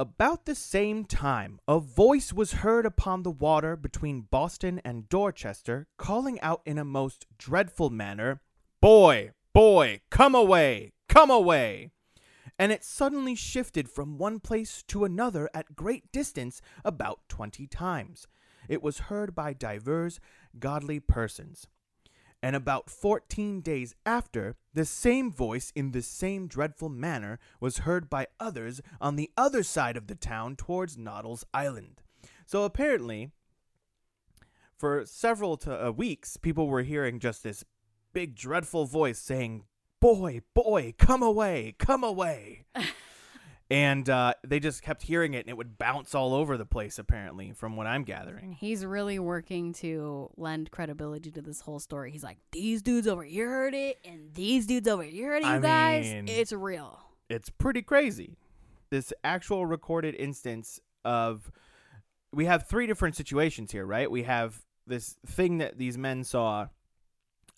About 0.00 0.44
the 0.44 0.56
same 0.56 1.04
time, 1.04 1.60
a 1.68 1.78
voice 1.78 2.32
was 2.32 2.52
heard 2.52 2.84
upon 2.84 3.22
the 3.22 3.30
water 3.30 3.76
between 3.76 4.22
Boston 4.22 4.80
and 4.84 5.08
Dorchester, 5.08 5.86
calling 5.96 6.40
out 6.40 6.62
in 6.66 6.78
a 6.78 6.84
most 6.84 7.26
dreadful 7.38 7.90
manner, 7.90 8.40
Boy, 8.84 9.30
boy, 9.54 10.02
come 10.10 10.34
away, 10.34 10.92
come 11.08 11.30
away! 11.30 11.88
And 12.58 12.70
it 12.70 12.84
suddenly 12.84 13.34
shifted 13.34 13.88
from 13.88 14.18
one 14.18 14.40
place 14.40 14.82
to 14.88 15.06
another 15.06 15.48
at 15.54 15.74
great 15.74 16.12
distance 16.12 16.60
about 16.84 17.20
twenty 17.26 17.66
times. 17.66 18.26
It 18.68 18.82
was 18.82 19.08
heard 19.08 19.34
by 19.34 19.54
divers 19.54 20.20
godly 20.58 21.00
persons. 21.00 21.66
And 22.42 22.54
about 22.54 22.90
fourteen 22.90 23.62
days 23.62 23.94
after, 24.04 24.54
the 24.74 24.84
same 24.84 25.32
voice 25.32 25.72
in 25.74 25.92
the 25.92 26.02
same 26.02 26.46
dreadful 26.46 26.90
manner 26.90 27.38
was 27.60 27.78
heard 27.88 28.10
by 28.10 28.26
others 28.38 28.82
on 29.00 29.16
the 29.16 29.30
other 29.34 29.62
side 29.62 29.96
of 29.96 30.08
the 30.08 30.14
town 30.14 30.56
towards 30.56 30.98
Noddle's 30.98 31.46
Island. 31.54 32.02
So 32.44 32.64
apparently, 32.64 33.30
for 34.76 35.06
several 35.06 35.56
to, 35.58 35.86
uh, 35.86 35.90
weeks, 35.90 36.36
people 36.36 36.66
were 36.66 36.82
hearing 36.82 37.18
just 37.18 37.42
this 37.42 37.64
big 38.14 38.34
dreadful 38.34 38.86
voice 38.86 39.18
saying, 39.18 39.64
"Boy, 40.00 40.40
boy, 40.54 40.94
come 40.98 41.22
away, 41.22 41.74
come 41.78 42.02
away." 42.02 42.64
and 43.70 44.08
uh, 44.10 44.34
they 44.46 44.60
just 44.60 44.82
kept 44.82 45.02
hearing 45.02 45.34
it, 45.34 45.40
and 45.40 45.48
it 45.48 45.56
would 45.56 45.78
bounce 45.78 46.14
all 46.14 46.34
over 46.34 46.56
the 46.56 46.66
place. 46.66 46.98
Apparently, 46.98 47.52
from 47.52 47.76
what 47.76 47.86
I'm 47.86 48.04
gathering. 48.04 48.52
He's 48.52 48.84
really 48.84 49.18
working 49.18 49.72
to 49.74 50.30
lend 50.36 50.70
credibility 50.70 51.30
to 51.32 51.42
this 51.42 51.60
whole 51.62 51.80
story. 51.80 52.10
He's 52.10 52.22
like, 52.24 52.38
these 52.52 52.82
dudes 52.82 53.06
over 53.08 53.24
here 53.24 53.48
heard 53.48 53.74
it, 53.74 53.98
and 54.04 54.32
these 54.34 54.66
dudes 54.66 54.86
over 54.88 55.02
here 55.02 55.32
heard 55.32 55.42
it, 55.42 55.46
you 55.46 55.52
I 55.52 55.58
guys. 55.58 56.04
mean- 56.06 56.28
it's 56.28 56.52
real. 56.52 57.00
it's 57.28 57.48
pretty 57.50 57.82
crazy. 57.82 58.36
This 58.90 59.12
actual 59.24 59.66
recorded 59.66 60.14
instance 60.14 60.78
of 61.04 61.50
we 62.32 62.44
have 62.44 62.68
three 62.68 62.86
different 62.86 63.16
situations 63.16 63.72
here, 63.72 63.84
right? 63.86 64.10
We 64.10 64.22
have 64.24 64.60
this 64.86 65.16
thing 65.26 65.58
that 65.58 65.78
these 65.78 65.96
men 65.96 66.22
saw 66.22 66.66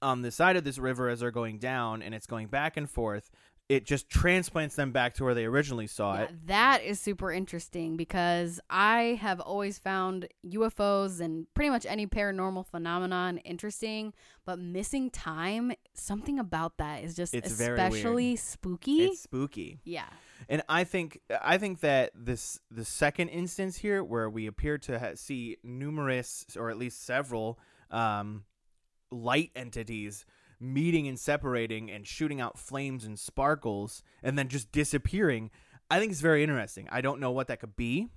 on 0.03 0.23
the 0.23 0.31
side 0.31 0.57
of 0.57 0.65
this 0.65 0.79
river 0.79 1.09
as 1.09 1.21
they're 1.21 1.31
going 1.31 1.59
down 1.59 2.03
and 2.03 2.15
it's 2.15 2.27
going 2.27 2.49
back 2.49 2.77
and 2.77 2.89
forth. 2.91 3.31
It 3.69 3.85
just 3.85 4.09
transplants 4.09 4.77
them 4.77 4.93
back 4.93 5.15
to 5.15 5.25
where 5.25 5.35
they 5.35 5.45
originally 5.45 5.89
saw 5.89 6.15
Yeah, 6.15 6.23
it. 6.23 6.47
that 6.47 6.85
is 6.85 7.01
super 7.01 7.33
interesting 7.33 7.97
because 7.97 8.61
I 8.71 9.19
have 9.21 9.41
always 9.41 9.77
found 9.81 10.29
UFOs 10.47 11.21
and 11.21 11.53
pretty 11.53 11.71
much 11.71 11.85
any 11.85 12.07
paranormal 12.07 12.65
phenomenon 12.67 13.39
interesting, 13.39 14.13
but 14.45 14.61
missing 14.61 15.11
time, 15.11 15.73
something 15.95 16.39
about 16.39 16.77
that 16.79 17.03
is 17.03 17.17
just 17.17 17.35
It's 17.35 17.51
very 17.51 17.73
especially 17.81 18.37
spooky. 18.37 19.07
It's 19.07 19.21
spooky. 19.23 19.81
yeah. 19.83 20.07
And 20.49 20.63
I 20.69 20.85
think 20.85 21.19
I 21.43 21.59
think 21.59 21.81
that 21.81 22.13
this 22.15 22.61
the 22.71 22.85
second 22.85 23.31
instance 23.31 23.79
here, 23.79 24.05
where 24.05 24.31
we 24.31 24.47
appear 24.47 24.79
to 24.79 24.99
ha- 24.99 25.11
see 25.17 25.57
numerous 25.65 26.45
or 26.57 26.71
at 26.71 26.77
least 26.77 27.05
several 27.05 27.59
um, 27.91 28.45
light 29.11 29.51
entities 29.57 30.25
meeting 30.59 31.07
and 31.07 31.19
separating 31.19 31.91
and 31.91 32.07
shooting 32.07 32.41
out 32.41 32.59
flames 32.59 33.05
and 33.05 33.19
sparkles, 33.19 34.03
and 34.23 34.39
then 34.39 34.49
just 34.49 34.73
disappearing, 34.73 35.51
I 35.91 35.99
think 35.99 36.13
it's 36.13 36.23
very 36.23 36.43
interesting. 36.43 36.89
I 36.91 37.03
don't 37.03 37.21
know 37.21 37.31
what 37.31 37.49
that 37.49 37.61
could 37.61 37.77
be. 37.77 38.09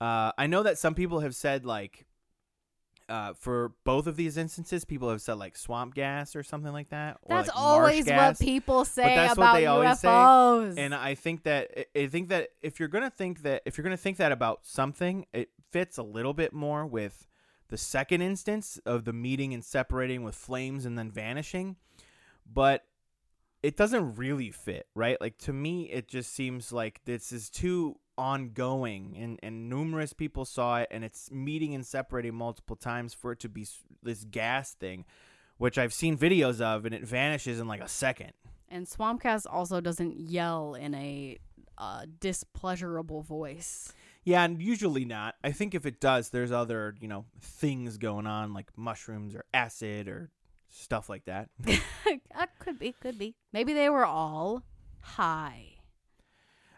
Uh, 0.00 0.30
I 0.38 0.46
know 0.46 0.62
that 0.62 0.78
some 0.78 0.94
people 0.94 1.20
have 1.20 1.34
said 1.34 1.64
like. 1.64 2.06
Uh, 3.08 3.32
for 3.34 3.70
both 3.84 4.08
of 4.08 4.16
these 4.16 4.36
instances, 4.36 4.84
people 4.84 5.08
have 5.10 5.22
said 5.22 5.34
like 5.34 5.56
swamp 5.56 5.94
gas 5.94 6.34
or 6.34 6.42
something 6.42 6.72
like 6.72 6.88
that. 6.88 7.18
That's 7.28 7.46
like, 7.46 7.56
always 7.56 8.04
gas. 8.04 8.40
what 8.40 8.44
people 8.44 8.84
say 8.84 9.14
that's 9.14 9.36
what 9.36 9.44
about 9.44 9.54
they 9.54 9.66
always 9.66 10.00
say, 10.00 10.08
UFOs. 10.08 10.74
And 10.76 10.92
I 10.92 11.14
think 11.14 11.44
that 11.44 11.70
I- 11.76 12.00
I 12.00 12.06
think 12.08 12.30
that 12.30 12.48
if 12.62 12.80
you're 12.80 12.88
gonna 12.88 13.08
think 13.10 13.42
that 13.42 13.62
if 13.64 13.78
you're 13.78 13.84
gonna 13.84 13.96
think 13.96 14.16
that 14.16 14.32
about 14.32 14.66
something, 14.66 15.24
it 15.32 15.50
fits 15.70 15.98
a 15.98 16.02
little 16.02 16.34
bit 16.34 16.52
more 16.52 16.84
with 16.84 17.28
the 17.68 17.76
second 17.76 18.22
instance 18.22 18.78
of 18.86 19.04
the 19.04 19.12
meeting 19.12 19.54
and 19.54 19.64
separating 19.64 20.22
with 20.22 20.34
flames 20.34 20.84
and 20.84 20.98
then 20.98 21.10
vanishing, 21.10 21.76
but 22.50 22.84
it 23.62 23.76
doesn't 23.76 24.16
really 24.16 24.50
fit, 24.50 24.86
right? 24.94 25.20
Like 25.20 25.38
to 25.38 25.52
me, 25.52 25.84
it 25.90 26.08
just 26.08 26.32
seems 26.32 26.72
like 26.72 27.00
this 27.04 27.32
is 27.32 27.50
too 27.50 27.96
ongoing, 28.18 29.16
and 29.18 29.40
and 29.42 29.68
numerous 29.68 30.12
people 30.12 30.44
saw 30.44 30.78
it, 30.78 30.88
and 30.90 31.04
it's 31.04 31.30
meeting 31.30 31.74
and 31.74 31.84
separating 31.84 32.34
multiple 32.34 32.76
times 32.76 33.14
for 33.14 33.32
it 33.32 33.40
to 33.40 33.48
be 33.48 33.66
this 34.02 34.24
gas 34.24 34.74
thing, 34.74 35.04
which 35.58 35.78
I've 35.78 35.92
seen 35.92 36.16
videos 36.16 36.60
of, 36.60 36.84
and 36.84 36.94
it 36.94 37.04
vanishes 37.04 37.58
in 37.58 37.66
like 37.66 37.80
a 37.80 37.88
second. 37.88 38.32
And 38.68 38.86
Swamp 38.86 39.22
gas 39.22 39.46
also 39.46 39.80
doesn't 39.80 40.16
yell 40.16 40.74
in 40.74 40.94
a 40.94 41.38
uh, 41.78 42.06
displeasurable 42.20 43.22
voice. 43.22 43.92
Yeah, 44.26 44.42
and 44.42 44.60
usually 44.60 45.04
not. 45.04 45.36
I 45.44 45.52
think 45.52 45.72
if 45.72 45.86
it 45.86 46.00
does, 46.00 46.30
there's 46.30 46.50
other, 46.50 46.96
you 47.00 47.06
know, 47.06 47.26
things 47.40 47.96
going 47.96 48.26
on 48.26 48.52
like 48.52 48.66
mushrooms 48.76 49.36
or 49.36 49.44
acid 49.54 50.08
or 50.08 50.32
stuff 50.68 51.08
like 51.08 51.26
that. 51.26 51.48
uh, 51.68 52.46
could 52.58 52.76
be, 52.76 52.90
could 53.00 53.18
be. 53.18 53.36
Maybe 53.52 53.72
they 53.72 53.88
were 53.88 54.04
all 54.04 54.64
high. 55.00 55.74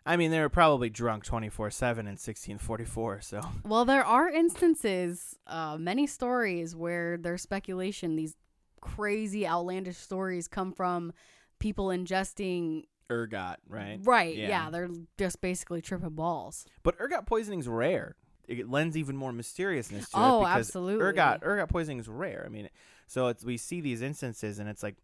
I 0.05 0.19
mean, 0.19 0.31
they 0.31 0.41
were 0.41 0.51
probably 0.51 0.91
drunk 0.91 1.25
24 1.25 1.71
7 1.71 2.07
in 2.07 2.13
1644, 2.13 3.23
so. 3.23 3.41
Well, 3.65 3.87
there 3.87 4.05
are 4.05 4.29
instances, 4.29 5.39
uh, 5.47 5.79
many 5.81 6.07
stories 6.07 6.77
where 6.77 7.17
there's 7.17 7.41
speculation. 7.41 8.17
These 8.17 8.37
crazy, 8.83 9.47
outlandish 9.47 9.97
stories 9.97 10.49
come 10.49 10.75
from 10.75 11.15
people 11.59 11.87
ingesting. 11.87 12.85
Ergot, 13.11 13.57
right? 13.69 13.99
Right. 14.03 14.37
Yeah. 14.37 14.49
Yeah. 14.49 14.71
they're 14.71 14.91
just 15.19 15.41
basically 15.41 15.81
tripping 15.81 16.11
balls. 16.11 16.67
But 16.83 16.97
ergot 17.01 17.27
poisoning's 17.27 17.69
rare. 17.69 18.17
It 18.47 18.69
lends 18.71 18.97
even 18.97 19.17
more 19.17 19.33
mysteriousness 19.33 20.09
to 20.11 20.17
Oh, 20.19 20.39
it 20.39 20.45
because 20.49 20.69
absolutely. 20.69 21.05
ergot 21.05 21.43
ergot 21.43 21.69
poisoning 21.69 21.99
is 22.01 22.09
rare. 22.09 22.45
I 22.47 22.49
mean, 22.49 22.69
so 23.07 23.29
it's 23.29 23.45
we 23.45 23.57
see 23.57 23.81
these 23.81 24.01
instances 24.03 24.59
and 24.59 24.69
it's 24.69 24.83
like, 24.83 24.97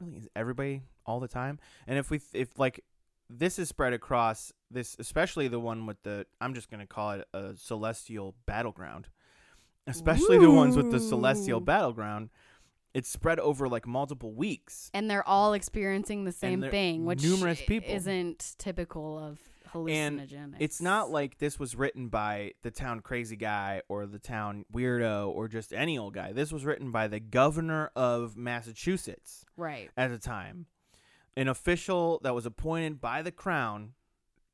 really, 0.00 0.16
is 0.16 0.28
everybody 0.34 0.82
all 1.04 1.20
the 1.20 1.28
time? 1.28 1.58
And 1.86 1.98
if 1.98 2.10
we 2.10 2.20
if 2.32 2.58
like 2.58 2.84
this 3.28 3.58
is 3.58 3.68
spread 3.68 3.92
across 3.92 4.52
this, 4.70 4.96
especially 4.98 5.48
the 5.48 5.60
one 5.60 5.84
with 5.86 6.02
the 6.04 6.26
I'm 6.40 6.54
just 6.54 6.70
gonna 6.70 6.86
call 6.86 7.12
it 7.12 7.26
a 7.34 7.52
celestial 7.56 8.34
battleground, 8.46 9.08
especially 9.86 10.38
the 10.38 10.50
ones 10.50 10.76
with 10.76 10.90
the 10.90 11.00
celestial 11.00 11.60
battleground. 11.60 12.30
It's 12.96 13.10
spread 13.10 13.38
over 13.38 13.68
like 13.68 13.86
multiple 13.86 14.32
weeks. 14.32 14.90
And 14.94 15.10
they're 15.10 15.28
all 15.28 15.52
experiencing 15.52 16.24
the 16.24 16.32
same 16.32 16.62
thing, 16.62 17.04
which 17.04 17.22
numerous 17.22 17.60
people. 17.60 17.94
isn't 17.94 18.54
typical 18.56 19.18
of 19.18 19.38
And. 19.74 20.56
It's 20.58 20.80
not 20.80 21.10
like 21.10 21.36
this 21.36 21.58
was 21.58 21.76
written 21.76 22.08
by 22.08 22.52
the 22.62 22.70
town 22.70 23.00
crazy 23.00 23.36
guy 23.36 23.82
or 23.90 24.06
the 24.06 24.18
town 24.18 24.64
weirdo 24.72 25.28
or 25.28 25.46
just 25.46 25.74
any 25.74 25.98
old 25.98 26.14
guy. 26.14 26.32
This 26.32 26.50
was 26.50 26.64
written 26.64 26.90
by 26.90 27.06
the 27.06 27.20
governor 27.20 27.90
of 27.94 28.34
Massachusetts 28.34 29.44
right. 29.58 29.90
at 29.94 30.10
the 30.10 30.18
time, 30.18 30.64
an 31.36 31.48
official 31.48 32.18
that 32.22 32.34
was 32.34 32.46
appointed 32.46 32.98
by 32.98 33.20
the 33.20 33.30
crown 33.30 33.92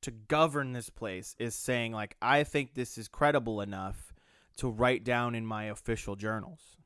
to 0.01 0.11
govern 0.11 0.73
this 0.73 0.91
place 0.91 1.37
is 1.39 1.55
saying 1.55 1.93
like 1.93 2.17
I 2.21 2.43
think 2.43 2.75
this 2.75 2.99
is 2.99 3.07
credible 3.07 3.61
enough 3.61 4.13
to 4.57 4.69
write 4.69 5.05
down 5.05 5.37
in 5.37 5.47
my 5.47 5.67
official 5.67 6.17
journals. 6.17 6.77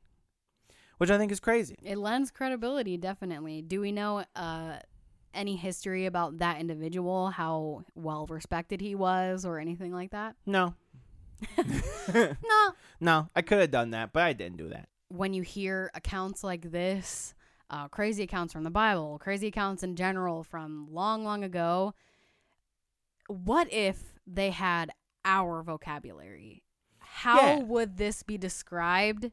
Which 0.97 1.09
I 1.11 1.17
think 1.17 1.31
is 1.31 1.39
crazy. 1.39 1.75
It 1.83 1.97
lends 1.97 2.31
credibility, 2.31 2.97
definitely. 2.97 3.61
Do 3.61 3.81
we 3.81 3.91
know 3.91 4.23
uh, 4.35 4.77
any 5.33 5.55
history 5.55 6.05
about 6.07 6.39
that 6.39 6.59
individual, 6.59 7.29
how 7.29 7.83
well 7.95 8.25
respected 8.27 8.81
he 8.81 8.95
was, 8.95 9.45
or 9.45 9.59
anything 9.59 9.93
like 9.93 10.11
that? 10.11 10.35
No. 10.45 10.73
No. 12.13 12.73
no, 12.99 13.29
I 13.35 13.41
could 13.43 13.59
have 13.59 13.69
done 13.71 13.91
that, 13.91 14.11
but 14.11 14.23
I 14.23 14.33
didn't 14.33 14.57
do 14.57 14.69
that. 14.69 14.89
When 15.09 15.33
you 15.33 15.43
hear 15.43 15.91
accounts 15.93 16.43
like 16.43 16.71
this, 16.71 17.35
uh, 17.69 17.87
crazy 17.89 18.23
accounts 18.23 18.53
from 18.53 18.63
the 18.63 18.71
Bible, 18.71 19.19
crazy 19.19 19.47
accounts 19.47 19.83
in 19.83 19.95
general 19.95 20.43
from 20.43 20.87
long, 20.91 21.23
long 21.23 21.43
ago, 21.43 21.93
what 23.27 23.71
if 23.71 24.13
they 24.25 24.49
had 24.51 24.91
our 25.25 25.61
vocabulary? 25.61 26.63
How 26.99 27.37
Yeah. 27.57 27.63
would 27.63 27.97
this 27.97 28.23
be 28.23 28.37
described 28.37 29.31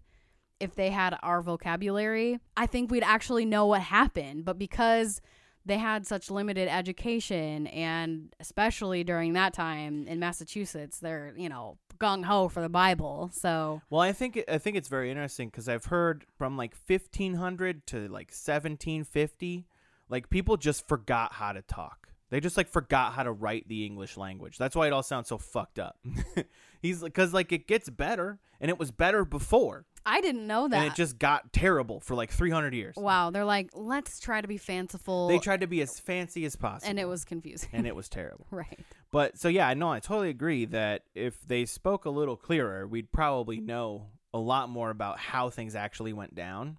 if 0.61 0.75
they 0.75 0.91
had 0.91 1.17
our 1.23 1.43
vocabulary? 1.43 2.39
I 2.57 2.67
think 2.67 2.91
we'd 2.91 3.03
actually 3.03 3.45
know 3.45 3.67
what 3.67 3.83
happened, 3.83 4.45
but 4.45 4.59
because 4.59 5.21
they 5.67 5.79
had 5.79 6.07
such 6.07 6.31
limited 6.31 6.69
education 6.69 7.67
and 7.69 8.35
especially 8.39 9.03
during 9.03 9.33
that 9.33 9.55
time 9.55 10.07
in 10.07 10.19
Massachusetts 10.19 11.01
they're 11.01 11.33
you 11.39 11.49
know 11.49 11.79
gung 11.99 12.25
ho 12.25 12.49
for 12.49 12.61
the 12.61 12.69
Bible 12.69 13.31
so 13.33 13.81
Well, 13.91 14.01
I 14.01 14.13
think 14.13 14.43
I 14.49 14.59
think 14.59 14.77
it's 14.77 14.89
very 14.89 15.11
interesting 15.11 15.49
because 15.49 15.69
I've 15.69 15.87
heard 15.87 16.25
from 16.37 16.57
like 16.57 16.75
1500 16.87 17.87
to 17.89 17.97
like 18.09 18.31
1750, 18.31 19.67
like 20.09 20.31
people 20.31 20.57
just 20.57 20.87
forgot 20.89 21.33
how 21.35 21.53
to 21.53 21.63
talk. 21.63 22.09
They 22.31 22.41
just 22.41 22.57
like 22.57 22.69
forgot 22.69 23.13
how 23.13 23.23
to 23.23 23.33
write 23.33 23.69
the 23.69 23.87
English 23.87 24.17
language. 24.17 24.59
That's 24.59 24.75
why 24.75 24.89
it 24.89 24.93
all 24.93 25.03
sounds 25.03 25.29
so 25.29 25.39
fucked 25.39 25.79
up. 25.79 25.99
He's 26.83 27.03
because 27.03 27.33
like 27.33 27.53
it 27.53 27.69
gets 27.69 27.89
better, 27.89 28.41
and 28.61 28.71
it 28.71 28.79
was 28.79 28.91
better 28.91 29.25
before, 29.25 29.87
I 30.07 30.21
didn't 30.21 30.47
know 30.47 30.69
that 30.69 30.77
and 30.77 30.87
it 30.87 30.95
just 30.95 31.19
got 31.19 31.53
terrible 31.53 32.01
for 32.01 32.15
like 32.15 32.31
300 32.31 32.75
years. 32.75 32.95
wow 32.97 33.31
they're 33.31 33.45
like 33.45 33.71
let's 33.75 34.21
try 34.21 34.41
to 34.41 34.49
be 34.49 34.59
fanciful 34.59 35.29
They 35.29 35.39
tried 35.39 35.61
to 35.61 35.67
be 35.67 35.81
as 35.81 35.99
fancy 35.99 36.45
as 36.45 36.57
possible, 36.57 36.91
and 36.91 36.99
it 36.99 37.07
was 37.09 37.25
confusing 37.25 37.71
and 37.73 37.87
it 37.87 37.97
was 38.01 38.09
terrible. 38.09 38.47
right 38.51 38.81
But 39.11 39.39
so 39.39 39.49
yeah, 39.49 39.67
I 39.69 39.75
know 39.75 39.91
I 39.91 40.01
totally 40.01 40.31
agree 40.31 40.65
that 40.67 41.03
if 41.15 41.41
they 41.47 41.65
spoke 41.67 42.05
a 42.05 42.11
little 42.11 42.37
clearer, 42.37 42.87
we'd 42.87 43.13
probably 43.13 43.61
know 43.61 44.09
a 44.33 44.39
lot 44.39 44.69
more 44.69 44.91
about 44.91 45.19
how 45.19 45.49
things 45.51 45.75
actually 45.77 46.13
went 46.13 46.35
down. 46.35 46.79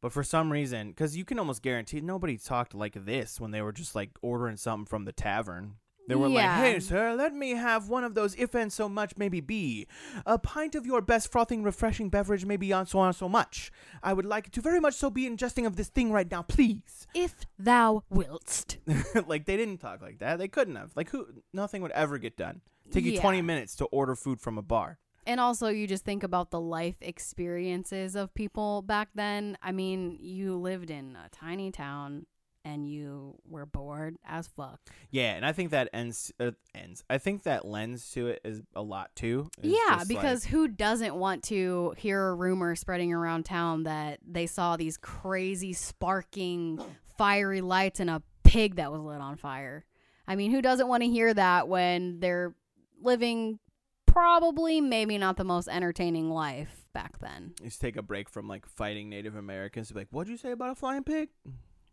But 0.00 0.12
for 0.12 0.22
some 0.22 0.52
reason, 0.52 0.90
because 0.90 1.16
you 1.16 1.24
can 1.24 1.38
almost 1.38 1.62
guarantee 1.62 2.00
nobody 2.00 2.36
talked 2.38 2.74
like 2.74 2.94
this 3.06 3.40
when 3.40 3.50
they 3.50 3.62
were 3.62 3.72
just 3.72 3.94
like 3.96 4.10
ordering 4.22 4.56
something 4.56 4.86
from 4.86 5.04
the 5.04 5.12
tavern. 5.12 5.74
They 6.08 6.14
were 6.14 6.28
like, 6.28 6.50
"Hey, 6.50 6.80
sir, 6.80 7.14
let 7.14 7.34
me 7.34 7.50
have 7.50 7.88
one 7.88 8.04
of 8.04 8.14
those 8.14 8.34
if 8.36 8.54
and 8.54 8.72
so 8.72 8.88
much, 8.88 9.16
maybe 9.16 9.40
be 9.40 9.86
a 10.24 10.38
pint 10.38 10.74
of 10.74 10.86
your 10.86 11.00
best 11.00 11.30
frothing, 11.32 11.62
refreshing 11.62 12.10
beverage, 12.10 12.44
maybe 12.44 12.72
on 12.72 12.86
so 12.86 12.98
on 13.00 13.12
so 13.12 13.28
much. 13.28 13.72
I 14.02 14.12
would 14.12 14.24
like 14.26 14.50
to 14.52 14.60
very 14.60 14.80
much 14.80 14.94
so 14.94 15.10
be 15.10 15.28
ingesting 15.28 15.66
of 15.66 15.76
this 15.76 15.88
thing 15.88 16.12
right 16.12 16.30
now, 16.30 16.42
please." 16.42 17.06
if 17.14 17.34
thou 17.58 18.02
willst 18.10 18.76
like 19.26 19.46
they 19.46 19.56
didn't 19.56 19.78
talk 19.78 20.02
like 20.02 20.18
that. 20.18 20.38
They 20.38 20.48
couldn't 20.48 20.76
have. 20.76 20.92
Like 20.94 21.10
who? 21.10 21.26
Nothing 21.52 21.82
would 21.82 21.92
ever 21.92 22.18
get 22.18 22.36
done. 22.36 22.60
Take 22.90 23.04
you 23.04 23.18
twenty 23.18 23.42
minutes 23.42 23.74
to 23.76 23.86
order 23.86 24.14
food 24.14 24.40
from 24.40 24.58
a 24.58 24.62
bar. 24.62 24.98
And 25.28 25.40
also, 25.40 25.66
you 25.68 25.88
just 25.88 26.04
think 26.04 26.22
about 26.22 26.52
the 26.52 26.60
life 26.60 26.96
experiences 27.00 28.14
of 28.14 28.32
people 28.34 28.82
back 28.82 29.08
then. 29.14 29.58
I 29.60 29.72
mean, 29.72 30.16
you 30.20 30.56
lived 30.56 30.88
in 30.88 31.16
a 31.16 31.28
tiny 31.30 31.72
town 31.72 32.26
and 32.66 32.90
you 32.90 33.36
were 33.48 33.64
bored 33.64 34.16
as 34.26 34.48
fuck. 34.48 34.80
Yeah, 35.10 35.34
and 35.34 35.46
I 35.46 35.52
think 35.52 35.70
that 35.70 35.88
ends 35.92 36.32
uh, 36.40 36.50
ends. 36.74 37.04
I 37.08 37.18
think 37.18 37.44
that 37.44 37.64
lends 37.64 38.10
to 38.12 38.26
it 38.28 38.40
is 38.44 38.60
a 38.74 38.82
lot 38.82 39.14
too. 39.14 39.48
It's 39.62 39.78
yeah, 39.88 40.02
because 40.06 40.44
like- 40.44 40.50
who 40.50 40.66
doesn't 40.66 41.14
want 41.14 41.44
to 41.44 41.94
hear 41.96 42.28
a 42.28 42.34
rumor 42.34 42.74
spreading 42.74 43.12
around 43.12 43.44
town 43.44 43.84
that 43.84 44.18
they 44.26 44.46
saw 44.46 44.76
these 44.76 44.96
crazy, 44.96 45.72
sparking, 45.72 46.80
fiery 47.16 47.60
lights 47.60 48.00
and 48.00 48.10
a 48.10 48.20
pig 48.42 48.76
that 48.76 48.90
was 48.90 49.00
lit 49.00 49.20
on 49.20 49.36
fire? 49.36 49.84
I 50.26 50.34
mean, 50.34 50.50
who 50.50 50.60
doesn't 50.60 50.88
want 50.88 51.04
to 51.04 51.08
hear 51.08 51.32
that 51.32 51.68
when 51.68 52.18
they're 52.18 52.52
living 53.00 53.60
probably, 54.06 54.80
maybe 54.80 55.18
not 55.18 55.36
the 55.36 55.44
most 55.44 55.68
entertaining 55.68 56.30
life 56.30 56.84
back 56.92 57.20
then? 57.20 57.52
just 57.62 57.80
take 57.80 57.96
a 57.96 58.02
break 58.02 58.28
from 58.28 58.48
like 58.48 58.66
fighting 58.66 59.08
Native 59.08 59.36
Americans. 59.36 59.92
Be 59.92 60.00
like, 60.00 60.08
what'd 60.10 60.28
you 60.28 60.36
say 60.36 60.50
about 60.50 60.70
a 60.70 60.74
flying 60.74 61.04
pig? 61.04 61.28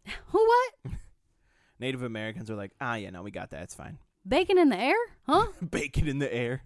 Who 0.28 0.45
what? 0.45 0.93
Native 1.80 2.04
Americans 2.04 2.49
are 2.49 2.56
like, 2.56 2.72
ah, 2.80 2.95
yeah, 2.95 3.10
no, 3.10 3.22
we 3.24 3.32
got 3.32 3.49
that. 3.51 3.64
It's 3.64 3.76
fine. 3.76 3.97
Bacon 4.26 4.58
in 4.58 4.70
the 4.70 4.80
air? 4.80 4.95
Huh? 5.28 5.47
Bacon 5.72 6.08
in 6.08 6.20
the 6.20 6.34
air. 6.34 6.64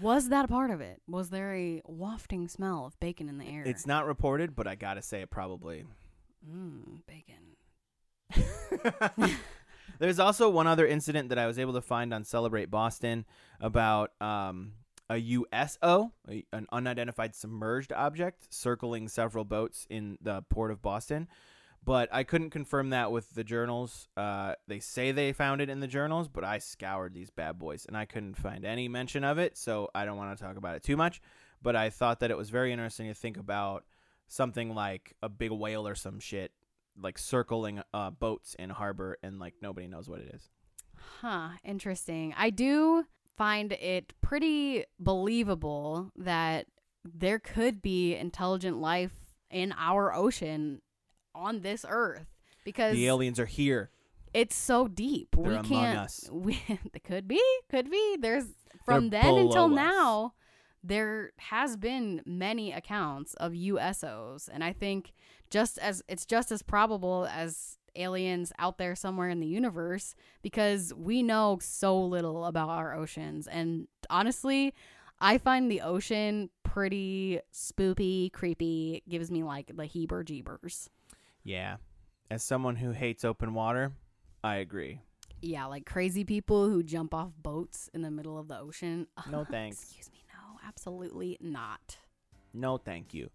Was 0.00 0.28
that 0.28 0.44
a 0.44 0.48
part 0.48 0.70
of 0.70 0.80
it? 0.80 1.02
Was 1.08 1.30
there 1.30 1.52
a 1.54 1.82
wafting 1.84 2.46
smell 2.48 2.86
of 2.86 2.98
bacon 3.00 3.28
in 3.28 3.38
the 3.38 3.44
air? 3.44 3.64
It's 3.66 3.86
not 3.86 4.06
reported, 4.06 4.54
but 4.54 4.68
I 4.68 4.76
gotta 4.76 5.02
say 5.02 5.20
it 5.22 5.30
probably. 5.30 5.84
mm, 6.48 7.00
bacon. 7.06 7.56
There's 9.98 10.18
also 10.18 10.48
one 10.48 10.66
other 10.66 10.86
incident 10.86 11.28
that 11.28 11.38
I 11.38 11.46
was 11.46 11.58
able 11.58 11.74
to 11.74 11.80
find 11.80 12.12
on 12.14 12.24
Celebrate 12.24 12.70
Boston 12.70 13.24
about 13.60 14.10
um, 14.20 14.72
a 15.08 15.16
USO, 15.16 16.12
a- 16.28 16.44
an 16.52 16.66
unidentified 16.72 17.34
submerged 17.36 17.92
object, 17.92 18.52
circling 18.52 19.08
several 19.08 19.44
boats 19.44 19.86
in 19.90 20.18
the 20.20 20.42
port 20.42 20.70
of 20.72 20.82
Boston. 20.82 21.28
But 21.84 22.08
I 22.12 22.22
couldn't 22.22 22.50
confirm 22.50 22.90
that 22.90 23.10
with 23.10 23.34
the 23.34 23.42
journals. 23.42 24.08
Uh, 24.16 24.54
they 24.68 24.78
say 24.78 25.10
they 25.10 25.32
found 25.32 25.60
it 25.60 25.68
in 25.68 25.80
the 25.80 25.88
journals, 25.88 26.28
but 26.28 26.44
I 26.44 26.58
scoured 26.58 27.12
these 27.12 27.30
bad 27.30 27.58
boys 27.58 27.86
and 27.86 27.96
I 27.96 28.04
couldn't 28.04 28.36
find 28.36 28.64
any 28.64 28.86
mention 28.88 29.24
of 29.24 29.38
it. 29.38 29.58
So 29.58 29.88
I 29.94 30.04
don't 30.04 30.16
want 30.16 30.36
to 30.36 30.44
talk 30.44 30.56
about 30.56 30.76
it 30.76 30.84
too 30.84 30.96
much. 30.96 31.20
But 31.60 31.74
I 31.74 31.90
thought 31.90 32.20
that 32.20 32.30
it 32.30 32.36
was 32.36 32.50
very 32.50 32.72
interesting 32.72 33.08
to 33.08 33.14
think 33.14 33.36
about 33.36 33.84
something 34.28 34.74
like 34.74 35.14
a 35.22 35.28
big 35.28 35.50
whale 35.50 35.86
or 35.86 35.94
some 35.94 36.20
shit 36.20 36.52
like 37.00 37.18
circling 37.18 37.82
uh, 37.92 38.10
boats 38.10 38.54
in 38.58 38.70
harbor 38.70 39.18
and 39.22 39.38
like 39.38 39.54
nobody 39.60 39.86
knows 39.86 40.08
what 40.08 40.20
it 40.20 40.34
is. 40.34 40.50
Huh, 41.20 41.50
interesting. 41.64 42.34
I 42.36 42.50
do 42.50 43.04
find 43.36 43.72
it 43.72 44.12
pretty 44.20 44.84
believable 44.98 46.10
that 46.16 46.66
there 47.04 47.38
could 47.38 47.82
be 47.82 48.14
intelligent 48.14 48.78
life 48.78 49.12
in 49.50 49.74
our 49.76 50.14
ocean 50.14 50.80
on 51.34 51.60
this 51.60 51.84
earth 51.88 52.26
because 52.64 52.94
The 52.94 53.06
aliens 53.08 53.38
are 53.40 53.46
here. 53.46 53.90
it's 54.34 54.56
so 54.56 54.88
deep. 54.88 55.36
They're 55.36 55.62
we 55.62 55.68
can't 55.68 56.10
we 56.30 56.62
it 56.68 57.04
could 57.04 57.28
be, 57.28 57.42
could 57.70 57.90
be. 57.90 58.16
There's 58.20 58.46
from 58.84 59.10
They're 59.10 59.22
then 59.22 59.34
until 59.36 59.64
us. 59.66 59.70
now 59.72 60.34
there 60.82 61.30
has 61.38 61.76
been 61.76 62.20
many 62.26 62.72
accounts 62.72 63.34
of 63.34 63.52
USOs 63.52 64.48
and 64.52 64.64
I 64.64 64.72
think 64.72 65.12
just 65.50 65.78
as 65.78 66.02
it's 66.08 66.26
just 66.26 66.50
as 66.50 66.62
probable 66.62 67.28
as 67.30 67.78
aliens 67.94 68.52
out 68.58 68.78
there 68.78 68.96
somewhere 68.96 69.28
in 69.28 69.38
the 69.38 69.46
universe 69.46 70.14
because 70.40 70.92
we 70.94 71.22
know 71.22 71.58
so 71.60 72.00
little 72.02 72.46
about 72.46 72.70
our 72.70 72.94
oceans 72.94 73.46
and 73.46 73.86
honestly 74.10 74.72
I 75.20 75.38
find 75.38 75.70
the 75.70 75.82
ocean 75.82 76.50
pretty 76.64 77.38
spoopy, 77.52 78.32
creepy, 78.32 78.94
It 78.96 79.08
gives 79.08 79.30
me 79.30 79.44
like 79.44 79.70
the 79.76 79.84
heber 79.84 80.24
jeebers. 80.24 80.88
Yeah. 81.44 81.76
As 82.30 82.42
someone 82.42 82.76
who 82.76 82.92
hates 82.92 83.24
open 83.24 83.54
water, 83.54 83.92
I 84.42 84.56
agree. 84.56 85.00
Yeah, 85.40 85.66
like 85.66 85.86
crazy 85.86 86.24
people 86.24 86.68
who 86.68 86.82
jump 86.82 87.12
off 87.12 87.32
boats 87.36 87.90
in 87.92 88.02
the 88.02 88.10
middle 88.10 88.38
of 88.38 88.48
the 88.48 88.58
ocean. 88.58 89.08
No 89.30 89.44
thanks. 89.50 89.82
Excuse 89.82 90.10
me, 90.12 90.24
no, 90.28 90.58
absolutely 90.66 91.36
not. 91.40 91.98
No, 92.54 92.76
thank 92.76 93.12
you. 93.12 93.30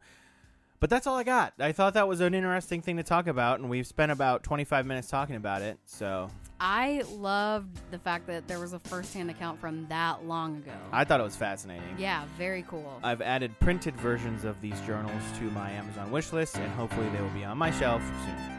But 0.80 0.92
that's 0.92 1.08
all 1.08 1.18
I 1.18 1.24
got. 1.24 1.54
I 1.60 1.72
thought 1.72 1.96
that 1.96 2.08
was 2.08 2.20
an 2.22 2.36
interesting 2.36 2.82
thing 2.82 2.98
to 2.98 3.04
talk 3.04 3.26
about, 3.26 3.60
and 3.60 3.68
we've 3.70 3.88
spent 3.88 4.12
about 4.12 4.44
25 4.44 4.86
minutes 4.86 5.08
talking 5.10 5.36
about 5.36 5.64
it. 5.64 5.80
So 5.86 6.30
I 6.60 7.02
loved 7.10 7.80
the 7.90 7.98
fact 7.98 8.28
that 8.28 8.48
there 8.48 8.60
was 8.60 8.74
a 8.74 8.80
first-hand 8.80 9.32
account 9.32 9.60
from 9.60 9.88
that 9.88 10.26
long 10.26 10.58
ago. 10.58 10.74
I 10.92 11.04
thought 11.04 11.20
it 11.20 11.24
was 11.24 11.36
fascinating. 11.36 11.96
yeah, 11.98 12.26
very 12.38 12.64
cool. 12.68 13.00
I've 13.04 13.22
added 13.22 13.60
printed 13.60 13.96
versions 13.96 14.44
of 14.44 14.62
these 14.62 14.80
journals 14.82 15.24
to 15.40 15.46
my 15.52 15.72
Amazon 15.72 16.12
wish 16.12 16.32
list, 16.32 16.58
and 16.58 16.72
hopefully 16.74 17.10
they 17.10 17.22
will 17.22 17.30
be 17.30 17.44
on 17.44 17.58
my 17.58 17.72
shelf 17.72 18.04
soon. 18.26 18.54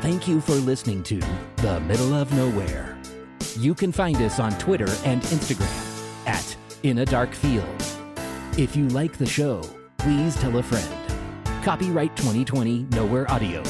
Thank 0.00 0.28
you 0.28 0.40
for 0.40 0.52
listening 0.52 1.02
to 1.04 1.18
The 1.56 1.80
Middle 1.80 2.14
of 2.14 2.30
Nowhere. 2.34 2.96
You 3.56 3.72
can 3.72 3.92
find 3.92 4.16
us 4.16 4.40
on 4.40 4.50
Twitter 4.58 4.88
and 5.04 5.22
Instagram 5.22 6.26
at 6.26 6.56
In 6.82 6.98
a 6.98 7.04
Dark 7.04 7.32
Field. 7.32 7.84
If 8.58 8.74
you 8.74 8.88
like 8.88 9.16
the 9.16 9.26
show, 9.26 9.62
please 9.96 10.34
tell 10.36 10.58
a 10.58 10.62
friend. 10.62 11.64
Copyright 11.64 12.16
2020 12.16 12.86
Nowhere 12.90 13.30
Audio. 13.30 13.62